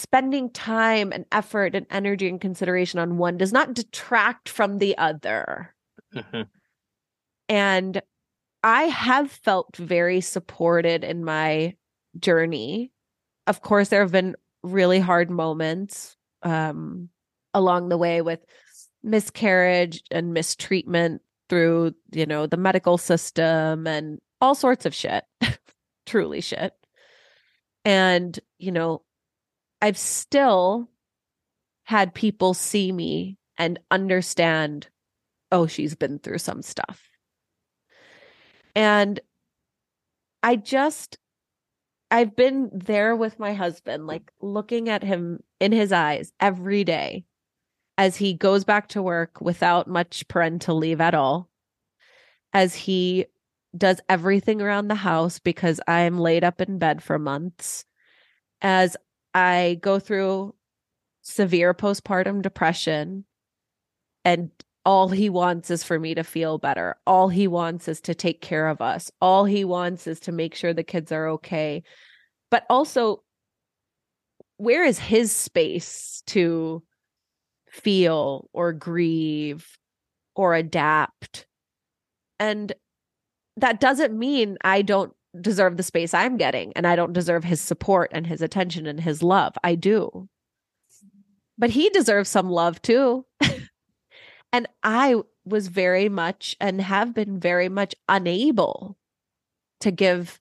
Spending 0.00 0.48
time 0.48 1.12
and 1.12 1.26
effort 1.30 1.74
and 1.74 1.86
energy 1.90 2.26
and 2.26 2.40
consideration 2.40 2.98
on 2.98 3.18
one 3.18 3.36
does 3.36 3.52
not 3.52 3.74
detract 3.74 4.48
from 4.48 4.78
the 4.78 4.96
other. 4.96 5.74
Mm-hmm. 6.14 6.42
And 7.50 8.00
I 8.62 8.84
have 8.84 9.30
felt 9.30 9.76
very 9.76 10.22
supported 10.22 11.04
in 11.04 11.22
my 11.22 11.76
journey. 12.18 12.92
Of 13.46 13.60
course, 13.60 13.90
there 13.90 14.00
have 14.00 14.10
been 14.10 14.36
really 14.62 15.00
hard 15.00 15.30
moments 15.30 16.16
um, 16.42 17.10
along 17.52 17.90
the 17.90 17.98
way 17.98 18.22
with 18.22 18.40
miscarriage 19.02 20.02
and 20.10 20.32
mistreatment 20.32 21.20
through, 21.50 21.92
you 22.12 22.24
know, 22.24 22.46
the 22.46 22.56
medical 22.56 22.96
system 22.96 23.86
and 23.86 24.18
all 24.40 24.54
sorts 24.54 24.86
of 24.86 24.94
shit. 24.94 25.24
Truly 26.06 26.40
shit. 26.40 26.72
And, 27.84 28.40
you 28.58 28.72
know, 28.72 29.02
I've 29.82 29.98
still 29.98 30.88
had 31.84 32.14
people 32.14 32.54
see 32.54 32.92
me 32.92 33.38
and 33.58 33.78
understand, 33.90 34.88
oh, 35.50 35.66
she's 35.66 35.94
been 35.94 36.18
through 36.18 36.38
some 36.38 36.62
stuff. 36.62 37.02
And 38.76 39.20
I 40.42 40.56
just, 40.56 41.18
I've 42.10 42.36
been 42.36 42.70
there 42.72 43.14
with 43.16 43.38
my 43.38 43.52
husband, 43.54 44.06
like 44.06 44.30
looking 44.40 44.88
at 44.88 45.02
him 45.02 45.42
in 45.58 45.72
his 45.72 45.92
eyes 45.92 46.32
every 46.40 46.84
day 46.84 47.24
as 47.98 48.16
he 48.16 48.32
goes 48.32 48.64
back 48.64 48.88
to 48.88 49.02
work 49.02 49.40
without 49.40 49.86
much 49.86 50.26
parental 50.28 50.76
leave 50.76 51.00
at 51.00 51.14
all, 51.14 51.50
as 52.52 52.74
he 52.74 53.26
does 53.76 54.00
everything 54.08 54.62
around 54.62 54.88
the 54.88 54.94
house 54.94 55.38
because 55.38 55.80
I'm 55.86 56.18
laid 56.18 56.42
up 56.42 56.60
in 56.60 56.78
bed 56.78 57.02
for 57.02 57.18
months, 57.18 57.84
as 58.62 58.96
I 59.34 59.78
go 59.80 59.98
through 59.98 60.54
severe 61.22 61.74
postpartum 61.74 62.42
depression 62.42 63.24
and 64.24 64.50
all 64.84 65.08
he 65.08 65.28
wants 65.28 65.70
is 65.70 65.84
for 65.84 65.98
me 65.98 66.14
to 66.14 66.24
feel 66.24 66.58
better. 66.58 66.96
All 67.06 67.28
he 67.28 67.46
wants 67.46 67.86
is 67.86 68.00
to 68.02 68.14
take 68.14 68.40
care 68.40 68.68
of 68.68 68.80
us. 68.80 69.10
All 69.20 69.44
he 69.44 69.64
wants 69.64 70.06
is 70.06 70.20
to 70.20 70.32
make 70.32 70.54
sure 70.54 70.72
the 70.72 70.82
kids 70.82 71.12
are 71.12 71.28
okay. 71.28 71.82
But 72.50 72.64
also, 72.70 73.22
where 74.56 74.84
is 74.84 74.98
his 74.98 75.32
space 75.32 76.22
to 76.28 76.82
feel 77.68 78.48
or 78.52 78.72
grieve 78.72 79.78
or 80.34 80.54
adapt? 80.54 81.46
And 82.38 82.72
that 83.58 83.80
doesn't 83.80 84.18
mean 84.18 84.56
I 84.62 84.82
don't 84.82 85.12
deserve 85.38 85.76
the 85.76 85.82
space 85.82 86.14
I'm 86.14 86.36
getting 86.36 86.72
and 86.74 86.86
I 86.86 86.96
don't 86.96 87.12
deserve 87.12 87.44
his 87.44 87.60
support 87.60 88.10
and 88.12 88.26
his 88.26 88.42
attention 88.42 88.86
and 88.86 89.00
his 89.00 89.22
love. 89.22 89.54
I 89.62 89.74
do. 89.74 90.28
But 91.58 91.70
he 91.70 91.90
deserves 91.90 92.28
some 92.28 92.48
love 92.48 92.80
too. 92.82 93.26
And 94.52 94.68
I 94.82 95.16
was 95.44 95.68
very 95.68 96.08
much 96.08 96.56
and 96.60 96.80
have 96.80 97.14
been 97.14 97.38
very 97.38 97.68
much 97.68 97.94
unable 98.08 98.96
to 99.80 99.90
give 99.90 100.40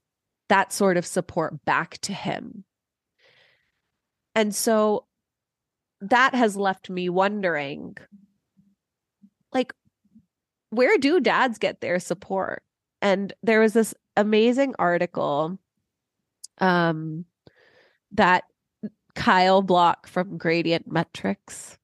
that 0.49 0.73
sort 0.73 0.97
of 0.97 1.05
support 1.05 1.63
back 1.63 1.99
to 1.99 2.13
him. 2.13 2.63
And 4.35 4.53
so 4.53 5.05
that 6.01 6.33
has 6.33 6.55
left 6.55 6.89
me 6.89 7.09
wondering 7.09 7.97
like 9.53 9.73
where 10.71 10.97
do 10.97 11.19
dads 11.19 11.57
get 11.57 11.81
their 11.81 11.99
support? 11.99 12.63
And 13.01 13.33
there 13.43 13.59
was 13.59 13.73
this 13.73 13.93
amazing 14.19 14.75
article 14.77 15.57
um 16.59 17.25
that 18.11 18.43
Kyle 19.15 19.61
Block 19.61 20.07
from 20.07 20.37
Gradient 20.37 20.91
Metrics 20.91 21.77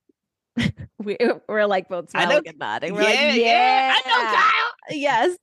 we, 0.97 1.17
we're 1.47 1.65
like 1.65 1.89
both 1.89 2.09
smiling 2.09 2.47
and 2.47 2.57
nodding. 2.59 2.93
We're 2.93 3.01
yeah, 3.01 3.07
like, 3.07 3.19
yeah, 3.19 3.33
yeah, 3.35 3.95
I 3.97 4.09
know 4.09 4.37
Kyle. 4.37 4.97
Yes. 4.97 5.37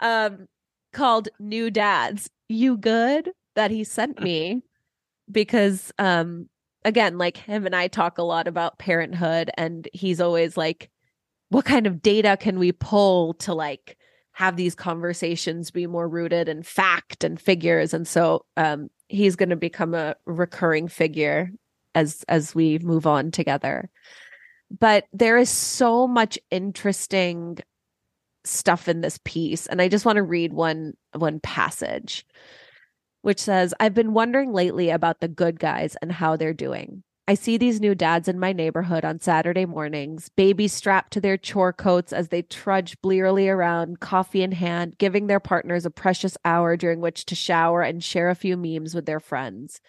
Um, 0.00 0.48
called 0.92 1.28
New 1.38 1.70
Dads. 1.70 2.28
You 2.48 2.76
good 2.76 3.30
that 3.54 3.70
he 3.70 3.84
sent 3.84 4.20
me 4.20 4.62
because 5.30 5.92
um 5.98 6.48
again, 6.84 7.18
like 7.18 7.36
him 7.36 7.66
and 7.66 7.74
I 7.74 7.88
talk 7.88 8.18
a 8.18 8.22
lot 8.22 8.46
about 8.46 8.78
parenthood 8.78 9.50
and 9.56 9.88
he's 9.92 10.20
always 10.20 10.56
like, 10.56 10.90
what 11.48 11.64
kind 11.64 11.86
of 11.86 12.02
data 12.02 12.36
can 12.38 12.58
we 12.58 12.72
pull 12.72 13.34
to 13.34 13.54
like 13.54 13.96
have 14.36 14.56
these 14.56 14.74
conversations 14.74 15.70
be 15.70 15.86
more 15.86 16.06
rooted 16.06 16.46
in 16.46 16.62
fact 16.62 17.24
and 17.24 17.40
figures? 17.40 17.94
And 17.94 18.06
so 18.06 18.44
um 18.56 18.90
he's 19.08 19.36
gonna 19.36 19.56
become 19.56 19.94
a 19.94 20.14
recurring 20.26 20.88
figure 20.88 21.50
as 21.94 22.22
as 22.28 22.54
we 22.54 22.78
move 22.80 23.06
on 23.06 23.30
together 23.30 23.88
but 24.70 25.06
there 25.12 25.38
is 25.38 25.48
so 25.48 26.06
much 26.06 26.38
interesting 26.50 27.58
stuff 28.44 28.88
in 28.88 29.00
this 29.00 29.18
piece 29.24 29.66
and 29.66 29.80
i 29.80 29.88
just 29.88 30.04
want 30.04 30.16
to 30.16 30.22
read 30.22 30.52
one 30.52 30.92
one 31.14 31.40
passage 31.40 32.24
which 33.22 33.40
says 33.40 33.74
i've 33.80 33.94
been 33.94 34.12
wondering 34.12 34.52
lately 34.52 34.90
about 34.90 35.20
the 35.20 35.28
good 35.28 35.58
guys 35.58 35.96
and 36.02 36.12
how 36.12 36.36
they're 36.36 36.52
doing 36.52 37.02
i 37.28 37.34
see 37.34 37.56
these 37.56 37.80
new 37.80 37.94
dads 37.94 38.28
in 38.28 38.38
my 38.38 38.52
neighborhood 38.52 39.04
on 39.04 39.20
saturday 39.20 39.66
mornings 39.66 40.28
babies 40.30 40.72
strapped 40.72 41.12
to 41.12 41.20
their 41.20 41.36
chore 41.36 41.72
coats 41.72 42.12
as 42.12 42.28
they 42.28 42.42
trudge 42.42 43.00
blearily 43.02 43.48
around 43.48 44.00
coffee 44.00 44.42
in 44.42 44.52
hand 44.52 44.96
giving 44.98 45.26
their 45.26 45.40
partners 45.40 45.86
a 45.86 45.90
precious 45.90 46.36
hour 46.44 46.76
during 46.76 47.00
which 47.00 47.24
to 47.24 47.34
shower 47.34 47.82
and 47.82 48.02
share 48.04 48.30
a 48.30 48.34
few 48.34 48.56
memes 48.56 48.94
with 48.94 49.06
their 49.06 49.20
friends 49.20 49.80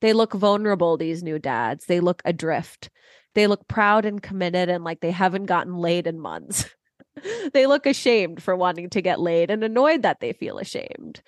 they 0.00 0.12
look 0.12 0.32
vulnerable 0.32 0.96
these 0.96 1.22
new 1.22 1.38
dads 1.38 1.86
they 1.86 2.00
look 2.00 2.22
adrift 2.24 2.90
they 3.38 3.46
look 3.46 3.68
proud 3.68 4.04
and 4.04 4.20
committed 4.20 4.68
and 4.68 4.84
like 4.84 5.00
they 5.00 5.12
haven't 5.12 5.46
gotten 5.46 5.76
laid 5.76 6.08
in 6.08 6.18
months. 6.18 6.64
they 7.52 7.66
look 7.66 7.86
ashamed 7.86 8.42
for 8.42 8.56
wanting 8.56 8.90
to 8.90 9.00
get 9.00 9.20
laid 9.20 9.50
and 9.50 9.62
annoyed 9.62 10.02
that 10.02 10.18
they 10.18 10.32
feel 10.32 10.58
ashamed. 10.58 11.22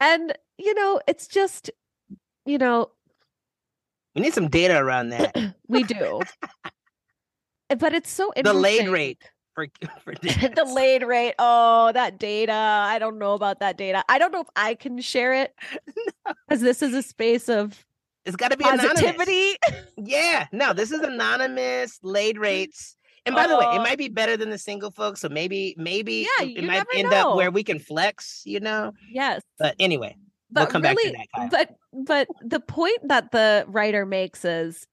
And, 0.00 0.32
you 0.56 0.72
know, 0.72 1.00
it's 1.06 1.26
just, 1.26 1.70
you 2.46 2.56
know, 2.56 2.90
we 4.14 4.22
need 4.22 4.34
some 4.34 4.48
data 4.48 4.78
around 4.78 5.10
that. 5.10 5.54
we 5.68 5.82
do. 5.82 6.20
Eh, 7.70 7.74
but 7.74 7.94
it's 7.94 8.10
so 8.10 8.32
interesting. 8.36 8.56
The 8.56 8.60
laid 8.60 8.88
rate 8.88 9.18
for, 9.54 9.66
for 10.04 10.14
the 10.22 10.70
laid 10.72 11.02
rate. 11.02 11.34
Oh, 11.38 11.92
that 11.92 12.18
data. 12.18 12.52
I 12.52 12.98
don't 12.98 13.18
know 13.18 13.34
about 13.34 13.60
that 13.60 13.76
data. 13.76 14.04
I 14.08 14.18
don't 14.18 14.32
know 14.32 14.40
if 14.40 14.50
I 14.56 14.74
can 14.74 15.00
share 15.00 15.34
it 15.34 15.54
because 16.48 16.60
no. 16.62 16.66
this 16.66 16.82
is 16.82 16.94
a 16.94 17.02
space 17.02 17.48
of 17.48 17.84
it's 18.24 18.36
got 18.36 18.50
to 18.50 18.56
be 18.56 18.64
positivity. 18.64 19.56
Anonymous. 19.66 19.92
yeah, 19.96 20.46
no, 20.50 20.72
this 20.72 20.90
is 20.90 21.00
anonymous, 21.00 21.98
laid 22.02 22.38
rates. 22.38 22.96
And 23.26 23.34
by 23.34 23.44
oh. 23.44 23.48
the 23.48 23.58
way, 23.58 23.64
it 23.64 23.78
oh. 23.78 23.82
might 23.82 23.98
be 23.98 24.08
better 24.08 24.36
than 24.36 24.50
the 24.50 24.58
single 24.58 24.90
folks. 24.90 25.20
So 25.20 25.28
maybe, 25.28 25.74
maybe 25.78 26.26
yeah, 26.38 26.46
it 26.46 26.64
might 26.64 26.84
end 26.94 27.10
know. 27.10 27.30
up 27.30 27.36
where 27.36 27.50
we 27.50 27.62
can 27.62 27.78
flex, 27.78 28.42
you 28.44 28.60
know? 28.60 28.92
Yes. 29.10 29.42
But 29.58 29.76
anyway, 29.78 30.16
but 30.54 30.60
we'll 30.62 30.66
come 30.68 30.82
really, 30.82 31.12
back 31.12 31.28
to 31.34 31.48
that. 31.50 31.76
But 31.92 32.06
but 32.06 32.28
the 32.42 32.60
point 32.60 33.08
that 33.08 33.32
the 33.32 33.64
writer 33.68 34.06
makes 34.06 34.44
is 34.44 34.86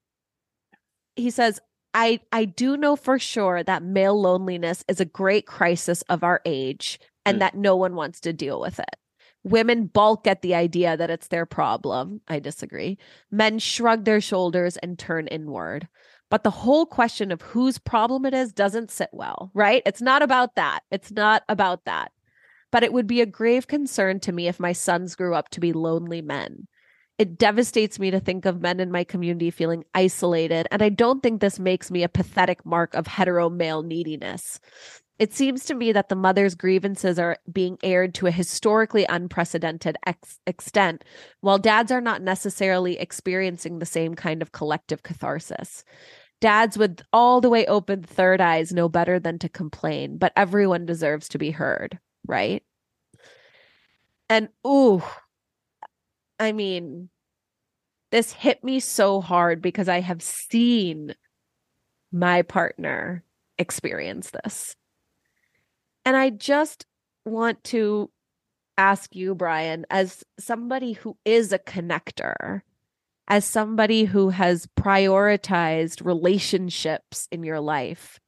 he 1.16 1.30
says, 1.30 1.60
I 1.94 2.20
I 2.32 2.46
do 2.46 2.78
know 2.78 2.96
for 2.96 3.20
sure 3.20 3.64
that 3.64 3.84
male 3.84 4.20
loneliness 4.20 4.84
is 4.88 5.00
a 5.00 5.06
great 5.06 5.46
crisis 5.46 6.02
of 6.04 6.24
our 6.24 6.42
age 6.46 7.00
and 7.26 7.38
mm. 7.38 7.40
that 7.40 7.56
no 7.56 7.76
one 7.76 7.96
wants 7.96 8.20
to 8.22 8.34
deal 8.34 8.60
with 8.60 8.80
it. 8.80 8.96
Women 9.44 9.88
balk 9.88 10.28
at 10.28 10.42
the 10.42 10.54
idea 10.54 10.96
that 10.96 11.10
it's 11.10 11.28
their 11.28 11.46
problem. 11.46 12.22
I 12.28 12.40
disagree. 12.40 12.98
Men 13.32 13.60
shrug 13.60 14.06
their 14.06 14.22
shoulders 14.22 14.78
and 14.78 15.00
turn 15.00 15.28
inward. 15.28 15.88
But 16.30 16.44
the 16.44 16.52
whole 16.52 16.86
question 16.86 17.32
of 17.32 17.42
whose 17.42 17.78
problem 17.78 18.26
it 18.26 18.34
is 18.34 18.54
doesn't 18.54 18.90
sit 18.92 19.10
well, 19.12 19.52
right? 19.54 19.82
It's 19.86 20.02
not 20.02 20.22
about 20.22 20.56
that. 20.56 20.82
It's 20.90 21.12
not 21.12 21.44
about 21.50 21.84
that. 21.86 22.12
But 22.72 22.84
it 22.84 22.94
would 22.94 23.08
be 23.08 23.22
a 23.22 23.26
grave 23.26 23.68
concern 23.68 24.20
to 24.22 24.32
me 24.32 24.48
if 24.48 24.60
my 24.60 24.72
sons 24.72 25.16
grew 25.16 25.36
up 25.36 25.50
to 25.50 25.60
be 25.60 25.74
lonely 25.74 26.22
men. 26.22 26.68
It 27.18 27.38
devastates 27.38 28.00
me 28.00 28.10
to 28.12 28.20
think 28.20 28.46
of 28.46 28.62
men 28.62 28.80
in 28.80 28.92
my 28.92 29.04
community 29.04 29.52
feeling 29.52 29.84
isolated, 29.94 30.68
and 30.72 30.82
I 30.82 30.90
don't 30.90 31.22
think 31.22 31.40
this 31.40 31.60
makes 31.60 31.92
me 31.92 32.02
a 32.04 32.10
pathetic 32.10 32.66
mark 32.66 32.96
of 32.96 33.06
hetero 33.06 33.50
male 33.50 33.84
neediness. 33.84 34.60
It 35.20 35.36
seems 35.36 35.66
to 35.66 35.76
me 35.76 35.92
that 35.92 36.10
the 36.10 36.16
mother's 36.16 36.56
grievances 36.56 37.20
are 37.20 37.38
being 37.52 37.78
aired 37.84 38.16
to 38.16 38.26
a 38.26 38.32
historically 38.32 39.06
unprecedented 39.08 39.96
ex- 40.08 40.40
extent, 40.48 41.04
while 41.42 41.60
dads 41.60 41.92
are 41.92 42.02
not 42.02 42.24
necessarily 42.24 42.98
experiencing 42.98 43.78
the 43.78 43.86
same 43.86 44.16
kind 44.16 44.42
of 44.42 44.52
collective 44.52 45.04
catharsis. 45.04 45.84
Dads 46.40 46.76
with 46.76 47.02
all 47.14 47.40
the 47.40 47.52
way 47.52 47.68
open 47.68 48.02
third 48.02 48.42
eyes 48.42 48.74
know 48.74 48.90
better 48.90 49.20
than 49.20 49.38
to 49.38 49.48
complain, 49.48 50.18
but 50.18 50.34
everyone 50.36 50.88
deserves 50.88 51.30
to 51.30 51.38
be 51.38 51.52
heard, 51.52 52.00
right? 52.26 52.64
And 54.30 54.48
ooh, 54.66 55.04
I 56.40 56.54
mean, 56.54 57.10
this 58.12 58.32
hit 58.32 58.64
me 58.64 58.80
so 58.80 59.20
hard 59.20 59.62
because 59.62 59.90
I 59.90 60.00
have 60.00 60.22
seen 60.22 61.16
my 62.12 62.42
partner 62.42 63.24
experience 63.58 64.32
this. 64.32 64.76
And 66.06 66.16
I 66.16 66.30
just 66.30 66.86
want 67.26 67.64
to 67.66 68.10
ask 68.78 69.16
you, 69.16 69.36
Bryan, 69.36 69.86
as 69.90 70.24
somebody 70.40 70.94
who 70.94 71.18
is 71.26 71.52
a 71.52 71.60
connector, 71.60 72.62
as 73.28 73.44
somebody 73.44 74.06
who 74.06 74.30
has 74.30 74.68
prioritized 74.80 76.06
relationships 76.06 77.28
in 77.32 77.44
your 77.44 77.60
life, 77.60 78.21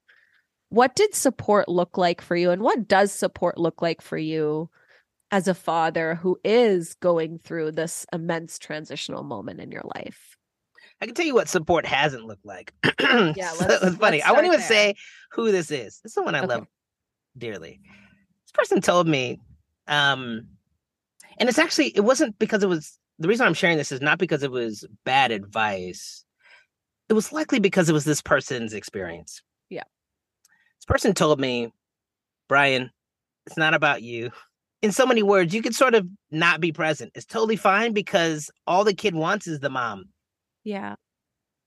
what 0.74 0.96
did 0.96 1.14
support 1.14 1.70
look 1.70 2.00
like 2.00 2.20
for 2.20 2.36
you? 2.36 2.50
And 2.50 2.64
what 2.64 2.88
does 2.88 3.12
support 3.12 3.60
look 3.60 3.84
like 3.84 4.02
for 4.02 4.18
you 4.18 4.72
as 5.30 5.48
a 5.48 5.54
father 5.54 6.16
who 6.16 6.40
is 6.44 6.96
going 6.96 7.38
through 7.38 7.74
this 7.74 8.08
immense 8.12 8.58
transitional 8.58 9.22
moment 9.22 9.60
in 9.60 9.72
your 9.72 9.84
life? 9.96 10.36
I 11.00 11.06
can 11.06 11.14
tell 11.14 11.28
you 11.28 11.36
what 11.36 11.48
support 11.48 11.86
hasn't 11.86 12.26
looked 12.26 12.46
like. 12.46 12.74
yeah, 13.00 13.52
so 13.52 13.68
it's 13.70 13.98
funny. 13.98 14.24
I 14.24 14.32
won't 14.32 14.46
even 14.46 14.60
there. 14.60 14.68
say 14.68 14.96
who 15.32 15.52
this 15.52 15.70
is. 15.70 16.00
This 16.00 16.10
is 16.10 16.14
someone 16.14 16.34
I 16.34 16.40
okay. 16.40 16.48
love 16.48 16.68
dearly. 17.38 17.80
This 18.46 18.52
person 18.54 18.82
told 18.82 19.08
me, 19.08 19.40
um, 19.88 20.48
and 21.38 21.50
it's 21.50 21.60
actually 21.60 21.90
it 21.90 22.04
wasn't 22.04 22.40
because 22.40 22.64
it 22.64 22.70
was 22.70 22.98
the 23.20 23.28
reason 23.28 23.46
I'm 23.46 23.54
sharing 23.54 23.78
this 23.78 23.92
is 23.92 24.02
not 24.02 24.18
because 24.18 24.42
it 24.42 24.52
was 24.52 24.88
bad 25.06 25.32
advice. 25.32 26.26
It 27.10 27.14
was 27.14 27.32
likely 27.32 27.60
because 27.60 27.90
it 27.90 27.94
was 27.94 28.06
this 28.06 28.24
person's 28.24 28.74
experience. 28.74 29.44
This 30.84 30.92
person 30.92 31.14
told 31.14 31.40
me, 31.40 31.72
Bryan, 32.50 32.92
it's 33.48 33.56
not 33.56 33.74
about 33.74 34.02
you. 34.02 34.32
In 34.82 34.92
so 34.92 35.06
many 35.06 35.24
words, 35.24 35.54
you 35.54 35.62
could 35.62 35.74
sort 35.74 35.96
of 35.96 36.06
not 36.30 36.60
be 36.60 36.74
present. 36.74 37.14
It's 37.16 37.26
totally 37.26 37.56
fine 37.56 37.94
because 37.94 38.52
all 38.68 38.84
the 38.84 38.94
kid 38.94 39.16
wants 39.16 39.48
is 39.48 39.62
the 39.62 39.70
mom. 39.70 40.10
Yeah. 40.66 40.96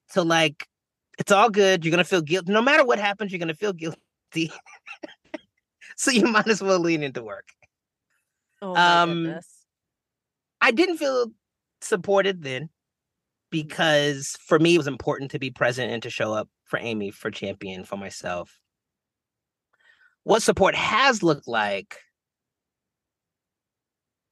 So 0.09 0.23
like 0.23 0.69
it's 1.19 1.33
all 1.33 1.49
good. 1.49 1.83
You're 1.83 1.93
gonna 1.93 2.05
feel 2.05 2.21
guilty. 2.21 2.53
No 2.53 2.61
matter 2.61 2.85
what 2.85 2.99
happens, 2.99 3.33
you're 3.33 3.39
gonna 3.39 3.55
feel 3.55 3.73
guilty. 3.73 3.97
so 5.97 6.11
you 6.11 6.27
might 6.27 6.49
as 6.49 6.63
well 6.63 6.79
lean 6.79 7.03
into 7.03 7.25
work. 7.25 7.49
Oh 8.61 8.75
my 8.75 9.01
um, 9.01 9.23
goodness. 9.25 9.65
I 10.61 10.73
didn't 10.73 10.99
feel 10.99 11.29
supported 11.81 12.43
then 12.43 12.69
because 13.51 14.37
for 14.47 14.59
me 14.59 14.75
it 14.75 14.79
was 14.79 14.87
important 14.87 15.31
to 15.31 15.39
be 15.39 15.51
present 15.51 15.91
and 15.91 16.03
to 16.03 16.11
show 16.11 16.35
up 16.35 16.51
for 16.65 16.79
Amy, 16.79 17.11
for 17.11 17.31
Champion, 17.31 17.83
for 17.83 17.97
myself. 17.97 18.59
What 20.27 20.43
support 20.43 20.75
has 20.75 21.23
looked 21.23 21.47
like 21.47 21.99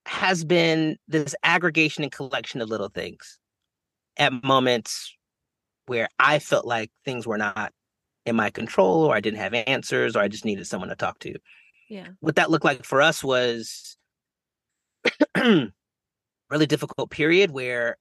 has 0.07 0.45
been 0.45 0.97
this 1.07 1.37
aggregation 1.45 2.03
and 2.03 2.11
collection 2.11 2.61
of 2.61 2.69
little 2.69 2.89
things 2.89 3.39
at 4.17 4.43
moments 4.43 5.17
where 5.87 6.09
I 6.19 6.41
felt 6.41 6.67
like 6.67 6.91
things 7.05 7.29
were 7.29 7.39
not 7.39 7.71
in 8.27 8.35
my 8.35 8.51
control 8.51 9.05
or 9.05 9.15
I 9.15 9.21
didn't 9.21 9.39
have 9.39 9.55
answers 9.55 10.17
or 10.17 10.19
I 10.19 10.27
just 10.27 10.45
needed 10.45 10.67
someone 10.67 10.89
to 10.89 10.97
talk 10.97 11.21
to. 11.21 11.37
Yeah. 11.89 12.09
What 12.19 12.35
that 12.35 12.51
looked 12.51 12.65
like 12.65 12.85
for 12.85 13.01
us 13.01 13.23
was 13.23 13.97
really 15.37 15.71
difficult 16.67 17.11
period 17.11 17.53
where 17.53 17.99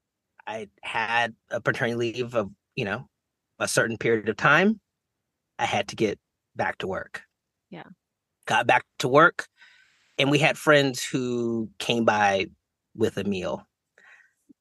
I 0.47 0.67
had 0.81 1.35
a 1.51 1.61
paternity 1.61 1.95
leave 1.95 2.33
of, 2.33 2.49
you 2.75 2.85
know, 2.85 3.07
a 3.59 3.67
certain 3.67 3.97
period 3.99 4.29
of 4.29 4.35
time. 4.35 4.79
I 5.59 5.65
had 5.65 5.89
to 5.89 5.95
get 5.95 6.17
back 6.55 6.79
to 6.79 6.87
work. 6.87 7.21
Yeah. 7.74 7.89
Got 8.45 8.67
back 8.67 8.86
to 8.99 9.07
work 9.07 9.47
and 10.19 10.30
we 10.30 10.38
had 10.38 10.57
friends 10.57 11.03
who 11.03 11.69
came 11.80 12.05
by 12.05 12.47
with 12.95 13.17
a 13.17 13.24
meal 13.24 13.65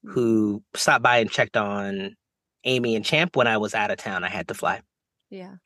who 0.03 0.61
mm. 0.61 0.79
stopped 0.79 1.03
by 1.03 1.19
and 1.19 1.31
checked 1.31 1.57
on 1.57 2.17
Amy 2.65 2.97
and 2.97 3.05
Champ 3.05 3.37
when 3.37 3.47
I 3.47 3.59
was 3.59 3.75
out 3.75 3.91
of 3.91 3.99
town. 3.99 4.25
I 4.25 4.29
had 4.29 4.49
to 4.49 4.55
fly. 4.55 4.81
Yeah. 5.31 5.57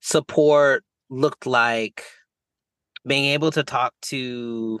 Support 0.00 0.84
looked 1.08 1.46
like 1.46 2.04
being 3.06 3.24
able 3.26 3.50
to 3.52 3.62
talk 3.62 3.94
to 4.02 4.80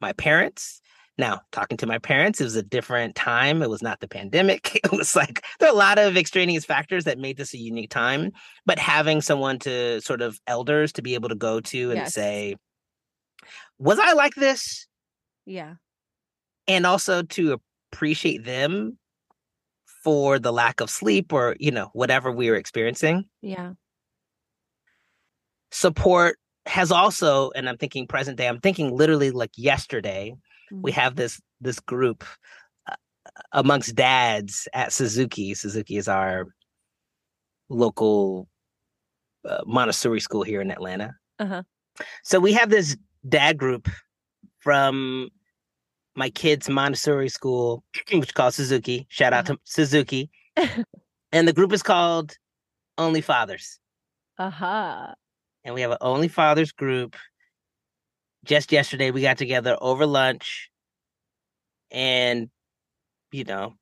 my 0.00 0.12
parents. 0.14 0.79
Now, 1.20 1.42
talking 1.52 1.76
to 1.76 1.86
my 1.86 1.98
parents, 1.98 2.40
it 2.40 2.44
was 2.44 2.56
a 2.56 2.62
different 2.62 3.14
time. 3.14 3.62
It 3.62 3.68
was 3.68 3.82
not 3.82 4.00
the 4.00 4.08
pandemic. 4.08 4.80
It 4.82 4.90
was 4.90 5.14
like 5.14 5.44
there 5.58 5.68
are 5.68 5.72
a 5.72 5.76
lot 5.76 5.98
of 5.98 6.16
extraneous 6.16 6.64
factors 6.64 7.04
that 7.04 7.18
made 7.18 7.36
this 7.36 7.52
a 7.52 7.58
unique 7.58 7.90
time. 7.90 8.32
But 8.64 8.78
having 8.78 9.20
someone 9.20 9.58
to 9.60 10.00
sort 10.00 10.22
of 10.22 10.40
elders 10.46 10.92
to 10.94 11.02
be 11.02 11.14
able 11.14 11.28
to 11.28 11.34
go 11.34 11.60
to 11.60 11.90
and 11.90 11.98
yes. 11.98 12.14
say, 12.14 12.56
Was 13.78 13.98
I 13.98 14.14
like 14.14 14.34
this? 14.34 14.86
Yeah. 15.44 15.74
And 16.66 16.86
also 16.86 17.22
to 17.22 17.60
appreciate 17.92 18.44
them 18.44 18.98
for 20.02 20.38
the 20.38 20.52
lack 20.52 20.80
of 20.80 20.88
sleep 20.88 21.34
or, 21.34 21.54
you 21.60 21.70
know, 21.70 21.90
whatever 21.92 22.32
we 22.32 22.48
were 22.48 22.56
experiencing. 22.56 23.26
Yeah. 23.42 23.72
Support 25.70 26.38
has 26.64 26.90
also, 26.90 27.50
and 27.50 27.68
I'm 27.68 27.76
thinking 27.76 28.06
present 28.06 28.38
day, 28.38 28.48
I'm 28.48 28.60
thinking 28.60 28.96
literally 28.96 29.30
like 29.30 29.50
yesterday. 29.56 30.34
We 30.72 30.92
have 30.92 31.16
this 31.16 31.40
this 31.60 31.80
group 31.80 32.24
uh, 32.88 32.94
amongst 33.52 33.94
dads 33.94 34.68
at 34.72 34.92
Suzuki. 34.92 35.54
Suzuki 35.54 35.96
is 35.96 36.08
our 36.08 36.46
local 37.68 38.48
uh, 39.48 39.62
Montessori 39.66 40.20
school 40.20 40.42
here 40.42 40.60
in 40.60 40.70
Atlanta. 40.70 41.14
Uh-huh. 41.38 41.62
So 42.24 42.40
we 42.40 42.52
have 42.52 42.70
this 42.70 42.96
dad 43.28 43.58
group 43.58 43.88
from 44.60 45.30
my 46.14 46.30
kids' 46.30 46.68
Montessori 46.68 47.28
school, 47.28 47.84
which 48.12 48.28
is 48.28 48.32
called 48.32 48.54
Suzuki. 48.54 49.06
Shout 49.08 49.32
out 49.32 49.46
to 49.46 49.58
Suzuki. 49.64 50.30
and 51.32 51.48
the 51.48 51.52
group 51.52 51.72
is 51.72 51.82
called 51.82 52.36
Only 52.98 53.20
Fathers. 53.20 53.78
Uh-huh. 54.38 55.14
And 55.64 55.74
we 55.74 55.80
have 55.82 55.90
an 55.92 55.98
Only 56.00 56.28
Fathers 56.28 56.72
group. 56.72 57.16
Just 58.44 58.72
yesterday, 58.72 59.10
we 59.10 59.22
got 59.22 59.38
together 59.38 59.76
over 59.80 60.06
lunch. 60.06 60.70
And, 61.90 62.50
you 63.32 63.44
know, 63.44 63.74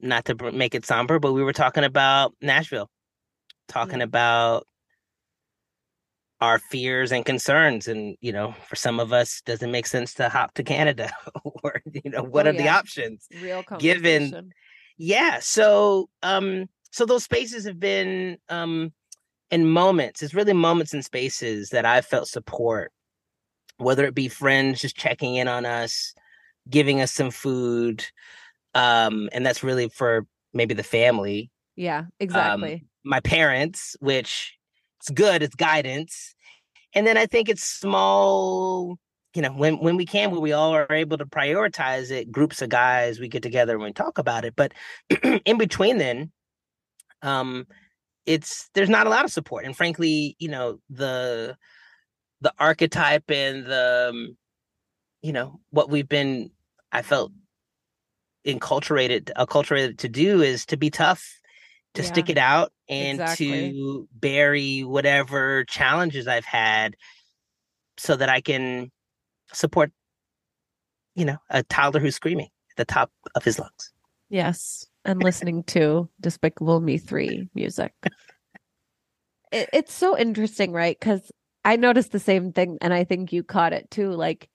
not 0.00 0.24
to 0.26 0.52
make 0.52 0.74
it 0.74 0.84
somber, 0.84 1.18
but 1.18 1.32
we 1.32 1.42
were 1.42 1.52
talking 1.52 1.84
about 1.84 2.34
Nashville, 2.40 2.90
talking 3.68 3.98
yeah. 3.98 4.04
about 4.04 4.66
our 6.40 6.58
fears 6.58 7.12
and 7.12 7.24
concerns 7.24 7.86
and 7.86 8.16
you 8.20 8.32
know 8.32 8.54
for 8.66 8.76
some 8.76 8.98
of 8.98 9.12
us 9.12 9.42
does 9.44 9.62
it 9.62 9.68
make 9.68 9.86
sense 9.86 10.14
to 10.14 10.28
hop 10.28 10.54
to 10.54 10.62
canada 10.62 11.10
or 11.44 11.82
you 11.92 12.10
know 12.10 12.22
what 12.22 12.46
oh, 12.46 12.50
are 12.50 12.54
yeah. 12.54 12.62
the 12.62 12.68
options 12.68 13.28
real 13.42 13.62
given 13.78 14.50
yeah 14.96 15.38
so 15.40 16.08
um 16.22 16.66
so 16.92 17.04
those 17.04 17.24
spaces 17.24 17.64
have 17.66 17.78
been 17.78 18.38
um 18.48 18.92
in 19.50 19.68
moments 19.68 20.22
it's 20.22 20.34
really 20.34 20.52
moments 20.52 20.94
and 20.94 21.04
spaces 21.04 21.70
that 21.70 21.84
i 21.84 22.00
felt 22.00 22.26
support 22.26 22.90
whether 23.80 24.04
it 24.04 24.14
be 24.14 24.28
friends 24.28 24.80
just 24.80 24.96
checking 24.96 25.36
in 25.36 25.48
on 25.48 25.66
us 25.66 26.14
giving 26.68 27.00
us 27.00 27.12
some 27.12 27.30
food 27.30 28.04
um 28.74 29.28
and 29.32 29.44
that's 29.44 29.62
really 29.62 29.88
for 29.88 30.26
maybe 30.52 30.74
the 30.74 30.82
family. 30.82 31.50
Yeah 31.76 31.98
um, 32.00 32.08
exactly. 32.18 32.74
um, 32.74 32.80
my 33.04 33.20
parents 33.20 33.96
which 34.00 34.56
it's 35.00 35.10
good 35.10 35.42
it's 35.42 35.54
guidance 35.54 36.34
and 36.94 37.06
then 37.06 37.16
i 37.16 37.24
think 37.24 37.48
it's 37.48 37.64
small 37.64 38.98
you 39.34 39.42
know 39.42 39.52
when 39.52 39.78
when 39.78 39.96
we 39.96 40.04
can 40.04 40.30
when 40.30 40.40
we 40.40 40.52
all 40.52 40.74
are 40.74 40.86
able 40.90 41.16
to 41.16 41.24
prioritize 41.24 42.10
it 42.10 42.30
groups 42.30 42.60
of 42.62 42.68
guys 42.68 43.18
we 43.18 43.28
get 43.28 43.42
together 43.42 43.74
and 43.74 43.82
we 43.82 43.92
talk 43.92 44.18
about 44.18 44.44
it 44.44 44.54
but 44.56 44.72
in 45.44 45.56
between 45.56 45.98
then 45.98 46.30
um 47.22 47.66
it's 48.26 48.68
there's 48.74 48.90
not 48.90 49.06
a 49.06 49.10
lot 49.10 49.24
of 49.24 49.32
support 49.32 49.64
and 49.64 49.76
frankly 49.76 50.36
you 50.38 50.48
know 50.48 50.78
the 50.90 51.56
the 52.40 52.52
archetype 52.58 53.30
and 53.30 53.66
the 53.66 54.08
um, 54.10 54.36
you 55.22 55.32
know 55.32 55.60
what 55.70 55.90
we've 55.90 56.08
been 56.08 56.50
i 56.92 57.02
felt 57.02 57.32
enculturated 58.46 59.30
acculturated 59.36 59.98
to 59.98 60.08
do 60.08 60.40
is 60.40 60.64
to 60.64 60.76
be 60.76 60.90
tough 60.90 61.40
to 61.94 62.02
yeah, 62.02 62.08
stick 62.08 62.30
it 62.30 62.38
out 62.38 62.72
and 62.88 63.20
exactly. 63.20 63.72
to 63.72 64.08
bury 64.12 64.80
whatever 64.80 65.64
challenges 65.64 66.28
I've 66.28 66.44
had 66.44 66.96
so 67.96 68.16
that 68.16 68.28
I 68.28 68.40
can 68.40 68.90
support, 69.52 69.90
you 71.14 71.24
know, 71.24 71.38
a 71.50 71.62
toddler 71.64 72.00
who's 72.00 72.14
screaming 72.14 72.48
at 72.70 72.76
the 72.76 72.84
top 72.84 73.10
of 73.34 73.44
his 73.44 73.58
lungs. 73.58 73.92
Yes. 74.28 74.86
And 75.04 75.22
listening 75.22 75.64
to 75.64 76.08
Despicable 76.20 76.80
Me 76.80 76.98
3 76.98 77.48
music. 77.54 77.92
it, 79.52 79.68
it's 79.72 79.92
so 79.92 80.16
interesting, 80.16 80.72
right? 80.72 80.96
Because 80.98 81.32
I 81.64 81.76
noticed 81.76 82.12
the 82.12 82.18
same 82.18 82.52
thing 82.52 82.78
and 82.80 82.92
I 82.92 83.04
think 83.04 83.32
you 83.32 83.42
caught 83.42 83.72
it 83.72 83.90
too. 83.90 84.10
Like 84.10 84.48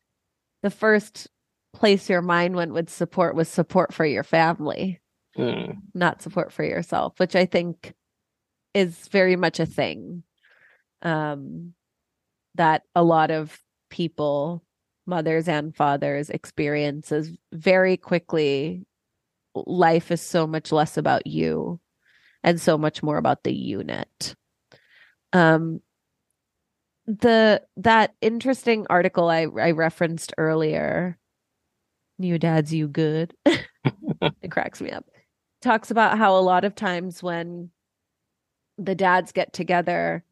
the 0.64 0.70
first 0.70 1.28
place 1.74 2.10
your 2.10 2.22
mind 2.22 2.56
went 2.56 2.74
with 2.74 2.90
support 2.90 3.36
was 3.36 3.50
support 3.50 3.94
for 3.94 4.06
your 4.06 4.24
family, 4.24 5.02
mm. 5.38 5.76
not 5.94 6.22
support 6.22 6.52
for 6.52 6.64
yourself, 6.64 7.20
which 7.20 7.36
I 7.36 7.46
think 7.46 7.94
is 8.74 9.08
very 9.10 9.36
much 9.36 9.60
a 9.60 9.66
thing 9.66 10.24
um, 11.02 11.74
that 12.56 12.84
a 12.96 13.04
lot 13.04 13.32
of 13.32 13.58
people, 13.90 14.64
mothers 15.06 15.48
and 15.48 15.76
fathers, 15.76 16.30
experiences 16.30 17.32
very 17.54 17.98
quickly. 17.98 18.86
Life 19.54 20.12
is 20.12 20.22
so 20.22 20.48
much 20.48 20.72
less 20.72 20.98
about 20.98 21.28
you 21.28 21.80
and 22.44 22.60
so 22.60 22.78
much 22.78 23.02
more 23.02 23.18
about 23.18 23.44
the 23.44 23.54
unit. 23.54 24.36
Um, 25.32 25.82
the 27.08 27.62
that 27.78 28.16
interesting 28.22 28.88
article 28.90 29.30
I, 29.30 29.42
I 29.60 29.72
referenced 29.72 30.34
earlier, 30.38 31.18
New 32.18 32.40
Dads 32.40 32.74
You 32.74 32.88
Good, 32.88 33.36
it 33.46 34.50
cracks 34.50 34.82
me 34.82 34.92
up. 34.92 35.06
Talks 35.62 35.92
about 35.92 36.18
how 36.18 36.38
a 36.38 36.42
lot 36.42 36.66
of 36.66 36.76
times 36.76 37.22
when 37.22 37.70
the 38.78 38.96
dads 38.96 39.32
get 39.32 39.54
together, 39.54 40.24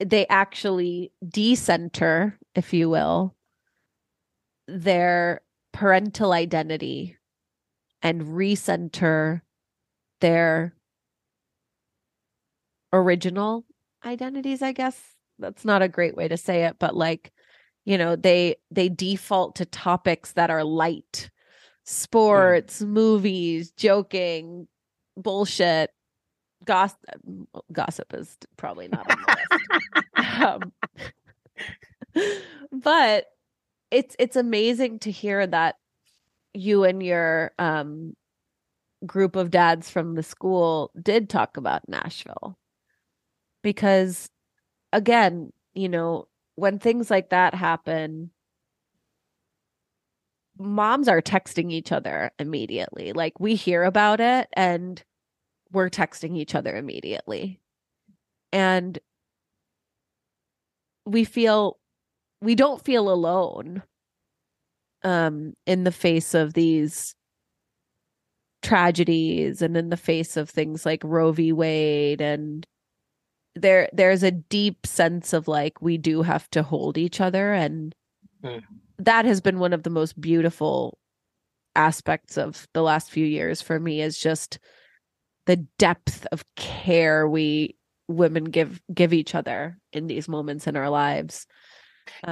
they 0.00 0.26
actually 0.28 1.12
decenter, 1.26 2.38
if 2.54 2.72
you 2.72 2.88
will, 2.88 3.34
their 4.66 5.42
parental 5.72 6.32
identity 6.32 7.16
and 8.02 8.22
recenter 8.22 9.42
their 10.20 10.74
original 12.92 13.64
identities, 14.04 14.62
I 14.62 14.72
guess. 14.72 15.00
That's 15.38 15.64
not 15.64 15.82
a 15.82 15.88
great 15.88 16.16
way 16.16 16.28
to 16.28 16.36
say 16.36 16.64
it, 16.64 16.76
but 16.78 16.96
like, 16.96 17.32
you 17.84 17.96
know, 17.96 18.16
they 18.16 18.56
they 18.70 18.88
default 18.88 19.56
to 19.56 19.64
topics 19.64 20.32
that 20.32 20.50
are 20.50 20.64
light. 20.64 21.30
Sports, 21.84 22.82
mm. 22.82 22.88
movies, 22.88 23.70
joking, 23.70 24.68
bullshit, 25.16 25.90
gossip 26.64 26.98
gossip 27.72 28.12
is 28.14 28.36
probably 28.56 28.88
not 28.88 29.10
on 29.10 29.18
the 29.26 29.60
list. 30.22 30.40
um, 30.42 30.72
but 32.72 33.26
it's 33.90 34.14
it's 34.18 34.36
amazing 34.36 34.98
to 35.00 35.10
hear 35.10 35.46
that 35.46 35.76
you 36.52 36.84
and 36.84 37.02
your 37.02 37.52
um 37.58 38.14
group 39.06 39.36
of 39.36 39.50
dads 39.50 39.88
from 39.88 40.14
the 40.14 40.22
school 40.22 40.90
did 41.00 41.30
talk 41.30 41.56
about 41.56 41.88
Nashville. 41.88 42.58
Because 43.62 44.30
again, 44.92 45.52
you 45.74 45.88
know, 45.88 46.28
when 46.56 46.78
things 46.78 47.10
like 47.10 47.30
that 47.30 47.54
happen, 47.54 48.30
moms 50.58 51.08
are 51.08 51.22
texting 51.22 51.72
each 51.72 51.92
other 51.92 52.30
immediately. 52.38 53.12
Like 53.12 53.38
we 53.38 53.54
hear 53.54 53.84
about 53.84 54.20
it 54.20 54.48
and 54.54 55.02
we're 55.72 55.90
texting 55.90 56.36
each 56.36 56.54
other 56.54 56.76
immediately. 56.76 57.60
And 58.52 58.98
we 61.06 61.24
feel 61.24 61.78
we 62.40 62.54
don't 62.54 62.84
feel 62.84 63.10
alone 63.10 63.82
um 65.04 65.54
in 65.66 65.84
the 65.84 65.92
face 65.92 66.34
of 66.34 66.54
these 66.54 67.14
tragedies 68.62 69.62
and 69.62 69.76
in 69.76 69.88
the 69.88 69.96
face 69.96 70.36
of 70.36 70.50
things 70.50 70.84
like 70.84 71.02
Roe 71.04 71.32
v. 71.32 71.52
Wade 71.52 72.20
and 72.20 72.66
there 73.62 73.88
there's 73.92 74.22
a 74.22 74.30
deep 74.30 74.86
sense 74.86 75.32
of 75.32 75.48
like 75.48 75.80
we 75.80 75.98
do 75.98 76.22
have 76.22 76.48
to 76.50 76.62
hold 76.62 76.98
each 76.98 77.20
other 77.20 77.52
and 77.52 77.94
mm. 78.42 78.62
that 78.98 79.24
has 79.24 79.40
been 79.40 79.58
one 79.58 79.72
of 79.72 79.82
the 79.82 79.90
most 79.90 80.20
beautiful 80.20 80.98
aspects 81.76 82.36
of 82.36 82.66
the 82.74 82.82
last 82.82 83.10
few 83.10 83.24
years 83.24 83.62
for 83.62 83.78
me 83.78 84.00
is 84.00 84.18
just 84.18 84.58
the 85.46 85.56
depth 85.78 86.26
of 86.32 86.44
care 86.56 87.28
we 87.28 87.74
women 88.08 88.44
give 88.44 88.80
give 88.92 89.12
each 89.12 89.34
other 89.34 89.78
in 89.92 90.06
these 90.06 90.28
moments 90.28 90.66
in 90.66 90.76
our 90.76 90.90
lives. 90.90 91.46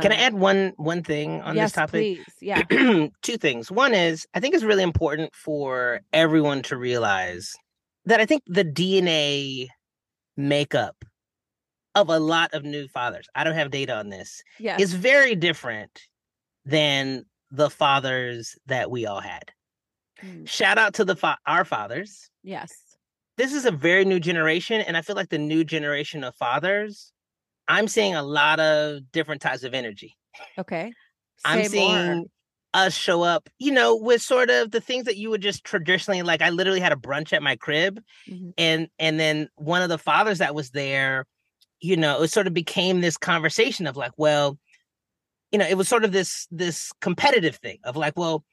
Can 0.00 0.10
I 0.10 0.16
um, 0.16 0.20
add 0.22 0.34
one 0.34 0.72
one 0.76 1.02
thing 1.02 1.42
on 1.42 1.54
yes, 1.54 1.70
this 1.70 1.72
topic? 1.74 1.90
Please. 1.90 2.26
Yeah. 2.40 2.62
Two 3.22 3.36
things. 3.36 3.70
One 3.70 3.94
is 3.94 4.26
I 4.34 4.40
think 4.40 4.54
it's 4.54 4.64
really 4.64 4.82
important 4.82 5.34
for 5.34 6.00
everyone 6.12 6.62
to 6.62 6.76
realize 6.76 7.54
that 8.06 8.20
I 8.20 8.26
think 8.26 8.42
the 8.46 8.64
DNA 8.64 9.68
makeup 10.36 10.96
of 11.96 12.08
a 12.08 12.20
lot 12.20 12.54
of 12.54 12.62
new 12.64 12.86
fathers, 12.88 13.26
I 13.34 13.42
don't 13.42 13.54
have 13.54 13.72
data 13.72 13.96
on 13.96 14.08
this, 14.08 14.42
yeah. 14.60 14.76
It's 14.78 14.92
very 14.92 15.34
different 15.34 16.00
than 16.64 17.24
the 17.50 17.70
fathers 17.70 18.56
that 18.66 18.90
we 18.90 19.06
all 19.06 19.20
had. 19.20 19.50
Mm. 20.24 20.48
Shout 20.48 20.78
out 20.78 20.94
to 20.94 21.04
the 21.04 21.16
fa- 21.16 21.38
our 21.46 21.64
fathers. 21.64 22.30
Yes 22.42 22.72
this 23.36 23.52
is 23.52 23.64
a 23.64 23.70
very 23.70 24.04
new 24.04 24.20
generation 24.20 24.80
and 24.80 24.96
i 24.96 25.02
feel 25.02 25.16
like 25.16 25.28
the 25.28 25.38
new 25.38 25.64
generation 25.64 26.24
of 26.24 26.34
fathers 26.34 27.12
i'm 27.68 27.88
seeing 27.88 28.14
a 28.14 28.22
lot 28.22 28.60
of 28.60 29.00
different 29.12 29.40
types 29.40 29.62
of 29.62 29.74
energy 29.74 30.16
okay 30.58 30.92
Say 31.38 31.42
i'm 31.44 31.64
seeing 31.64 32.16
more. 32.16 32.24
us 32.74 32.94
show 32.94 33.22
up 33.22 33.48
you 33.58 33.72
know 33.72 33.96
with 33.96 34.22
sort 34.22 34.50
of 34.50 34.70
the 34.70 34.80
things 34.80 35.04
that 35.04 35.16
you 35.16 35.30
would 35.30 35.42
just 35.42 35.64
traditionally 35.64 36.22
like 36.22 36.42
i 36.42 36.50
literally 36.50 36.80
had 36.80 36.92
a 36.92 36.96
brunch 36.96 37.32
at 37.32 37.42
my 37.42 37.56
crib 37.56 38.00
mm-hmm. 38.28 38.50
and 38.58 38.88
and 38.98 39.20
then 39.20 39.48
one 39.56 39.82
of 39.82 39.88
the 39.88 39.98
fathers 39.98 40.38
that 40.38 40.54
was 40.54 40.70
there 40.70 41.26
you 41.80 41.96
know 41.96 42.22
it 42.22 42.28
sort 42.28 42.46
of 42.46 42.54
became 42.54 43.00
this 43.00 43.16
conversation 43.16 43.86
of 43.86 43.96
like 43.96 44.12
well 44.16 44.58
you 45.52 45.58
know 45.58 45.66
it 45.66 45.76
was 45.76 45.88
sort 45.88 46.04
of 46.04 46.12
this 46.12 46.46
this 46.50 46.92
competitive 47.00 47.56
thing 47.56 47.78
of 47.84 47.96
like 47.96 48.16
well 48.16 48.44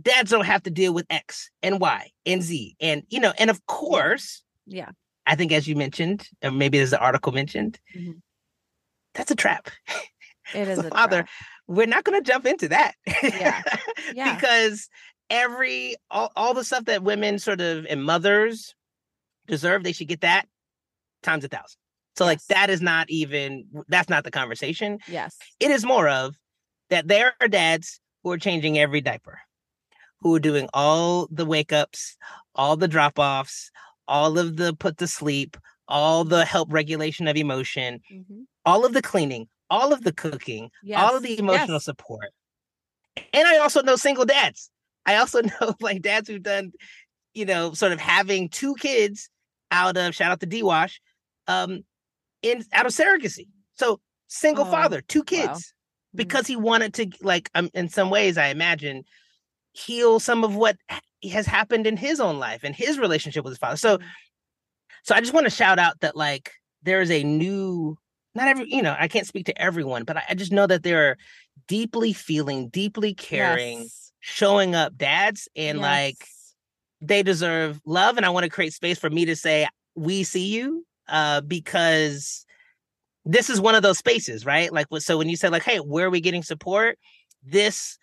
dads 0.00 0.30
don't 0.30 0.46
have 0.46 0.62
to 0.64 0.70
deal 0.70 0.94
with 0.94 1.06
X 1.10 1.50
and 1.62 1.80
Y 1.80 2.10
and 2.26 2.42
Z. 2.42 2.76
And, 2.80 3.02
you 3.08 3.20
know, 3.20 3.32
and 3.38 3.50
of 3.50 3.64
course, 3.66 4.42
yeah. 4.66 4.90
I 5.26 5.34
think 5.34 5.52
as 5.52 5.68
you 5.68 5.76
mentioned, 5.76 6.26
or 6.42 6.50
maybe 6.50 6.78
there's 6.78 6.92
an 6.92 7.00
article 7.00 7.32
mentioned, 7.32 7.78
mm-hmm. 7.94 8.12
that's 9.14 9.30
a 9.30 9.36
trap. 9.36 9.70
It 10.54 10.68
is 10.68 10.78
a 10.78 10.90
father. 10.90 11.22
Trap. 11.22 11.28
We're 11.66 11.86
not 11.86 12.04
going 12.04 12.22
to 12.22 12.26
jump 12.30 12.46
into 12.46 12.68
that. 12.68 12.94
Yeah. 13.22 13.62
yeah. 14.14 14.34
because 14.34 14.88
every, 15.28 15.96
all, 16.10 16.32
all 16.34 16.54
the 16.54 16.64
stuff 16.64 16.86
that 16.86 17.02
women 17.02 17.38
sort 17.38 17.60
of 17.60 17.84
and 17.86 18.02
mothers 18.02 18.74
deserve, 19.46 19.84
they 19.84 19.92
should 19.92 20.08
get 20.08 20.22
that 20.22 20.46
times 21.22 21.44
a 21.44 21.48
thousand. 21.48 21.78
So, 22.18 22.24
yes. 22.24 22.28
like, 22.28 22.40
that 22.48 22.70
is 22.70 22.82
not 22.82 23.08
even, 23.08 23.64
that's 23.88 24.08
not 24.08 24.24
the 24.24 24.30
conversation. 24.30 24.98
Yes. 25.08 25.36
It 25.60 25.70
is 25.70 25.84
more 25.84 26.08
of 26.08 26.36
that 26.90 27.08
there 27.08 27.34
are 27.40 27.48
dads 27.48 28.00
who 28.22 28.30
are 28.32 28.38
changing 28.38 28.78
every 28.78 29.00
diaper 29.00 29.38
who 30.20 30.34
are 30.34 30.40
doing 30.40 30.68
all 30.74 31.28
the 31.30 31.46
wake 31.46 31.72
ups, 31.72 32.16
all 32.54 32.76
the 32.76 32.88
drop 32.88 33.18
offs, 33.18 33.70
all 34.06 34.38
of 34.38 34.56
the 34.56 34.74
put 34.74 34.98
to 34.98 35.06
sleep, 35.06 35.56
all 35.86 36.24
the 36.24 36.44
help 36.44 36.72
regulation 36.72 37.28
of 37.28 37.36
emotion, 37.36 38.00
mm-hmm. 38.12 38.42
all 38.64 38.84
of 38.84 38.92
the 38.92 39.02
cleaning, 39.02 39.46
all 39.70 39.92
of 39.92 40.02
the 40.02 40.12
cooking, 40.12 40.70
yes. 40.82 41.00
all 41.00 41.16
of 41.16 41.22
the 41.22 41.38
emotional 41.38 41.74
yes. 41.74 41.84
support. 41.84 42.30
And 43.32 43.46
I 43.46 43.58
also 43.58 43.82
know 43.82 43.96
single 43.96 44.24
dads. 44.24 44.70
I 45.06 45.16
also 45.16 45.42
know 45.60 45.74
like 45.80 46.02
dads 46.02 46.28
who've 46.28 46.42
done, 46.42 46.72
you 47.34 47.44
know, 47.44 47.72
sort 47.72 47.92
of 47.92 48.00
having 48.00 48.48
two 48.48 48.74
kids 48.74 49.30
out 49.70 49.96
of 49.96 50.14
shout 50.14 50.32
out 50.32 50.40
to 50.40 50.46
D 50.46 50.62
Wash, 50.62 51.00
um, 51.46 51.84
in 52.42 52.64
out 52.72 52.86
of 52.86 52.92
surrogacy. 52.92 53.48
So 53.74 54.00
single 54.28 54.64
oh, 54.64 54.70
father, 54.70 55.00
two 55.00 55.24
kids, 55.24 55.46
wow. 55.46 55.54
mm-hmm. 55.54 56.16
because 56.16 56.46
he 56.46 56.56
wanted 56.56 56.94
to 56.94 57.08
like 57.22 57.50
um, 57.54 57.70
in 57.74 57.88
some 57.88 58.10
ways, 58.10 58.38
I 58.38 58.48
imagine 58.48 59.04
heal 59.72 60.20
some 60.20 60.44
of 60.44 60.54
what 60.56 60.76
has 61.30 61.46
happened 61.46 61.86
in 61.86 61.96
his 61.96 62.20
own 62.20 62.38
life 62.38 62.62
and 62.62 62.74
his 62.74 62.98
relationship 62.98 63.44
with 63.44 63.52
his 63.52 63.58
father. 63.58 63.76
So, 63.76 63.98
mm-hmm. 63.98 64.06
so 65.02 65.14
I 65.14 65.20
just 65.20 65.32
want 65.32 65.46
to 65.46 65.50
shout 65.50 65.78
out 65.78 66.00
that 66.00 66.16
like 66.16 66.52
there 66.82 67.00
is 67.00 67.10
a 67.10 67.24
new, 67.24 67.96
not 68.34 68.48
every, 68.48 68.72
you 68.72 68.82
know, 68.82 68.94
I 68.98 69.08
can't 69.08 69.26
speak 69.26 69.46
to 69.46 69.60
everyone, 69.60 70.04
but 70.04 70.16
I, 70.16 70.22
I 70.30 70.34
just 70.34 70.52
know 70.52 70.66
that 70.66 70.82
there 70.82 71.10
are 71.10 71.16
deeply 71.66 72.12
feeling, 72.12 72.68
deeply 72.68 73.14
caring, 73.14 73.80
yes. 73.80 74.12
showing 74.20 74.74
up 74.74 74.96
dads 74.96 75.48
and 75.56 75.78
yes. 75.78 75.82
like 75.82 76.16
they 77.00 77.22
deserve 77.22 77.80
love. 77.84 78.16
And 78.16 78.24
I 78.24 78.30
want 78.30 78.44
to 78.44 78.50
create 78.50 78.72
space 78.72 78.98
for 78.98 79.10
me 79.10 79.24
to 79.24 79.36
say, 79.36 79.68
we 79.94 80.22
see 80.22 80.46
you, 80.46 80.86
uh, 81.08 81.40
because 81.42 82.44
this 83.24 83.50
is 83.50 83.60
one 83.60 83.74
of 83.74 83.82
those 83.82 83.98
spaces, 83.98 84.46
right? 84.46 84.72
Like, 84.72 84.86
so 84.98 85.18
when 85.18 85.28
you 85.28 85.36
said 85.36 85.52
like, 85.52 85.64
Hey, 85.64 85.78
where 85.78 86.06
are 86.06 86.10
we 86.10 86.20
getting 86.20 86.42
support? 86.42 86.98
This 87.42 87.98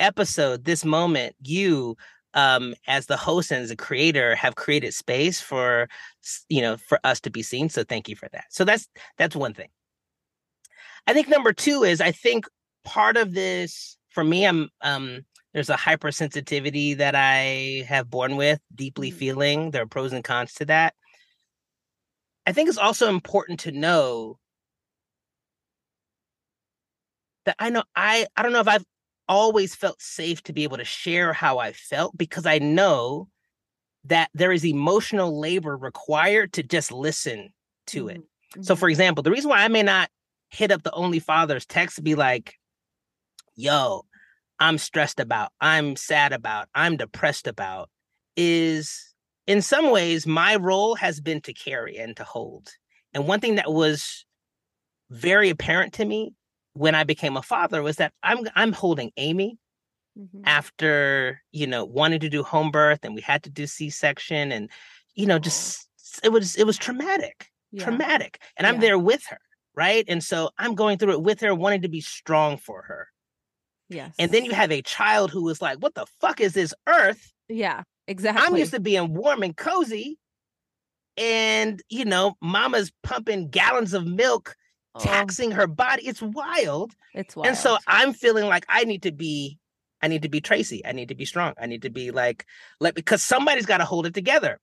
episode, 0.00 0.64
this 0.64 0.84
moment, 0.84 1.36
you 1.42 1.96
um 2.34 2.74
as 2.86 3.04
the 3.06 3.16
host 3.16 3.50
and 3.50 3.62
as 3.62 3.70
a 3.70 3.76
creator 3.76 4.34
have 4.34 4.54
created 4.54 4.94
space 4.94 5.38
for 5.38 5.86
you 6.48 6.62
know 6.62 6.78
for 6.78 6.98
us 7.04 7.20
to 7.20 7.30
be 7.30 7.42
seen 7.42 7.68
so 7.68 7.84
thank 7.84 8.08
you 8.08 8.16
for 8.16 8.26
that 8.32 8.44
so 8.48 8.64
that's 8.64 8.88
that's 9.18 9.36
one 9.36 9.52
thing 9.52 9.68
I 11.06 11.12
think 11.12 11.28
number 11.28 11.52
two 11.52 11.82
is 11.82 12.00
I 12.00 12.12
think 12.12 12.46
part 12.84 13.16
of 13.16 13.34
this 13.34 13.96
for 14.10 14.24
me, 14.24 14.46
I'm 14.46 14.68
um 14.82 15.24
there's 15.52 15.70
a 15.70 15.76
hypersensitivity 15.76 16.96
that 16.96 17.14
I 17.14 17.84
have 17.86 18.08
born 18.08 18.36
with, 18.36 18.58
deeply 18.74 19.10
mm-hmm. 19.10 19.18
feeling. 19.18 19.70
There 19.70 19.82
are 19.82 19.86
pros 19.86 20.12
and 20.12 20.24
cons 20.24 20.54
to 20.54 20.64
that. 20.66 20.94
I 22.46 22.52
think 22.52 22.68
it's 22.68 22.78
also 22.78 23.08
important 23.08 23.60
to 23.60 23.72
know 23.72 24.38
that 27.44 27.56
I 27.58 27.70
know 27.70 27.84
I 27.94 28.26
I 28.36 28.42
don't 28.42 28.52
know 28.52 28.60
if 28.60 28.68
I've 28.68 28.84
always 29.28 29.74
felt 29.74 30.00
safe 30.00 30.42
to 30.42 30.52
be 30.52 30.64
able 30.64 30.76
to 30.76 30.84
share 30.84 31.32
how 31.32 31.58
I 31.58 31.72
felt 31.72 32.16
because 32.16 32.46
I 32.46 32.58
know 32.58 33.28
that 34.04 34.30
there 34.34 34.52
is 34.52 34.64
emotional 34.64 35.38
labor 35.38 35.76
required 35.76 36.52
to 36.54 36.62
just 36.62 36.90
listen 36.90 37.52
to 37.88 38.08
it. 38.08 38.18
Mm-hmm. 38.18 38.62
So, 38.62 38.74
for 38.74 38.86
mm-hmm. 38.86 38.90
example, 38.90 39.22
the 39.22 39.30
reason 39.30 39.50
why 39.50 39.62
I 39.62 39.68
may 39.68 39.82
not 39.82 40.10
hit 40.50 40.70
up 40.70 40.82
the 40.82 40.92
Only 40.92 41.18
Fathers 41.18 41.64
text 41.64 41.96
to 41.96 42.02
be 42.02 42.14
like, 42.14 42.54
yo, 43.54 44.04
I'm 44.58 44.78
stressed 44.78 45.20
about, 45.20 45.50
I'm 45.60 45.96
sad 45.96 46.32
about, 46.32 46.68
I'm 46.74 46.96
depressed 46.96 47.46
about 47.46 47.90
is 48.36 49.11
in 49.46 49.62
some 49.62 49.90
ways 49.90 50.26
my 50.26 50.56
role 50.56 50.94
has 50.96 51.20
been 51.20 51.40
to 51.42 51.52
carry 51.52 51.96
and 51.98 52.16
to 52.16 52.24
hold. 52.24 52.70
And 53.12 53.26
one 53.26 53.40
thing 53.40 53.56
that 53.56 53.72
was 53.72 54.24
very 55.10 55.50
apparent 55.50 55.94
to 55.94 56.04
me 56.04 56.34
when 56.74 56.94
I 56.94 57.04
became 57.04 57.36
a 57.36 57.42
father 57.42 57.82
was 57.82 57.96
that 57.96 58.12
I'm 58.22 58.46
I'm 58.54 58.72
holding 58.72 59.12
Amy 59.16 59.58
mm-hmm. 60.18 60.42
after, 60.44 61.42
you 61.52 61.66
know, 61.66 61.84
wanting 61.84 62.20
to 62.20 62.30
do 62.30 62.42
home 62.42 62.70
birth 62.70 63.00
and 63.02 63.14
we 63.14 63.20
had 63.20 63.42
to 63.42 63.50
do 63.50 63.66
C-section 63.66 64.52
and 64.52 64.70
you 65.14 65.26
know, 65.26 65.38
just 65.38 65.86
it 66.22 66.30
was 66.30 66.56
it 66.56 66.64
was 66.64 66.78
traumatic. 66.78 67.48
Yeah. 67.72 67.84
Traumatic. 67.84 68.38
And 68.56 68.64
yeah. 68.64 68.72
I'm 68.72 68.80
there 68.80 68.98
with 68.98 69.24
her, 69.26 69.38
right? 69.74 70.04
And 70.08 70.22
so 70.22 70.50
I'm 70.58 70.74
going 70.74 70.98
through 70.98 71.12
it 71.12 71.22
with 71.22 71.40
her 71.40 71.54
wanting 71.54 71.82
to 71.82 71.88
be 71.88 72.00
strong 72.00 72.56
for 72.56 72.82
her. 72.82 73.08
Yes. 73.88 74.14
And 74.18 74.30
then 74.30 74.44
you 74.44 74.52
have 74.52 74.72
a 74.72 74.82
child 74.82 75.30
who 75.30 75.48
is 75.50 75.60
like, 75.60 75.78
what 75.78 75.94
the 75.94 76.06
fuck 76.20 76.40
is 76.40 76.54
this 76.54 76.72
earth? 76.86 77.32
Yeah, 77.48 77.82
exactly. 78.12 78.44
I'm 78.44 78.56
used 78.56 78.72
to 78.74 78.80
being 78.80 79.14
warm 79.14 79.42
and 79.42 79.56
cozy. 79.56 80.18
And, 81.16 81.82
you 81.88 82.04
know, 82.04 82.36
mama's 82.40 82.92
pumping 83.02 83.48
gallons 83.48 83.92
of 83.92 84.06
milk, 84.06 84.54
oh. 84.94 85.00
taxing 85.00 85.50
her 85.50 85.66
body. 85.66 86.06
It's 86.06 86.22
wild. 86.22 86.92
It's 87.14 87.36
wild. 87.36 87.48
And 87.48 87.56
so 87.56 87.76
I'm 87.86 88.12
feeling 88.12 88.46
like 88.46 88.64
I 88.68 88.84
need 88.84 89.02
to 89.02 89.12
be, 89.12 89.58
I 90.00 90.08
need 90.08 90.22
to 90.22 90.28
be 90.28 90.40
Tracy. 90.40 90.84
I 90.86 90.92
need 90.92 91.08
to 91.08 91.14
be 91.14 91.24
strong. 91.24 91.54
I 91.60 91.66
need 91.66 91.82
to 91.82 91.90
be 91.90 92.10
like, 92.10 92.46
like 92.80 92.94
because 92.94 93.22
somebody's 93.22 93.66
got 93.66 93.78
to 93.78 93.84
hold 93.84 94.06
it 94.06 94.14
together. 94.14 94.58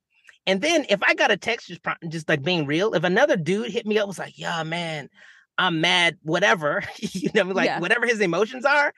And 0.48 0.62
then 0.62 0.86
if 0.90 1.04
I 1.04 1.14
got 1.14 1.32
a 1.32 1.38
text 1.38 1.68
just 1.68 1.82
just 2.08 2.28
like 2.30 2.42
being 2.42 2.66
real, 2.66 2.94
if 2.94 3.04
another 3.04 3.38
dude 3.38 3.70
hit 3.72 3.86
me 3.86 4.00
up 4.00 4.08
was 4.08 4.18
like, 4.18 4.38
yeah, 4.38 4.64
man, 4.64 5.10
I'm 5.58 5.82
mad, 5.82 6.18
whatever, 6.24 6.84
you 6.98 7.30
know, 7.36 7.44
like 7.44 7.68
yeah. 7.68 7.80
whatever 7.80 8.08
his 8.08 8.22
emotions 8.22 8.66
are, 8.66 8.94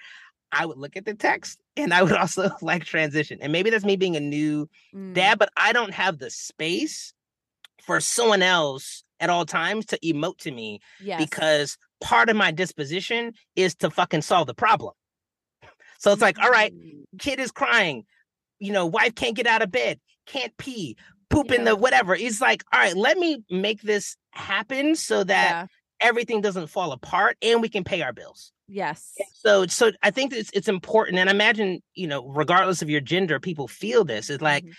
I 0.52 0.66
would 0.66 0.78
look 0.78 0.97
at 0.97 1.06
the 1.06 1.14
text 1.14 1.60
and 1.78 1.93
I 1.93 2.04
would 2.04 2.12
also 2.18 2.49
like 2.62 2.86
transition. 2.86 3.39
And 3.41 3.52
maybe 3.52 3.70
that's 3.70 3.86
me 3.86 3.95
being 3.95 4.16
a 4.16 4.22
new 4.22 4.70
mm. 4.93 5.14
dad, 5.14 5.39
but 5.39 5.49
I 5.56 5.74
don't 5.74 5.93
have 5.93 6.20
the 6.20 6.30
space 6.30 7.14
for 7.84 7.99
someone 7.99 8.41
else 8.41 9.04
at 9.20 9.30
all 9.30 9.45
times 9.45 9.86
to 9.88 9.99
emote 9.99 10.38
to 10.39 10.52
me 10.52 10.80
yes. 10.99 11.22
because 11.22 11.78
part 12.02 12.30
of 12.30 12.36
my 12.36 12.52
disposition 12.52 13.34
is 13.56 13.76
to 13.76 13.89
fucking 13.89 14.22
solve 14.22 14.47
the 14.47 14.54
problem. 14.54 14.93
So 15.99 16.12
it's 16.12 16.22
like, 16.22 16.39
all 16.39 16.49
right, 16.49 16.74
mm. 16.76 17.04
kid 17.20 17.39
is 17.39 17.52
crying, 17.52 18.06
you 18.60 18.74
know, 18.74 18.86
wife 18.86 19.16
can't 19.16 19.36
get 19.36 19.47
out 19.47 19.62
of 19.62 19.72
bed, 19.72 19.99
can't 20.26 20.56
pee, 20.58 20.97
poop 21.30 21.49
yeah. 21.49 21.58
in 21.58 21.64
the 21.64 21.76
whatever. 21.76 22.16
It's 22.16 22.41
like, 22.41 22.64
all 22.74 22.80
right, 22.80 22.95
let 22.95 23.18
me 23.18 23.43
make 23.49 23.82
this 23.82 24.18
happen 24.32 24.95
so 24.95 25.24
that 25.24 25.52
yeah. 25.52 25.68
everything 25.99 26.41
doesn't 26.41 26.68
fall 26.68 26.91
apart 26.91 27.38
and 27.41 27.62
we 27.62 27.70
can 27.70 27.84
pay 27.84 28.02
our 28.02 28.14
bills. 28.14 28.52
Yes. 28.74 29.18
So 29.34 29.68
so 29.68 29.92
I 30.02 30.12
think 30.12 30.32
it's 30.32 30.50
it's 30.54 30.70
important. 30.70 31.20
And 31.20 31.30
I 31.30 31.34
imagine, 31.34 31.82
you 31.94 32.08
know, 32.08 32.26
regardless 32.26 32.82
of 32.82 32.90
your 32.90 33.02
gender, 33.02 33.38
people 33.38 33.68
feel 33.68 34.06
this. 34.06 34.30
It's 34.30 34.42
like 34.42 34.64
mm-hmm. 34.64 34.72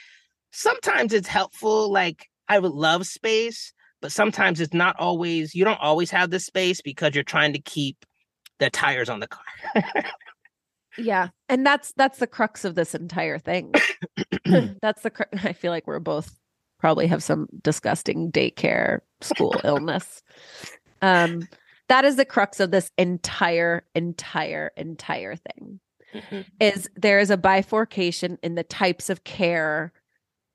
sometimes 0.51 1.13
it's 1.13 1.29
helpful. 1.29 1.93
Like 1.93 2.27
I 2.49 2.59
would 2.59 2.73
love 2.73 3.07
space, 3.07 3.75
but 4.01 4.11
sometimes 4.11 4.63
it's 4.63 4.73
not 4.73 4.97
always 4.99 5.55
you 5.55 5.67
don't 5.67 5.81
always 5.81 6.11
have 6.11 6.31
the 6.31 6.41
space 6.41 6.81
because 6.81 7.15
you're 7.15 7.23
trying 7.23 7.53
to 7.53 7.59
keep 7.59 8.07
the 8.61 8.71
tires 8.71 9.11
on 9.11 9.21
the 9.21 9.29
car. 9.29 9.45
yeah. 10.97 11.29
And 11.51 11.67
that's 11.67 11.93
that's 11.95 12.19
the 12.19 12.27
crux 12.27 12.65
of 12.65 12.75
this 12.75 12.95
entire 12.95 13.39
thing. 13.39 13.75
that's 14.81 15.03
the 15.03 15.11
cr- 15.11 15.25
I 15.45 15.53
feel 15.53 15.71
like 15.71 15.87
we're 15.87 15.99
both 15.99 16.35
probably 16.79 17.09
have 17.09 17.23
some 17.23 17.47
disgusting 17.61 18.33
daycare 18.33 19.01
school 19.21 19.61
illness. 19.65 20.23
Um 21.03 21.47
that 21.93 22.05
is 22.07 22.17
the 22.17 22.25
crux 22.25 22.59
of 22.59 22.71
this 22.71 22.91
entire 22.97 23.85
entire 23.95 24.73
entire 24.77 25.37
thing 25.37 25.79
mm-hmm. 26.15 26.41
is 26.59 26.89
there 26.97 27.19
is 27.19 27.31
a 27.31 27.37
bifurcation 27.37 28.39
in 28.43 28.55
the 28.55 28.65
types 28.65 29.11
of 29.11 29.25
care 29.25 29.93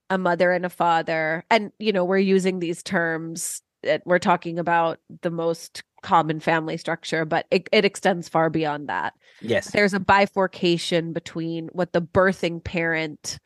a 0.09 0.17
mother 0.17 0.51
and 0.51 0.65
a 0.65 0.69
father 0.69 1.43
and 1.51 1.71
you 1.79 1.93
know 1.93 2.03
we're 2.03 2.17
using 2.17 2.59
these 2.59 2.81
terms 2.81 3.61
that 3.83 4.01
we're 4.05 4.19
talking 4.19 4.57
about 4.57 4.99
the 5.21 5.29
most 5.29 5.83
common 6.01 6.39
family 6.39 6.77
structure 6.77 7.25
but 7.25 7.45
it, 7.51 7.67
it 7.71 7.85
extends 7.85 8.29
far 8.29 8.49
beyond 8.49 8.87
that. 8.87 9.13
Yes. 9.41 9.71
There's 9.71 9.93
a 9.93 9.99
bifurcation 9.99 11.13
between 11.13 11.67
what 11.67 11.93
the 11.93 12.01
birthing 12.01 12.63
parent 12.63 13.39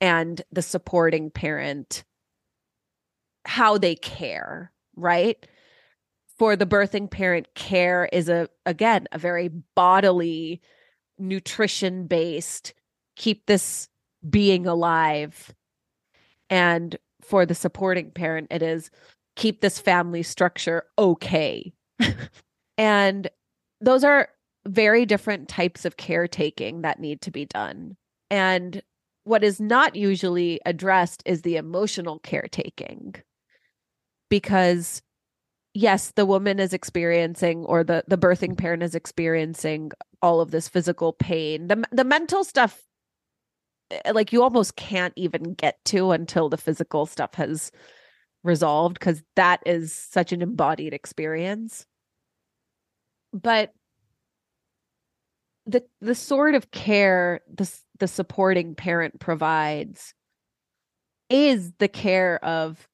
and 0.00 0.40
the 0.50 0.62
supporting 0.62 1.30
parent 1.30 2.04
how 3.44 3.78
they 3.78 3.94
care 3.96 4.72
right 4.96 5.46
for 6.38 6.56
the 6.56 6.66
birthing 6.66 7.10
parent 7.10 7.48
care 7.54 8.08
is 8.12 8.28
a 8.28 8.48
again 8.66 9.06
a 9.12 9.18
very 9.18 9.48
bodily 9.74 10.60
nutrition 11.18 12.06
based 12.06 12.74
keep 13.16 13.46
this 13.46 13.88
being 14.28 14.66
alive. 14.66 15.54
And 16.48 16.96
for 17.22 17.46
the 17.46 17.54
supporting 17.54 18.10
parent 18.10 18.48
it 18.50 18.62
is 18.62 18.90
keep 19.36 19.60
this 19.60 19.78
family 19.78 20.22
structure 20.22 20.84
okay. 20.98 21.72
And 22.78 23.28
those 23.80 24.04
are 24.04 24.28
very 24.66 25.06
different 25.06 25.48
types 25.48 25.84
of 25.84 25.96
caretaking 25.96 26.82
that 26.82 27.00
need 27.00 27.20
to 27.22 27.30
be 27.30 27.46
done. 27.46 27.96
And 28.30 28.82
what 29.24 29.44
is 29.44 29.60
not 29.60 29.94
usually 29.94 30.60
addressed 30.66 31.22
is 31.26 31.42
the 31.42 31.56
emotional 31.56 32.18
caretaking. 32.20 33.14
Because 34.28 35.02
yes, 35.74 36.12
the 36.12 36.26
woman 36.26 36.58
is 36.58 36.72
experiencing 36.72 37.64
or 37.64 37.84
the 37.84 38.04
the 38.08 38.18
birthing 38.18 38.56
parent 38.56 38.82
is 38.82 38.94
experiencing 38.94 39.92
all 40.20 40.40
of 40.40 40.50
this 40.50 40.68
physical 40.68 41.12
pain. 41.12 41.68
The 41.68 41.84
the 41.92 42.04
mental 42.04 42.44
stuff 42.44 42.82
eh, 43.90 44.12
like 44.12 44.32
you 44.32 44.42
almost 44.42 44.76
can't 44.76 45.14
even 45.16 45.54
get 45.54 45.84
to 45.86 46.10
until 46.12 46.48
the 46.48 46.56
physical 46.56 47.06
stuff 47.06 47.34
has 47.34 47.70
resolved 48.44 49.00
cuz 49.00 49.22
that 49.36 49.60
is 49.66 49.92
such 49.94 50.32
an 50.32 50.42
embodied 50.42 50.94
experience. 50.94 51.86
But 53.32 53.72
the 55.66 55.84
the 56.00 56.14
sort 56.14 56.54
of 56.54 56.70
care 56.70 57.40
the 57.52 57.70
the 57.98 58.08
supporting 58.08 58.74
parent 58.74 59.20
provides 59.20 60.12
is 61.30 61.72
the 61.78 61.88
care 61.88 62.44
of 62.44 62.88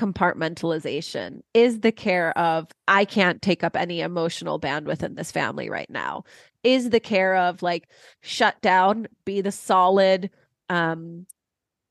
compartmentalization 0.00 1.42
is 1.52 1.80
the 1.80 1.92
care 1.92 2.36
of 2.38 2.66
i 2.88 3.04
can't 3.04 3.42
take 3.42 3.62
up 3.62 3.76
any 3.76 4.00
emotional 4.00 4.58
bandwidth 4.58 5.02
in 5.02 5.14
this 5.14 5.30
family 5.30 5.68
right 5.68 5.90
now. 5.90 6.24
Is 6.64 6.88
the 6.88 7.00
care 7.00 7.36
of 7.36 7.62
like 7.62 7.86
shut 8.22 8.58
down 8.62 9.08
be 9.26 9.42
the 9.42 9.52
solid 9.52 10.30
um 10.70 11.26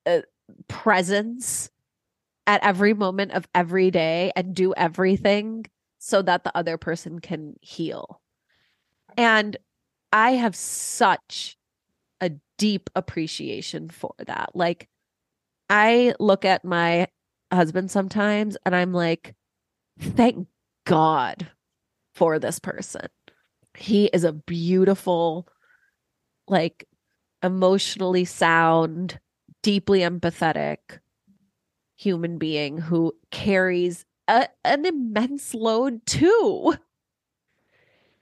uh, 0.07 0.22
presence 0.68 1.70
at 2.47 2.64
every 2.64 2.95
moment 2.95 3.34
of 3.34 3.47
every 3.53 3.91
day 3.91 4.32
and 4.36 4.55
do 4.55 4.74
everything 4.74 5.68
so 5.99 6.24
that 6.24 6.43
the 6.43 6.57
other 6.57 6.80
person 6.80 7.20
can 7.20 7.57
heal. 7.62 8.22
And 9.18 9.55
i 10.12 10.32
have 10.32 10.55
such 10.55 11.57
a 12.22 12.32
deep 12.57 12.89
appreciation 12.95 13.88
for 13.88 14.16
that. 14.26 14.49
Like 14.55 14.89
I 15.70 16.16
look 16.20 16.43
at 16.43 16.66
my 16.66 17.07
husband 17.52 17.91
sometimes 17.91 18.58
and 18.66 18.76
I'm 18.76 18.93
like, 18.93 19.36
thank 20.00 20.47
God 20.86 21.47
for 22.14 22.39
this 22.39 22.60
person. 22.60 23.08
He 23.78 24.06
is 24.08 24.24
a 24.24 24.34
beautiful, 24.34 25.47
like 26.47 26.88
emotionally 27.43 28.26
sound, 28.26 29.20
deeply 29.64 30.00
empathetic 30.00 30.78
human 31.95 32.38
being 32.38 32.78
who 32.78 33.14
carries 33.32 34.06
a, 34.28 34.47
an 34.64 34.86
immense 34.86 35.54
load 35.54 36.06
too 36.06 36.74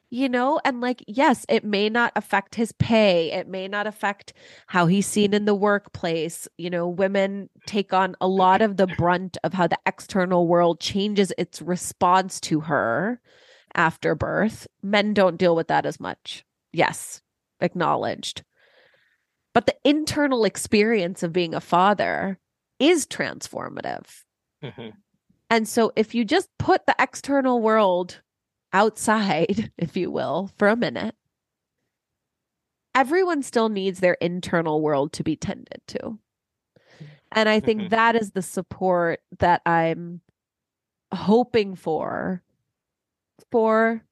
you 0.10 0.30
know 0.30 0.60
and 0.64 0.80
like 0.80 1.04
yes 1.08 1.46
it 1.50 1.64
may 1.64 1.90
not 1.90 2.14
affect 2.16 2.56
his 2.56 2.72
pay 2.74 3.32
it 3.32 3.48
may 3.48 3.68
not 3.68 3.86
affect 3.86 4.34
how 4.68 4.86
he's 4.86 5.06
seen 5.06 5.34
in 5.34 5.46
the 5.46 5.56
workplace 5.56 6.48
you 6.58 6.70
know 6.70 6.88
women 6.88 7.50
take 7.66 7.94
on 7.94 8.16
a 8.22 8.28
lot 8.28 8.62
of 8.62 8.78
the 8.78 8.88
brunt 8.98 9.38
of 9.44 9.54
how 9.54 9.68
the 9.68 9.78
external 9.86 10.48
world 10.48 10.80
changes 10.80 11.34
its 11.38 11.62
response 11.62 12.40
to 12.40 12.62
her 12.62 13.20
after 13.78 14.16
birth. 14.16 14.68
Men 14.82 15.14
don't 15.14 15.38
deal 15.38 15.56
with 15.56 15.68
that 15.68 15.86
as 15.86 16.00
much. 16.00 16.44
Yes, 16.74 17.22
acknowledged. 17.62 18.44
But 19.54 19.68
the 19.68 19.76
internal 19.84 20.44
experience 20.44 21.24
of 21.24 21.32
being 21.32 21.54
a 21.54 21.62
father 21.62 22.40
is 22.80 23.08
transformative. 23.08 24.24
Mm-hmm. 24.64 24.90
And 25.50 25.68
so 25.68 25.94
if 25.96 26.14
you 26.14 26.26
just 26.26 26.50
put 26.60 26.86
the 26.86 26.96
external 27.00 27.62
world 27.62 28.22
outside, 28.78 29.72
if 29.78 29.98
you 29.98 30.12
will, 30.12 30.52
for 30.58 30.68
a 30.68 30.76
minute, 30.76 31.16
everyone 32.94 33.42
still 33.42 33.70
needs 33.70 34.00
their 34.00 34.18
internal 34.22 34.82
world 34.82 35.14
to 35.14 35.24
be 35.24 35.36
tended 35.36 35.82
to. 35.88 36.20
And 37.32 37.50
I 37.50 37.60
think 37.60 37.82
mm-hmm. 37.82 37.90
that 37.90 38.16
is 38.16 38.32
the 38.32 38.42
support 38.42 39.20
that 39.40 39.62
I'm 39.66 40.22
hoping 41.14 41.76
for 41.76 42.42
for 43.52 44.04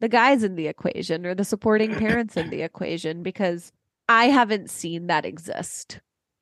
the 0.00 0.08
guys 0.08 0.42
in 0.42 0.56
the 0.56 0.66
equation 0.66 1.26
or 1.26 1.34
the 1.34 1.44
supporting 1.44 1.94
parents 1.94 2.36
in 2.36 2.50
the 2.50 2.62
equation 2.70 3.22
because 3.22 3.72
I 4.08 4.26
haven't 4.26 4.70
seen 4.70 5.06
that 5.06 5.24
exist 5.24 6.00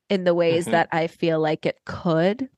in 0.09 0.23
the 0.23 0.33
ways 0.33 0.63
mm-hmm. 0.63 0.71
that 0.71 0.89
I 0.91 1.07
feel 1.07 1.39
like 1.39 1.65
it 1.65 1.79
could, 1.85 2.49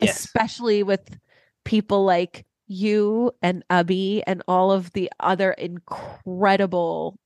yes. 0.00 0.18
especially 0.24 0.82
with 0.82 1.18
people 1.64 2.04
like 2.04 2.44
you 2.70 3.32
and 3.42 3.64
Abby 3.68 4.22
and 4.28 4.44
all 4.46 4.70
of 4.70 4.92
the 4.92 5.10
other 5.18 5.50
incredible 5.50 7.18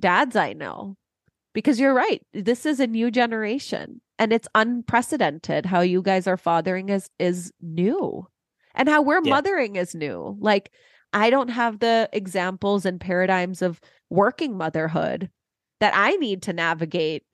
dads 0.00 0.34
I 0.34 0.54
know. 0.54 0.96
Because 1.52 1.78
you're 1.78 1.94
right, 1.94 2.20
this 2.32 2.66
is 2.66 2.80
a 2.80 2.86
new 2.86 3.10
generation 3.10 4.00
and 4.18 4.32
it's 4.32 4.48
unprecedented 4.54 5.66
how 5.66 5.80
you 5.80 6.02
guys 6.02 6.26
are 6.26 6.36
fathering 6.36 6.88
is 6.88 7.08
is 7.18 7.52
new 7.60 8.26
and 8.74 8.88
how 8.88 9.02
we're 9.02 9.22
yeah. 9.24 9.30
mothering 9.30 9.76
is 9.76 9.94
new. 9.94 10.36
Like 10.40 10.72
I 11.12 11.30
don't 11.30 11.48
have 11.48 11.78
the 11.78 12.08
examples 12.12 12.84
and 12.84 13.00
paradigms 13.00 13.62
of 13.62 13.80
working 14.10 14.56
motherhood 14.56 15.30
that 15.78 15.92
I 15.94 16.16
need 16.16 16.42
to 16.42 16.52
navigate 16.52 17.24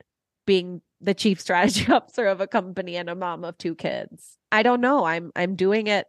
being 0.45 0.81
the 1.01 1.13
chief 1.15 1.41
strategy 1.41 1.91
officer 1.91 2.27
of 2.27 2.41
a 2.41 2.47
company 2.47 2.95
and 2.95 3.09
a 3.09 3.15
mom 3.15 3.43
of 3.43 3.57
two 3.57 3.73
kids. 3.73 4.37
I 4.51 4.61
don't 4.61 4.81
know. 4.81 5.03
I'm 5.03 5.31
I'm 5.35 5.55
doing 5.55 5.87
it 5.87 6.05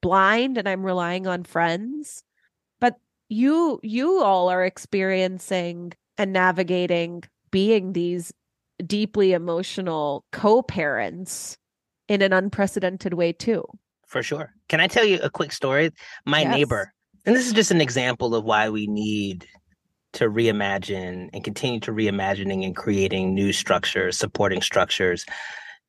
blind 0.00 0.58
and 0.58 0.68
I'm 0.68 0.84
relying 0.84 1.26
on 1.26 1.44
friends. 1.44 2.22
But 2.80 2.96
you 3.28 3.80
you 3.82 4.22
all 4.22 4.48
are 4.48 4.64
experiencing 4.64 5.92
and 6.16 6.32
navigating 6.32 7.24
being 7.50 7.92
these 7.92 8.32
deeply 8.86 9.32
emotional 9.32 10.24
co-parents 10.32 11.56
in 12.08 12.22
an 12.22 12.32
unprecedented 12.32 13.14
way 13.14 13.32
too. 13.32 13.64
For 14.06 14.22
sure. 14.22 14.54
Can 14.68 14.80
I 14.80 14.86
tell 14.86 15.04
you 15.04 15.18
a 15.22 15.30
quick 15.30 15.52
story? 15.52 15.90
My 16.24 16.42
yes. 16.42 16.54
neighbor, 16.54 16.92
and 17.26 17.36
this 17.36 17.46
is 17.46 17.52
just 17.52 17.70
an 17.70 17.80
example 17.80 18.34
of 18.34 18.44
why 18.44 18.70
we 18.70 18.86
need 18.86 19.46
to 20.14 20.30
reimagine 20.30 21.28
and 21.32 21.44
continue 21.44 21.80
to 21.80 21.92
reimagining 21.92 22.64
and 22.64 22.74
creating 22.74 23.34
new 23.34 23.52
structures, 23.52 24.18
supporting 24.18 24.62
structures, 24.62 25.26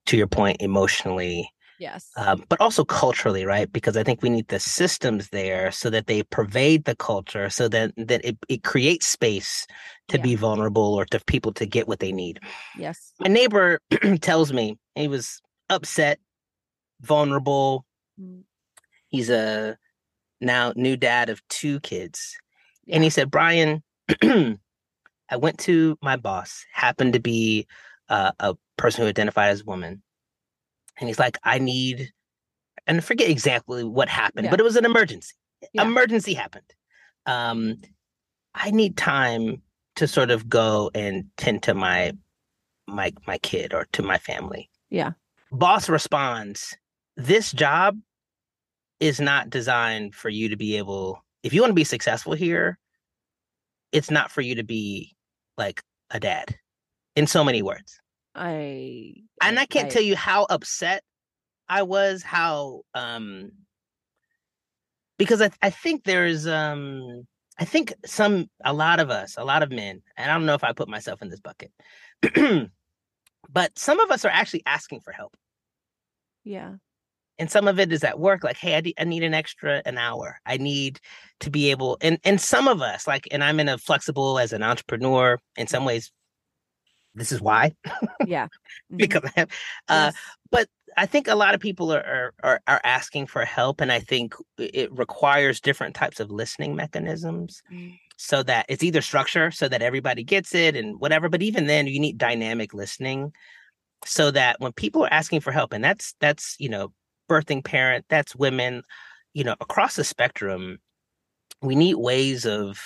to 0.08 0.18
your 0.18 0.28
point, 0.28 0.58
emotionally. 0.60 1.50
Yes. 1.80 2.10
Um, 2.18 2.44
but 2.50 2.60
also 2.60 2.84
culturally, 2.84 3.46
right? 3.46 3.72
Because 3.72 3.96
I 3.96 4.04
think 4.04 4.22
we 4.22 4.30
need 4.30 4.50
the 4.50 4.60
systems 4.60 5.30
there 5.30 5.72
so 5.72 5.90
that 5.90 6.08
they 6.08 6.24
pervade 6.24 6.84
the 6.84 6.96
culture, 6.96 7.50
so 7.50 7.70
that 7.70 7.94
that 7.96 8.24
it, 8.26 8.38
it 8.50 8.64
creates 8.64 9.08
space 9.08 9.66
to 10.10 10.18
yeah. 10.18 10.24
be 10.24 10.36
vulnerable 10.36 10.94
or 10.94 11.06
to 11.06 11.20
people 11.26 11.54
to 11.54 11.66
get 11.66 11.88
what 11.88 12.00
they 12.00 12.12
need. 12.12 12.42
Yes. 12.78 13.14
My 13.20 13.30
neighbor 13.30 13.80
tells 14.22 14.52
me 14.52 14.78
he 14.96 15.08
was 15.08 15.42
upset, 15.70 16.20
vulnerable. 17.02 17.86
Mm. 18.20 18.44
He's 19.08 19.30
a 19.30 19.78
now 20.42 20.74
new 20.76 20.98
dad 20.98 21.30
of 21.30 21.42
two 21.48 21.80
kids. 21.80 22.36
Yeah. 22.86 22.96
And 22.96 23.04
he 23.06 23.10
said, 23.10 23.32
Bryan, 23.32 23.84
I 24.22 24.58
went 25.38 25.60
to 25.60 25.98
my 26.02 26.18
boss, 26.18 26.66
happened 26.74 27.14
to 27.14 27.20
be 27.20 27.68
uh, 28.10 28.32
a 28.40 28.56
person 28.78 29.04
who 29.04 29.10
identified 29.10 29.52
as 29.52 29.62
a 29.62 29.66
woman, 29.66 30.02
and 31.00 31.08
he's 31.08 31.20
like, 31.20 31.38
"I 31.44 31.60
need," 31.60 32.12
and 32.88 32.98
I 32.98 33.02
forget 33.02 33.30
exactly 33.30 33.84
what 33.84 34.10
happened, 34.10 34.46
yeah. 34.46 34.52
but 34.52 34.60
it 34.60 34.64
was 34.64 34.76
an 34.76 34.86
emergency. 34.86 35.36
Yeah. 35.74 35.84
Emergency 35.84 36.34
happened. 36.34 36.74
Um, 37.26 37.78
I 38.56 38.72
need 38.72 38.98
time 38.98 39.62
to 39.96 40.08
sort 40.08 40.32
of 40.32 40.48
go 40.48 40.90
and 40.96 41.26
tend 41.38 41.64
to 41.64 41.74
my 41.74 42.14
my 42.88 43.14
my 43.28 43.38
kid 43.40 43.74
or 43.74 43.88
to 43.94 44.02
my 44.02 44.18
family. 44.18 44.70
Yeah. 44.90 45.12
Boss 45.52 45.90
responds, 45.90 46.76
"This 47.18 47.52
job 47.52 47.98
is 49.00 49.20
not 49.20 49.50
designed 49.50 50.16
for 50.16 50.30
you 50.30 50.50
to 50.50 50.58
be 50.58 50.78
able. 50.78 51.24
If 51.44 51.54
you 51.54 51.62
want 51.62 51.72
to 51.72 51.76
be 51.76 51.84
successful 51.84 52.34
here, 52.34 52.78
it's 53.92 54.12
not 54.12 54.32
for 54.32 54.42
you 54.42 54.56
to 54.56 54.64
be 54.64 55.16
like 55.58 55.82
a 56.12 56.20
dad 56.20 56.58
in 57.16 57.28
so 57.28 57.44
many 57.44 57.62
words. 57.62 58.00
I 58.40 59.14
and 59.42 59.60
I 59.60 59.66
can't 59.66 59.88
I, 59.88 59.90
tell 59.90 60.02
you 60.02 60.16
how 60.16 60.46
upset 60.50 61.04
I 61.68 61.84
was, 61.84 62.24
how 62.24 62.82
um 62.94 63.52
because 65.18 65.42
I 65.42 65.52
I 65.62 65.70
think 65.70 66.06
there's 66.06 66.48
um 66.48 67.28
I 67.60 67.66
think 67.66 67.94
some 68.06 68.50
a 68.64 68.72
lot 68.74 69.00
of 69.02 69.10
us, 69.10 69.36
a 69.38 69.44
lot 69.44 69.62
of 69.62 69.72
men, 69.72 70.02
and 70.16 70.32
I 70.32 70.34
don't 70.34 70.46
know 70.46 70.54
if 70.54 70.64
I 70.64 70.72
put 70.72 70.88
myself 70.88 71.22
in 71.22 71.30
this 71.30 71.42
bucket. 71.42 71.72
but 73.50 73.78
some 73.78 74.00
of 74.00 74.10
us 74.10 74.24
are 74.24 74.32
actually 74.32 74.64
asking 74.66 75.02
for 75.02 75.12
help. 75.12 75.36
Yeah 76.46 76.76
and 77.40 77.50
some 77.50 77.68
of 77.68 77.80
it 77.80 77.92
is 77.92 78.04
at 78.04 78.20
work 78.20 78.44
like 78.44 78.58
hey 78.58 78.76
I, 78.76 78.94
I 79.02 79.06
need 79.06 79.24
an 79.24 79.34
extra 79.34 79.82
an 79.86 79.98
hour 79.98 80.40
i 80.46 80.58
need 80.58 81.00
to 81.40 81.50
be 81.50 81.72
able 81.72 81.98
and 82.02 82.20
and 82.24 82.40
some 82.40 82.68
of 82.68 82.82
us 82.82 83.08
like 83.08 83.28
and 83.32 83.44
i'm 83.44 83.60
in 83.60 83.70
a 83.70 83.78
flexible 83.78 84.38
as 84.38 84.54
an 84.54 84.62
entrepreneur 84.62 85.40
in 85.56 85.66
some 85.66 85.86
ways 85.86 86.12
this 87.20 87.32
is 87.32 87.42
why 87.42 87.74
yeah 88.26 88.46
mm-hmm. 88.92 88.98
because 88.98 89.24
uh 89.36 89.46
yes. 89.90 90.16
but 90.52 90.68
i 90.98 91.06
think 91.06 91.28
a 91.28 91.36
lot 91.36 91.54
of 91.54 91.60
people 91.60 91.94
are, 91.94 92.34
are 92.44 92.62
are 92.68 92.82
asking 92.84 93.26
for 93.28 93.46
help 93.46 93.82
and 93.82 93.92
i 93.92 94.00
think 94.00 94.34
it 94.58 94.92
requires 94.92 95.60
different 95.60 95.96
types 95.96 96.20
of 96.20 96.32
listening 96.32 96.76
mechanisms 96.76 97.62
mm. 97.72 97.98
so 98.18 98.42
that 98.44 98.66
it's 98.70 98.84
either 98.84 99.02
structure 99.02 99.52
so 99.52 99.68
that 99.68 99.82
everybody 99.82 100.24
gets 100.24 100.56
it 100.56 100.76
and 100.76 101.00
whatever 101.00 101.30
but 101.30 101.42
even 101.42 101.68
then 101.68 101.88
you 101.88 102.00
need 102.00 102.18
dynamic 102.18 102.74
listening 102.74 103.32
so 104.06 104.32
that 104.32 104.60
when 104.60 104.72
people 104.72 105.04
are 105.04 105.14
asking 105.14 105.42
for 105.42 105.52
help 105.52 105.74
and 105.74 105.84
that's 105.84 106.16
that's 106.20 106.56
you 106.58 106.70
know 106.70 106.92
birthing 107.30 107.64
parent, 107.64 108.06
that's 108.10 108.36
women, 108.36 108.84
you 109.34 109.46
know, 109.46 109.56
across 109.62 109.96
the 109.96 110.04
spectrum, 110.04 110.80
we 111.62 111.76
need 111.76 111.96
ways 111.96 112.46
of 112.46 112.80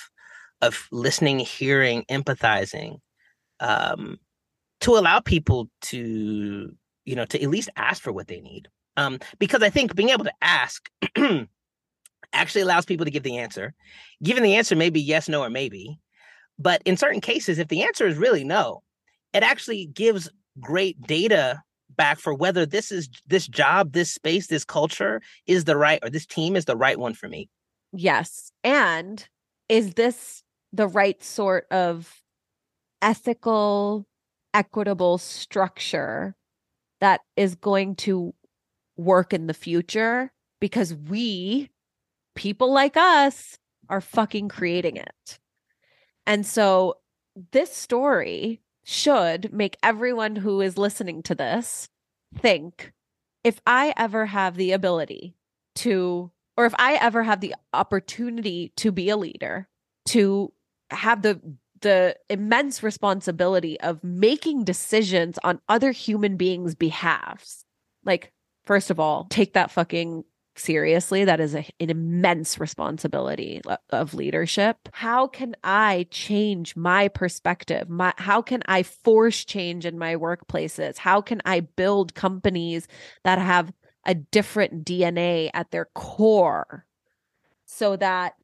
of 0.62 0.88
listening, 0.92 1.40
hearing, 1.40 2.04
empathizing, 2.10 3.00
um, 3.60 4.18
to 4.84 4.98
allow 4.98 5.20
people 5.20 5.70
to, 5.82 6.76
you 7.06 7.16
know, 7.16 7.26
to 7.26 7.42
at 7.42 7.50
least 7.50 7.70
ask 7.76 8.02
for 8.02 8.12
what 8.12 8.28
they 8.28 8.42
need. 8.42 8.68
Um, 8.98 9.20
because 9.40 9.64
I 9.64 9.70
think 9.70 9.96
being 9.96 10.10
able 10.10 10.26
to 10.26 10.34
ask 10.42 10.90
actually 12.34 12.62
allows 12.62 12.86
people 12.86 13.06
to 13.06 13.12
give 13.12 13.24
the 13.24 13.38
answer. 13.38 13.74
Given 14.22 14.44
the 14.44 14.56
answer 14.56 14.76
may 14.76 14.90
be 14.90 15.02
yes, 15.02 15.30
no, 15.30 15.42
or 15.42 15.50
maybe. 15.50 16.00
But 16.60 16.82
in 16.86 16.98
certain 16.98 17.22
cases, 17.22 17.60
if 17.60 17.70
the 17.70 17.84
answer 17.84 18.06
is 18.06 18.18
really 18.18 18.44
no, 18.44 18.84
it 19.34 19.42
actually 19.42 19.88
gives 19.88 20.30
great 20.60 21.02
data 21.02 21.64
back 21.96 22.20
for 22.20 22.34
whether 22.34 22.66
this 22.66 22.92
is 22.92 23.10
this 23.28 23.48
job, 23.48 23.94
this 23.94 24.12
space, 24.12 24.48
this 24.48 24.66
culture 24.66 25.22
is 25.48 25.64
the 25.64 25.78
right 25.78 26.00
or 26.04 26.10
this 26.10 26.26
team 26.26 26.56
is 26.56 26.66
the 26.66 26.76
right 26.76 27.00
one 27.00 27.14
for 27.14 27.30
me. 27.30 27.50
Yes. 27.94 28.52
And 28.64 29.26
is 29.70 29.94
this 29.94 30.44
the 30.74 30.88
right 30.88 31.24
sort 31.24 31.68
of 31.72 32.14
ethical, 33.02 34.06
equitable 34.54 35.18
structure 35.18 36.36
that 37.02 37.22
is 37.36 37.56
going 37.56 37.96
to 37.96 38.34
work 38.98 39.34
in 39.34 39.48
the 39.48 39.54
future? 39.54 40.32
Because 40.60 40.94
we, 40.94 41.70
people 42.36 42.72
like 42.72 42.96
us, 42.98 43.58
are 43.90 44.02
fucking 44.02 44.50
creating 44.50 44.98
it. 44.98 45.40
And 46.26 46.46
so 46.46 46.96
this 47.52 47.76
story 47.76 48.62
should 48.84 49.52
make 49.52 49.78
everyone 49.84 50.36
who 50.36 50.62
is 50.62 50.78
listening 50.78 51.24
to 51.24 51.36
this 51.36 51.90
think 52.40 52.94
if 53.44 53.62
I 53.68 53.94
ever 53.98 54.26
have 54.26 54.56
the 54.56 54.72
ability 54.72 55.36
to, 55.76 56.32
or 56.56 56.66
if 56.66 56.74
I 56.78 56.96
ever 56.96 57.24
have 57.24 57.42
the 57.42 57.56
opportunity 57.74 58.72
to 58.78 58.92
be 58.92 59.10
a 59.10 59.18
leader, 59.18 59.68
to 60.08 60.54
have 60.90 61.22
the 61.22 61.42
the 61.84 62.16
immense 62.30 62.82
responsibility 62.82 63.80
of 63.82 64.04
making 64.04 64.64
decisions 64.64 65.38
on 65.44 65.62
other 65.70 65.92
human 65.92 66.36
beings' 66.36 66.76
behalfs. 66.76 67.66
Like, 68.04 68.34
first 68.66 68.90
of 68.90 69.00
all, 69.00 69.28
take 69.30 69.54
that 69.54 69.70
fucking 69.70 70.24
seriously. 70.56 71.26
That 71.26 71.40
is 71.40 71.56
a, 71.56 71.66
an 71.80 71.90
immense 71.90 72.60
responsibility 72.60 73.62
of 73.90 74.14
leadership. 74.14 74.78
How 74.94 75.28
can 75.28 75.56
I 75.64 76.08
change 76.10 76.76
my 76.76 77.08
perspective? 77.08 77.90
My, 77.90 78.14
how 78.18 78.42
can 78.42 78.64
I 78.66 78.84
force 78.84 79.46
change 79.46 79.86
in 79.86 79.98
my 79.98 80.16
workplaces? 80.16 80.98
How 80.98 81.22
can 81.22 81.42
I 81.46 81.62
build 81.62 82.16
companies 82.16 82.88
that 83.24 83.40
have 83.40 83.74
a 84.06 84.16
different 84.16 84.86
DNA 84.86 85.50
at 85.54 85.72
their 85.72 85.86
core 85.94 86.86
so 87.66 87.96
that 87.96 88.36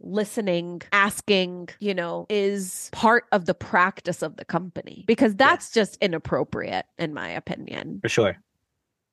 listening, 0.00 0.82
asking, 0.92 1.68
you 1.80 1.94
know, 1.94 2.26
is 2.28 2.88
part 2.92 3.24
of 3.32 3.46
the 3.46 3.54
practice 3.54 4.22
of 4.22 4.36
the 4.36 4.44
company 4.44 5.04
because 5.06 5.34
that's 5.34 5.70
just 5.70 5.96
inappropriate 6.00 6.86
in 6.98 7.14
my 7.14 7.28
opinion. 7.28 8.00
For 8.02 8.08
sure. 8.08 8.36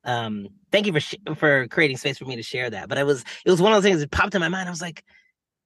Um 0.04 0.48
thank 0.70 0.86
you 0.86 0.92
for 0.92 1.00
sh- 1.00 1.14
for 1.36 1.66
creating 1.68 1.96
space 1.96 2.18
for 2.18 2.26
me 2.26 2.36
to 2.36 2.42
share 2.42 2.68
that. 2.68 2.88
But 2.88 2.98
I 2.98 3.04
was 3.04 3.24
it 3.44 3.50
was 3.50 3.62
one 3.62 3.72
of 3.72 3.76
those 3.76 3.88
things 3.88 4.00
that 4.00 4.10
popped 4.10 4.34
in 4.34 4.40
my 4.40 4.48
mind. 4.48 4.68
I 4.68 4.72
was 4.72 4.82
like 4.82 5.04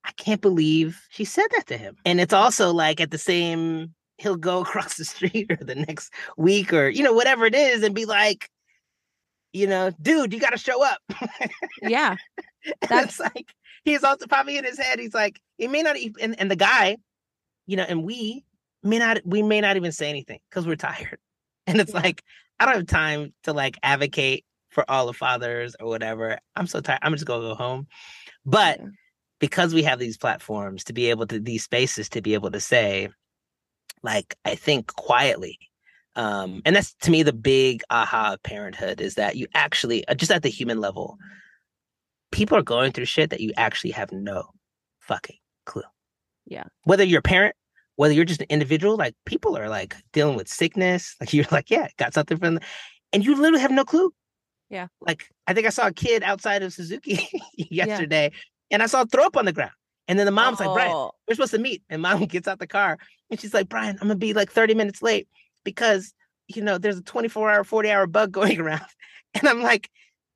I 0.05 0.11
can't 0.13 0.41
believe 0.41 1.01
she 1.09 1.25
said 1.25 1.47
that 1.51 1.67
to 1.67 1.77
him. 1.77 1.97
And 2.05 2.21
it's 2.21 2.33
also 2.33 2.71
like 2.71 3.01
at 3.01 3.11
the 3.11 3.17
same 3.17 3.93
he'll 4.17 4.37
go 4.37 4.61
across 4.61 4.95
the 4.95 5.05
street 5.05 5.51
or 5.51 5.57
the 5.57 5.75
next 5.75 6.13
week 6.37 6.73
or 6.73 6.87
you 6.87 7.03
know 7.03 7.13
whatever 7.13 7.45
it 7.45 7.55
is 7.55 7.83
and 7.83 7.93
be 7.93 8.05
like 8.05 8.49
you 9.53 9.67
know, 9.67 9.91
dude, 10.01 10.33
you 10.33 10.39
got 10.39 10.51
to 10.51 10.57
show 10.57 10.83
up. 10.83 11.01
yeah. 11.81 12.15
That's 12.87 13.19
like 13.19 13.47
he's 13.89 14.03
also 14.03 14.27
probably 14.27 14.57
in 14.57 14.63
his 14.63 14.79
head. 14.79 14.99
He's 14.99 15.13
like, 15.13 15.39
it 15.57 15.69
may 15.69 15.81
not 15.81 15.97
even, 15.97 16.15
and, 16.21 16.39
and 16.39 16.51
the 16.51 16.55
guy, 16.55 16.97
you 17.65 17.77
know, 17.77 17.85
and 17.87 18.03
we 18.03 18.45
may 18.83 18.99
not, 18.99 19.19
we 19.25 19.41
may 19.41 19.61
not 19.61 19.75
even 19.75 19.91
say 19.91 20.09
anything 20.09 20.39
because 20.49 20.65
we're 20.65 20.75
tired. 20.75 21.19
And 21.67 21.79
it's 21.79 21.93
yeah. 21.93 21.99
like, 21.99 22.23
I 22.59 22.65
don't 22.65 22.77
have 22.77 22.87
time 22.87 23.31
to 23.43 23.53
like 23.53 23.77
advocate 23.83 24.43
for 24.69 24.89
all 24.89 25.05
the 25.05 25.13
fathers 25.13 25.75
or 25.79 25.87
whatever. 25.87 26.39
I'm 26.55 26.65
so 26.65 26.81
tired. 26.81 26.97
I'm 27.03 27.13
just 27.13 27.27
gonna 27.27 27.41
go 27.41 27.53
home. 27.53 27.85
But 28.43 28.79
yeah. 28.79 28.87
because 29.39 29.71
we 29.71 29.83
have 29.83 29.99
these 29.99 30.17
platforms 30.17 30.83
to 30.85 30.93
be 30.93 31.11
able 31.11 31.27
to 31.27 31.39
these 31.39 31.63
spaces 31.63 32.09
to 32.09 32.23
be 32.23 32.33
able 32.33 32.49
to 32.49 32.59
say, 32.59 33.09
like, 34.01 34.35
I 34.45 34.55
think 34.55 34.95
quietly, 34.95 35.59
um, 36.15 36.61
and 36.65 36.75
that's 36.75 36.95
to 37.01 37.11
me 37.11 37.23
the 37.23 37.33
big 37.33 37.83
aha 37.89 38.33
of 38.33 38.43
parenthood 38.43 38.99
is 38.99 39.15
that 39.15 39.35
you 39.35 39.47
actually 39.53 40.07
uh, 40.07 40.15
just 40.15 40.31
at 40.31 40.43
the 40.43 40.49
human 40.49 40.79
level 40.79 41.17
people 42.31 42.57
are 42.57 42.63
going 42.63 42.91
through 42.91 43.05
shit 43.05 43.29
that 43.29 43.39
you 43.39 43.51
actually 43.57 43.91
have 43.91 44.11
no 44.11 44.49
fucking 44.99 45.37
clue. 45.65 45.83
Yeah. 46.45 46.63
Whether 46.83 47.03
you're 47.03 47.19
a 47.19 47.23
parent, 47.23 47.55
whether 47.95 48.13
you're 48.13 48.25
just 48.25 48.41
an 48.41 48.47
individual, 48.49 48.95
like 48.95 49.15
people 49.25 49.57
are 49.57 49.69
like 49.69 49.95
dealing 50.13 50.35
with 50.35 50.47
sickness. 50.47 51.15
Like 51.19 51.33
you're 51.33 51.45
like, 51.51 51.69
yeah, 51.69 51.87
got 51.97 52.13
something 52.13 52.37
from, 52.37 52.55
the... 52.55 52.61
and 53.13 53.25
you 53.25 53.35
literally 53.35 53.61
have 53.61 53.71
no 53.71 53.85
clue. 53.85 54.13
Yeah. 54.69 54.87
Like 55.01 55.25
I 55.47 55.53
think 55.53 55.67
I 55.67 55.71
saw 55.71 55.87
a 55.87 55.93
kid 55.93 56.23
outside 56.23 56.63
of 56.63 56.73
Suzuki 56.73 57.27
yesterday, 57.57 58.31
yeah. 58.31 58.39
and 58.75 58.83
I 58.83 58.85
saw 58.85 59.03
throw 59.05 59.25
up 59.25 59.35
on 59.35 59.45
the 59.45 59.53
ground. 59.53 59.71
And 60.07 60.17
then 60.17 60.25
the 60.25 60.31
mom's 60.31 60.59
oh. 60.59 60.65
like, 60.65 60.73
Bryan, 60.73 60.91
oh. 60.93 61.11
we're 61.27 61.35
supposed 61.35 61.53
to 61.53 61.59
meet. 61.59 61.83
And 61.89 62.01
mom 62.01 62.25
gets 62.25 62.47
out 62.47 62.59
the 62.59 62.67
car 62.67 62.97
and 63.29 63.39
she's 63.39 63.53
like, 63.53 63.69
Bryan, 63.69 63.97
I'm 64.01 64.07
gonna 64.07 64.15
be 64.15 64.33
like 64.33 64.51
30 64.51 64.75
minutes 64.75 65.01
late 65.01 65.27
because 65.63 66.13
you 66.47 66.61
know 66.61 66.77
there's 66.77 66.97
a 66.97 67.03
24 67.03 67.51
hour, 67.51 67.63
40 67.63 67.91
hour 67.91 68.07
bug 68.07 68.31
going 68.31 68.59
around. 68.59 68.85
And 69.35 69.47
I'm 69.47 69.61
like, 69.61 69.91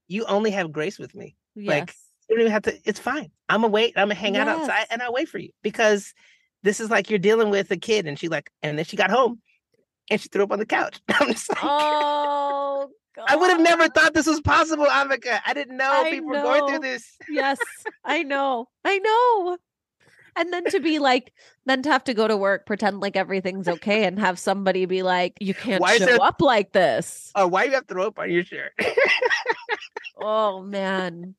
you 0.07 0.25
only 0.25 0.51
have 0.51 0.71
grace 0.71 0.99
with 0.99 1.15
me. 1.15 1.35
Yes. 1.56 1.68
Like 1.68 1.95
you 2.30 2.36
don't 2.36 2.41
even 2.41 2.51
have 2.51 2.64
to. 2.64 2.78
It's 2.86 2.99
fine. 2.99 3.32
I'm 3.49 3.62
gonna 3.62 3.72
wait. 3.72 3.93
I'm 3.95 4.06
gonna 4.08 4.16
hang 4.16 4.36
yes. 4.36 4.47
out 4.47 4.60
outside 4.60 4.88
and 4.89 5.01
I'll 5.01 5.14
wait 5.14 5.30
for 5.30 5.38
you 5.38 5.49
because 5.62 6.14
this 6.64 6.80
is 6.80 6.89
like 6.89 7.10
you're 7.10 7.20
dealing 7.20 7.49
with 7.49 7.70
a 7.72 7.78
kid 7.78 8.08
and 8.08 8.18
she 8.18 8.30
like 8.30 8.49
and 8.62 8.78
then 8.78 8.86
she 8.86 8.97
got 8.97 9.12
home 9.12 9.41
and 10.10 10.20
she 10.20 10.30
threw 10.30 10.43
up 10.43 10.51
on 10.51 10.60
the 10.60 10.66
couch. 10.66 11.01
I'm 11.10 11.32
just 11.32 11.49
like, 11.49 11.60
oh. 11.62 12.89
God. 13.16 13.26
I 13.28 13.36
would 13.36 13.51
have 13.51 13.62
never 13.62 13.88
thought 13.89 14.16
this 14.16 14.26
was 14.26 14.41
possible, 14.41 14.88
Ambika. 14.88 15.39
I 15.45 15.54
didn't 15.54 15.78
know 15.78 16.04
I 16.04 16.10
people 16.10 16.32
know. 16.32 16.41
were 16.41 16.60
going 16.60 16.68
through 16.68 16.80
this. 16.80 17.16
yes, 17.30 17.60
I 18.04 18.24
know. 18.24 18.70
I 18.84 18.97
know. 18.97 19.58
And 20.36 20.51
then 20.51 20.66
to 20.72 20.80
be 20.80 20.97
like, 20.97 21.32
then 21.68 21.84
to 21.84 21.91
have 21.91 22.04
to 22.06 22.16
go 22.16 22.28
to 22.28 22.36
work, 22.36 22.66
pretend 22.66 23.01
like 23.01 23.16
everything's 23.16 23.68
okay, 23.68 24.06
and 24.06 24.18
have 24.18 24.39
somebody 24.39 24.88
be 24.88 25.04
like, 25.04 25.38
"You 25.39 25.54
can't 25.54 25.80
why 25.80 25.99
show 25.99 26.06
there... 26.06 26.24
up 26.24 26.41
like 26.41 26.72
this." 26.72 27.32
Oh, 27.36 27.45
why 27.45 27.66
do 27.66 27.70
you 27.70 27.76
have 27.76 27.86
to 27.86 27.93
throw 27.93 28.08
up 28.08 28.18
on 28.18 28.32
your 28.32 28.43
shirt? 28.43 28.74
oh 30.20 30.64
man, 30.64 31.36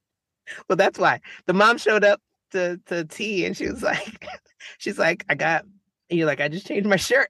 well, 0.68 0.76
that's 0.76 0.98
why 0.98 1.20
the 1.46 1.52
mom 1.52 1.78
showed 1.78 2.04
up 2.04 2.20
to 2.52 2.80
to 2.86 3.04
tea 3.04 3.44
and 3.44 3.56
she 3.56 3.68
was 3.68 3.82
like, 3.82 4.26
she's 4.78 4.98
like, 4.98 5.24
I 5.28 5.34
got 5.34 5.64
you're 6.10 6.26
like, 6.26 6.40
I 6.40 6.48
just 6.48 6.66
changed 6.66 6.88
my 6.88 6.96
shirt. 6.96 7.28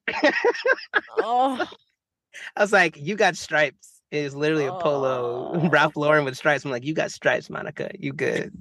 oh, 1.18 1.66
I 2.56 2.60
was 2.60 2.72
like, 2.72 2.96
you 2.98 3.14
got 3.14 3.36
stripes. 3.36 4.00
It's 4.10 4.34
literally 4.34 4.66
a 4.66 4.72
polo 4.72 5.52
oh. 5.54 5.68
Ralph 5.68 5.96
Lauren 5.96 6.24
with 6.24 6.36
stripes. 6.36 6.64
I'm 6.64 6.70
like, 6.70 6.84
you 6.84 6.94
got 6.94 7.10
stripes, 7.10 7.50
Monica. 7.50 7.90
You 7.98 8.12
good. 8.12 8.52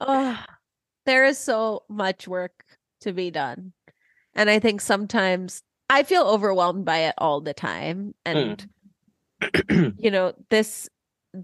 oh, 0.00 0.38
there 1.06 1.24
is 1.24 1.38
so 1.38 1.84
much 1.88 2.28
work 2.28 2.64
to 3.00 3.12
be 3.12 3.30
done. 3.30 3.72
And 4.34 4.50
I 4.50 4.58
think 4.58 4.80
sometimes 4.80 5.62
I 5.88 6.02
feel 6.02 6.22
overwhelmed 6.22 6.84
by 6.84 6.98
it 6.98 7.14
all 7.18 7.40
the 7.40 7.54
time. 7.54 8.14
And 8.26 8.66
mm. 9.40 9.94
you 9.98 10.10
know, 10.10 10.34
this 10.50 10.88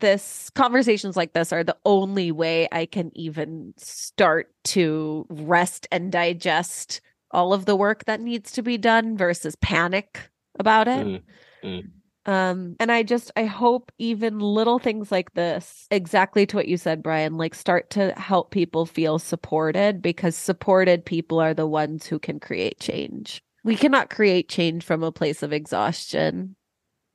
this 0.01 0.51
conversations 0.51 1.17
like 1.17 1.33
this 1.33 1.53
are 1.53 1.65
the 1.65 1.77
only 1.85 2.33
way 2.33 2.69
I 2.73 2.87
can 2.87 3.11
even 3.15 3.75
start 3.77 4.51
to 4.65 5.27
rest 5.29 5.87
and 5.91 6.11
digest 6.11 7.01
all 7.31 7.53
of 7.53 7.65
the 7.65 7.77
work 7.77 8.05
that 8.05 8.21
needs 8.21 8.53
to 8.53 8.63
be 8.63 8.79
done 8.79 9.17
versus 9.17 9.57
panic 9.57 10.31
about 10.59 10.89
it. 10.89 11.07
Mm, 11.07 11.23
mm. 11.65 11.83
Um, 12.27 12.77
and 12.81 12.91
I 12.91 13.03
just 13.03 13.31
I 13.37 13.45
hope 13.45 13.93
even 13.99 14.39
little 14.39 14.79
things 14.79 15.13
like 15.13 15.35
this, 15.35 15.87
exactly 15.91 16.47
to 16.47 16.57
what 16.57 16.69
you 16.69 16.79
said, 16.79 17.03
Bryan, 17.03 17.37
like 17.37 17.55
start 17.55 17.91
to 17.91 18.13
help 18.13 18.51
people 18.51 18.87
feel 18.87 19.19
supported 19.19 20.01
because 20.01 20.35
supported 20.35 21.05
people 21.05 21.39
are 21.39 21.53
the 21.53 21.67
ones 21.67 22.07
who 22.07 22.19
can 22.19 22.41
create 22.41 22.81
change. 22.81 23.43
We 23.63 23.77
cannot 23.77 24.11
create 24.11 24.49
change 24.49 24.85
from 24.85 25.03
a 25.03 25.13
place 25.13 25.43
of 25.43 25.53
exhaustion 25.53 26.57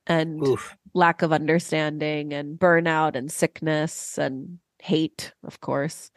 and 0.08 0.46
Oof 0.46 0.76
lack 0.94 1.22
of 1.22 1.32
understanding 1.32 2.34
and 2.34 2.60
burnout 2.60 3.16
and 3.16 3.32
sickness 3.32 4.18
and 4.18 4.60
hate, 4.80 5.34
of 5.44 5.60
course. 5.62 6.12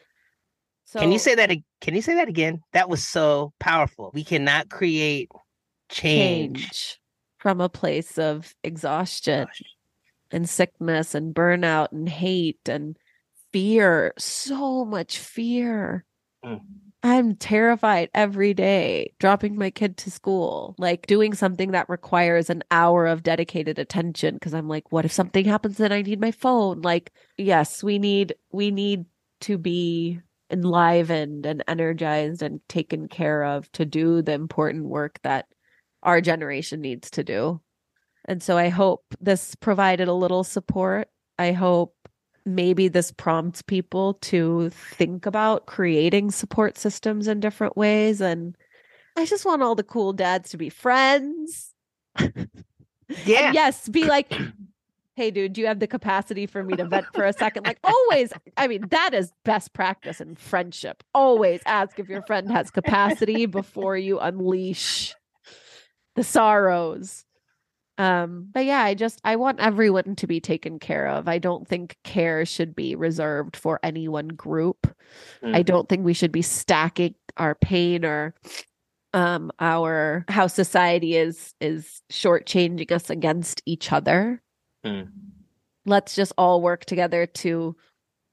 So, 0.84 1.00
can 1.00 1.12
you 1.12 1.18
say 1.18 1.34
that? 1.34 1.50
Can 1.80 1.94
you 1.94 2.02
say 2.02 2.14
that 2.16 2.28
again? 2.28 2.62
That 2.72 2.88
was 2.88 3.06
so 3.06 3.52
powerful. 3.58 4.10
We 4.12 4.24
cannot 4.24 4.68
create 4.68 5.30
change, 5.88 6.60
change 6.60 7.00
from 7.38 7.60
a 7.60 7.68
place 7.68 8.18
of 8.18 8.54
exhaustion 8.62 9.46
Gosh. 9.46 9.62
and 10.30 10.48
sickness 10.48 11.14
and 11.14 11.34
burnout 11.34 11.92
and 11.92 12.08
hate 12.08 12.68
and 12.68 12.96
fear. 13.52 14.12
So 14.18 14.84
much 14.84 15.18
fear. 15.18 16.04
Mm. 16.44 16.60
I'm 17.04 17.34
terrified 17.34 18.10
every 18.14 18.54
day 18.54 19.12
dropping 19.18 19.56
my 19.56 19.70
kid 19.70 19.96
to 19.98 20.10
school, 20.10 20.76
like 20.78 21.06
doing 21.06 21.34
something 21.34 21.72
that 21.72 21.88
requires 21.88 22.48
an 22.48 22.62
hour 22.70 23.06
of 23.06 23.24
dedicated 23.24 23.78
attention 23.78 24.34
because 24.34 24.54
I'm 24.54 24.68
like, 24.68 24.92
what 24.92 25.04
if 25.04 25.12
something 25.12 25.44
happens 25.44 25.78
then 25.78 25.90
I 25.90 26.02
need 26.02 26.20
my 26.20 26.30
phone? 26.30 26.80
Like, 26.80 27.12
yes, 27.36 27.82
we 27.82 27.98
need 27.98 28.34
we 28.52 28.70
need 28.70 29.06
to 29.40 29.58
be 29.58 30.20
enlivened 30.48 31.44
and 31.44 31.64
energized 31.66 32.42
and 32.42 32.60
taken 32.68 33.08
care 33.08 33.42
of 33.42 33.70
to 33.72 33.84
do 33.84 34.22
the 34.22 34.32
important 34.32 34.84
work 34.84 35.18
that 35.22 35.46
our 36.04 36.20
generation 36.20 36.80
needs 36.80 37.10
to 37.10 37.24
do. 37.24 37.60
And 38.26 38.40
so 38.40 38.56
I 38.56 38.68
hope 38.68 39.02
this 39.20 39.56
provided 39.56 40.06
a 40.06 40.14
little 40.14 40.44
support. 40.44 41.08
I 41.38 41.52
hope 41.52 41.96
maybe 42.44 42.88
this 42.88 43.10
prompts 43.10 43.62
people 43.62 44.14
to 44.14 44.70
think 44.70 45.26
about 45.26 45.66
creating 45.66 46.30
support 46.30 46.76
systems 46.78 47.28
in 47.28 47.40
different 47.40 47.76
ways. 47.76 48.20
And 48.20 48.56
I 49.16 49.26
just 49.26 49.44
want 49.44 49.62
all 49.62 49.74
the 49.74 49.82
cool 49.82 50.12
dads 50.12 50.50
to 50.50 50.56
be 50.56 50.68
friends. 50.68 51.74
Yeah. 53.24 53.46
And 53.46 53.54
yes, 53.54 53.88
be 53.88 54.04
like, 54.04 54.32
hey, 55.16 55.30
dude, 55.30 55.52
do 55.52 55.60
you 55.60 55.66
have 55.66 55.80
the 55.80 55.86
capacity 55.86 56.46
for 56.46 56.62
me 56.62 56.76
to 56.76 56.84
vent 56.84 57.06
for 57.14 57.24
a 57.24 57.32
second? 57.32 57.66
Like, 57.66 57.78
always, 57.84 58.32
I 58.56 58.68
mean, 58.68 58.88
that 58.88 59.14
is 59.14 59.32
best 59.44 59.72
practice 59.72 60.20
in 60.20 60.36
friendship. 60.36 61.02
Always 61.14 61.60
ask 61.66 61.98
if 61.98 62.08
your 62.08 62.22
friend 62.22 62.50
has 62.50 62.70
capacity 62.70 63.46
before 63.46 63.96
you 63.96 64.18
unleash 64.18 65.14
the 66.14 66.24
sorrows. 66.24 67.24
Um, 68.02 68.48
but 68.52 68.64
yeah, 68.64 68.82
I 68.82 68.94
just 68.94 69.20
I 69.24 69.36
want 69.36 69.60
everyone 69.60 70.16
to 70.16 70.26
be 70.26 70.40
taken 70.40 70.80
care 70.80 71.06
of. 71.06 71.28
I 71.28 71.38
don't 71.38 71.68
think 71.68 71.96
care 72.02 72.44
should 72.44 72.74
be 72.74 72.96
reserved 72.96 73.56
for 73.56 73.78
any 73.84 74.08
one 74.08 74.26
group. 74.26 74.92
Mm-hmm. 75.40 75.54
I 75.54 75.62
don't 75.62 75.88
think 75.88 76.04
we 76.04 76.12
should 76.12 76.32
be 76.32 76.42
stacking 76.42 77.14
our 77.36 77.54
pain 77.54 78.04
or 78.04 78.34
um 79.14 79.52
our 79.60 80.24
how 80.26 80.48
society 80.48 81.16
is 81.16 81.54
is 81.60 82.02
shortchanging 82.10 82.90
us 82.90 83.08
against 83.08 83.62
each 83.66 83.92
other. 83.92 84.42
Mm. 84.84 85.08
Let's 85.86 86.16
just 86.16 86.32
all 86.36 86.60
work 86.60 86.84
together 86.84 87.26
to 87.26 87.76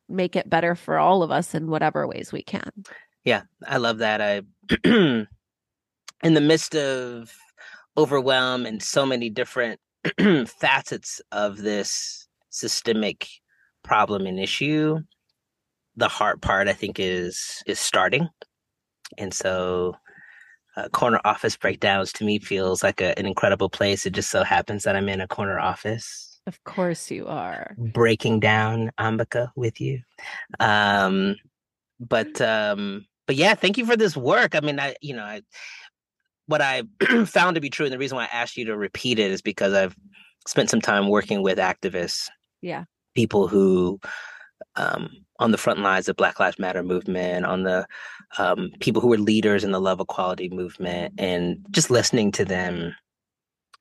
make 0.08 0.36
it 0.36 0.50
better 0.50 0.74
for 0.74 0.98
all 0.98 1.22
of 1.22 1.30
us 1.30 1.54
in 1.54 1.70
whatever 1.70 2.08
ways 2.08 2.32
we 2.32 2.42
can. 2.42 2.72
Yeah, 3.24 3.44
I 3.68 3.78
love 3.78 4.00
that. 4.00 4.20
I 4.20 4.42
in 4.84 5.28
the 6.24 6.42
midst 6.42 6.76
of 6.76 7.32
overwhelm 7.98 8.66
and 8.66 8.82
so 8.82 9.06
many 9.06 9.30
different 9.30 9.80
facets 10.48 11.22
of 11.32 11.58
this 11.58 12.28
systemic 12.50 13.28
problem 13.84 14.26
and 14.26 14.40
issue 14.40 14.98
the 15.96 16.08
hard 16.08 16.42
part 16.42 16.68
i 16.68 16.74
think 16.74 17.00
is 17.00 17.62
is 17.68 17.80
starting. 17.80 18.28
And 19.18 19.34
so 19.34 19.96
uh, 20.78 20.88
corner 20.90 21.20
office 21.26 21.58
breakdowns 21.58 22.14
to 22.14 22.24
me 22.24 22.40
feels 22.40 22.84
like 22.84 23.02
a, 23.02 23.18
an 23.18 23.26
incredible 23.26 23.70
place. 23.70 24.06
It 24.06 24.14
just 24.14 24.30
so 24.30 24.44
happens 24.44 24.84
that 24.84 24.96
i'm 24.96 25.10
in 25.10 25.22
a 25.22 25.28
corner 25.28 25.60
office. 25.60 26.40
Of 26.48 26.64
course 26.64 27.12
you 27.12 27.28
are. 27.28 27.76
Breaking 27.78 28.40
down 28.40 28.92
ambika 29.00 29.50
with 29.56 29.82
you. 29.82 30.02
Um 30.60 31.36
but 32.00 32.40
um, 32.40 33.06
but 33.28 33.36
yeah, 33.36 33.54
thank 33.56 33.78
you 33.78 33.86
for 33.86 33.98
this 33.98 34.16
work. 34.16 34.56
I 34.56 34.62
mean, 34.62 34.80
I 34.80 34.96
you 35.02 35.14
know, 35.14 35.24
I 35.24 35.42
what 36.50 36.62
I 36.62 36.82
found 37.28 37.56
to 37.56 37.62
be 37.62 37.70
true, 37.70 37.86
and 37.86 37.94
the 37.94 38.00
reason 38.00 38.16
why 38.16 38.24
I 38.24 38.36
asked 38.36 38.58
you 38.58 38.66
to 38.66 38.76
repeat 38.76 39.20
it 39.20 39.30
is 39.30 39.42
because 39.42 39.72
I've 39.74 39.96
spent 40.48 40.72
some 40.72 40.82
time 40.82 41.08
working 41.08 41.44
with 41.44 41.60
activists. 41.60 42.28
Yeah. 42.62 42.86
People 43.14 43.48
who 43.48 44.00
um, 44.76 45.10
on 45.38 45.52
the 45.52 45.60
front 45.60 45.80
lines 45.80 46.10
of 46.10 46.16
Black 46.16 46.40
Lives 46.40 46.58
Matter 46.58 46.82
movement, 46.82 47.46
on 47.46 47.64
the 47.64 47.86
um, 48.40 48.72
people 48.80 49.00
who 49.00 49.10
were 49.10 49.20
leaders 49.20 49.64
in 49.64 49.72
the 49.72 49.80
love 49.80 50.00
equality 50.00 50.50
movement, 50.50 51.14
and 51.20 51.64
just 51.70 51.92
listening 51.92 52.32
to 52.32 52.46
them. 52.46 52.96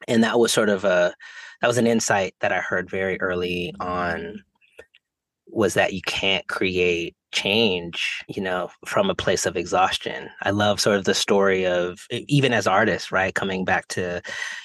And 0.07 0.23
that 0.23 0.39
was 0.39 0.53
sort 0.53 0.69
of 0.69 0.85
a 0.85 1.15
that 1.63 1.69
was 1.69 1.79
an 1.79 1.87
insight 1.87 2.35
that 2.41 2.53
I 2.53 2.59
heard 2.59 2.91
very 2.91 3.19
early 3.21 3.75
on 3.81 4.43
was 5.47 5.73
that 5.75 5.95
you 5.95 6.03
can't 6.03 6.47
create 6.49 7.17
change, 7.33 8.23
you 8.29 8.43
know, 8.43 8.71
from 8.87 9.11
a 9.11 9.15
place 9.15 9.47
of 9.47 9.57
exhaustion. 9.57 10.29
I 10.43 10.51
love 10.51 10.81
sort 10.81 10.97
of 10.97 11.05
the 11.05 11.15
story 11.15 11.67
of 11.67 12.07
even 12.11 12.53
as 12.53 12.67
artists, 12.67 13.13
right? 13.13 13.35
Coming 13.35 13.65
back 13.65 13.89
to 13.89 14.23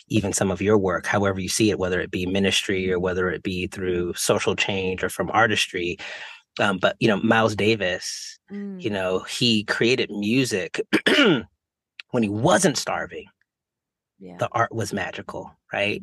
even 0.08 0.34
some 0.34 0.52
of 0.52 0.62
your 0.62 0.78
work, 0.78 1.06
however 1.06 1.40
you 1.40 1.50
see 1.50 1.70
it, 1.70 1.80
whether 1.80 2.00
it 2.00 2.12
be 2.12 2.26
ministry 2.26 2.92
or 2.92 3.00
whether 3.00 3.30
it 3.30 3.44
be 3.44 3.68
through 3.68 4.14
social 4.14 4.56
change 4.56 5.04
or 5.04 5.10
from 5.10 5.30
artistry. 5.32 5.98
Um, 6.60 6.78
but 6.78 6.96
you 7.00 7.08
know, 7.08 7.18
Miles 7.18 7.56
Davis, 7.56 8.40
mm. 8.52 8.82
you 8.82 8.90
know, 8.90 9.20
he 9.20 9.64
created 9.66 10.10
music 10.12 10.82
when 12.12 12.24
he 12.24 12.30
wasn't 12.30 12.78
starving. 12.78 13.26
Yeah. 14.20 14.38
The 14.38 14.50
art 14.52 14.74
was 14.74 14.94
magical, 14.94 15.52
right? 15.74 16.02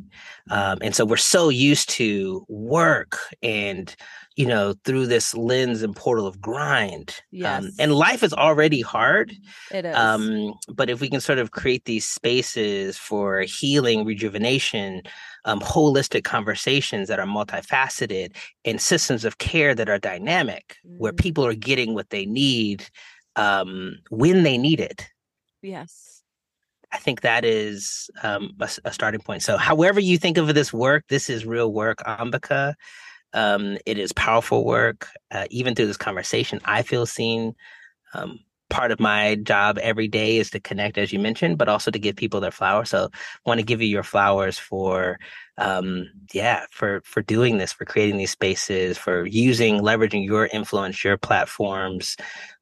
Um, 0.50 0.78
and 0.82 0.94
so 0.94 1.04
we're 1.04 1.16
so 1.16 1.48
used 1.48 1.88
to 1.90 2.44
work 2.48 3.18
and 3.42 3.94
you 4.40 4.46
know, 4.46 4.74
through 4.84 5.06
this 5.06 5.34
lens 5.34 5.82
and 5.82 5.94
portal 5.94 6.26
of 6.26 6.40
grind. 6.40 7.16
Um, 7.18 7.24
yes. 7.30 7.62
Um, 7.62 7.70
and 7.78 7.94
life 7.94 8.22
is 8.22 8.32
already 8.32 8.80
hard. 8.80 9.34
It 9.70 9.84
is. 9.84 9.94
Um, 9.94 10.54
but 10.72 10.88
if 10.88 10.98
we 11.00 11.10
can 11.10 11.20
sort 11.20 11.38
of 11.38 11.50
create 11.50 11.84
these 11.84 12.06
spaces 12.06 12.96
for 12.96 13.40
healing, 13.42 14.06
rejuvenation, 14.06 15.02
um, 15.44 15.60
holistic 15.60 16.24
conversations 16.24 17.08
that 17.08 17.18
are 17.18 17.26
multifaceted, 17.26 18.34
and 18.64 18.80
systems 18.80 19.26
of 19.26 19.36
care 19.36 19.74
that 19.74 19.90
are 19.90 19.98
dynamic, 19.98 20.76
mm-hmm. 20.86 20.96
where 20.96 21.12
people 21.12 21.44
are 21.44 21.54
getting 21.54 21.92
what 21.92 22.08
they 22.08 22.24
need 22.24 22.88
um, 23.36 23.96
when 24.08 24.42
they 24.42 24.56
need 24.56 24.80
it. 24.80 25.06
Yes. 25.60 26.22
I 26.92 26.98
think 26.98 27.20
that 27.20 27.44
is 27.44 28.10
um, 28.22 28.54
a, 28.60 28.68
a, 28.84 28.92
starting 28.92 29.20
point. 29.20 29.42
So, 29.42 29.56
however 29.56 30.00
you 30.00 30.18
think 30.18 30.38
of 30.38 30.52
this 30.54 30.72
work, 30.72 31.04
this 31.08 31.30
is 31.30 31.46
real 31.46 31.72
work, 31.72 31.98
Ambika. 31.98 32.74
Um, 33.32 33.78
it 33.86 33.96
is 33.98 34.12
powerful 34.12 34.64
work. 34.64 35.06
Uh, 35.30 35.46
even 35.50 35.74
through 35.74 35.86
this 35.86 35.96
conversation, 35.96 36.60
I 36.64 36.82
feel 36.82 37.06
seen. 37.06 37.54
Um, 38.12 38.40
part 38.70 38.92
of 38.92 39.00
my 39.00 39.34
job 39.34 39.78
every 39.78 40.08
day 40.08 40.36
is 40.38 40.50
to 40.50 40.60
connect, 40.60 40.96
as 40.96 41.12
you 41.12 41.18
mentioned, 41.18 41.58
but 41.58 41.68
also 41.68 41.90
to 41.90 41.98
give 41.98 42.14
people 42.16 42.40
their 42.40 42.50
flowers. 42.50 42.90
So, 42.90 43.10
want 43.46 43.60
to 43.60 43.66
give 43.66 43.80
you 43.80 43.88
your 43.88 44.02
flowers 44.02 44.58
for, 44.58 45.18
um, 45.58 46.08
yeah, 46.32 46.66
for 46.72 47.02
for 47.04 47.22
doing 47.22 47.58
this, 47.58 47.72
for 47.72 47.84
creating 47.84 48.16
these 48.16 48.32
spaces, 48.32 48.98
for 48.98 49.26
using, 49.26 49.80
leveraging 49.80 50.24
your 50.24 50.46
influence, 50.46 51.04
your 51.04 51.16
platforms, 51.16 52.16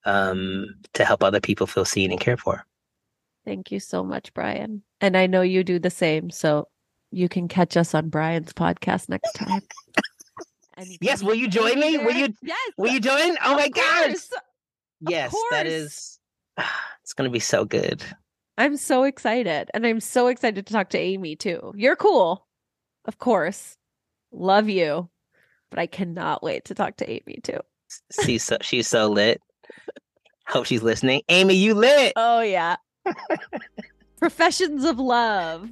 um, 0.04 0.66
to 0.92 1.06
help 1.06 1.22
other 1.22 1.40
people 1.40 1.66
feel 1.66 1.86
seen 1.86 2.10
and 2.10 2.20
cared 2.20 2.40
for. 2.40 2.66
Thank 3.48 3.72
you 3.72 3.80
so 3.80 4.04
much, 4.04 4.34
Bryan. 4.34 4.82
And 5.00 5.16
I 5.16 5.26
know 5.26 5.40
you 5.40 5.64
do 5.64 5.78
the 5.78 5.88
same. 5.88 6.28
So 6.28 6.68
you 7.10 7.30
can 7.30 7.48
catch 7.48 7.78
us 7.78 7.94
on 7.94 8.10
Bryan's 8.10 8.52
podcast 8.52 9.08
next 9.08 9.32
time. 9.32 9.62
yes, 11.00 11.22
will 11.22 11.34
you 11.34 11.48
join 11.48 11.80
me? 11.80 11.96
Will 11.96 12.14
you? 12.14 12.34
Yes. 12.42 12.72
Will 12.76 12.92
you 12.92 13.00
join? 13.00 13.38
Oh 13.42 13.54
my 13.54 13.70
gosh! 13.70 14.16
Yes, 15.00 15.34
that 15.50 15.66
is. 15.66 16.18
It's 17.02 17.14
going 17.14 17.30
to 17.30 17.32
be 17.32 17.40
so 17.40 17.64
good. 17.64 18.04
I'm 18.58 18.76
so 18.76 19.04
excited, 19.04 19.70
and 19.72 19.86
I'm 19.86 19.98
so 19.98 20.26
excited 20.26 20.66
to 20.66 20.72
talk 20.74 20.90
to 20.90 20.98
Amy 20.98 21.36
too. 21.36 21.72
You're 21.74 21.96
cool, 21.96 22.46
of 23.06 23.18
course. 23.18 23.78
Love 24.30 24.68
you, 24.68 25.08
but 25.70 25.78
I 25.78 25.86
cannot 25.86 26.42
wait 26.42 26.66
to 26.66 26.74
talk 26.74 26.98
to 26.98 27.10
Amy 27.10 27.40
too. 27.42 27.60
she's 28.22 28.44
so 28.44 28.58
she's 28.60 28.88
so 28.88 29.08
lit. 29.08 29.40
Hope 30.48 30.66
she's 30.66 30.82
listening. 30.82 31.22
Amy, 31.30 31.54
you 31.54 31.72
lit. 31.72 32.12
Oh 32.14 32.42
yeah. 32.42 32.76
Professions 34.18 34.84
of 34.84 34.98
love. 34.98 35.68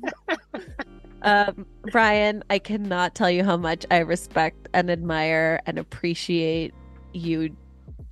Um, 1.22 1.66
Bryan, 1.91 2.45
I 2.51 2.59
cannot 2.59 3.14
tell 3.14 3.30
you 3.30 3.43
how 3.43 3.57
much 3.57 3.84
I 3.91 3.99
respect 3.99 4.68
and 4.72 4.91
admire 4.91 5.61
and 5.66 5.78
appreciate 5.78 6.72
you 7.12 7.57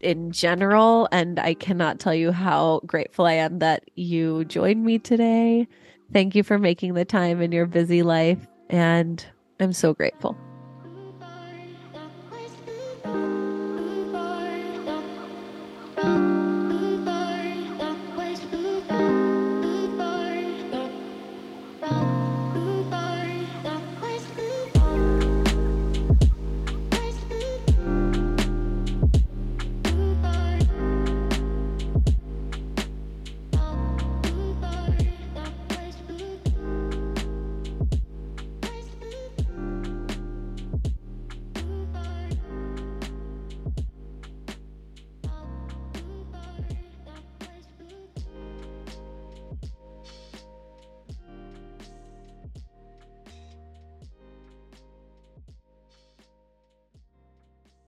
in 0.01 0.33
general. 0.33 1.09
And 1.13 1.39
I 1.39 1.55
cannot 1.55 2.01
tell 2.01 2.15
you 2.15 2.33
how 2.33 2.81
grateful 2.87 3.27
I 3.27 3.35
am 3.35 3.61
that 3.61 3.85
you 3.95 4.45
joined 4.47 4.85
me 4.85 4.99
today. 4.99 5.69
Thank 6.13 6.35
you 6.35 6.43
for 6.43 6.59
making 6.59 6.95
the 6.95 7.05
time 7.05 7.41
in 7.41 7.53
your 7.53 7.67
busy 7.67 8.03
life. 8.03 8.47
And 8.69 9.25
I'm 9.61 9.73
so 9.73 9.95
grateful. 9.95 10.37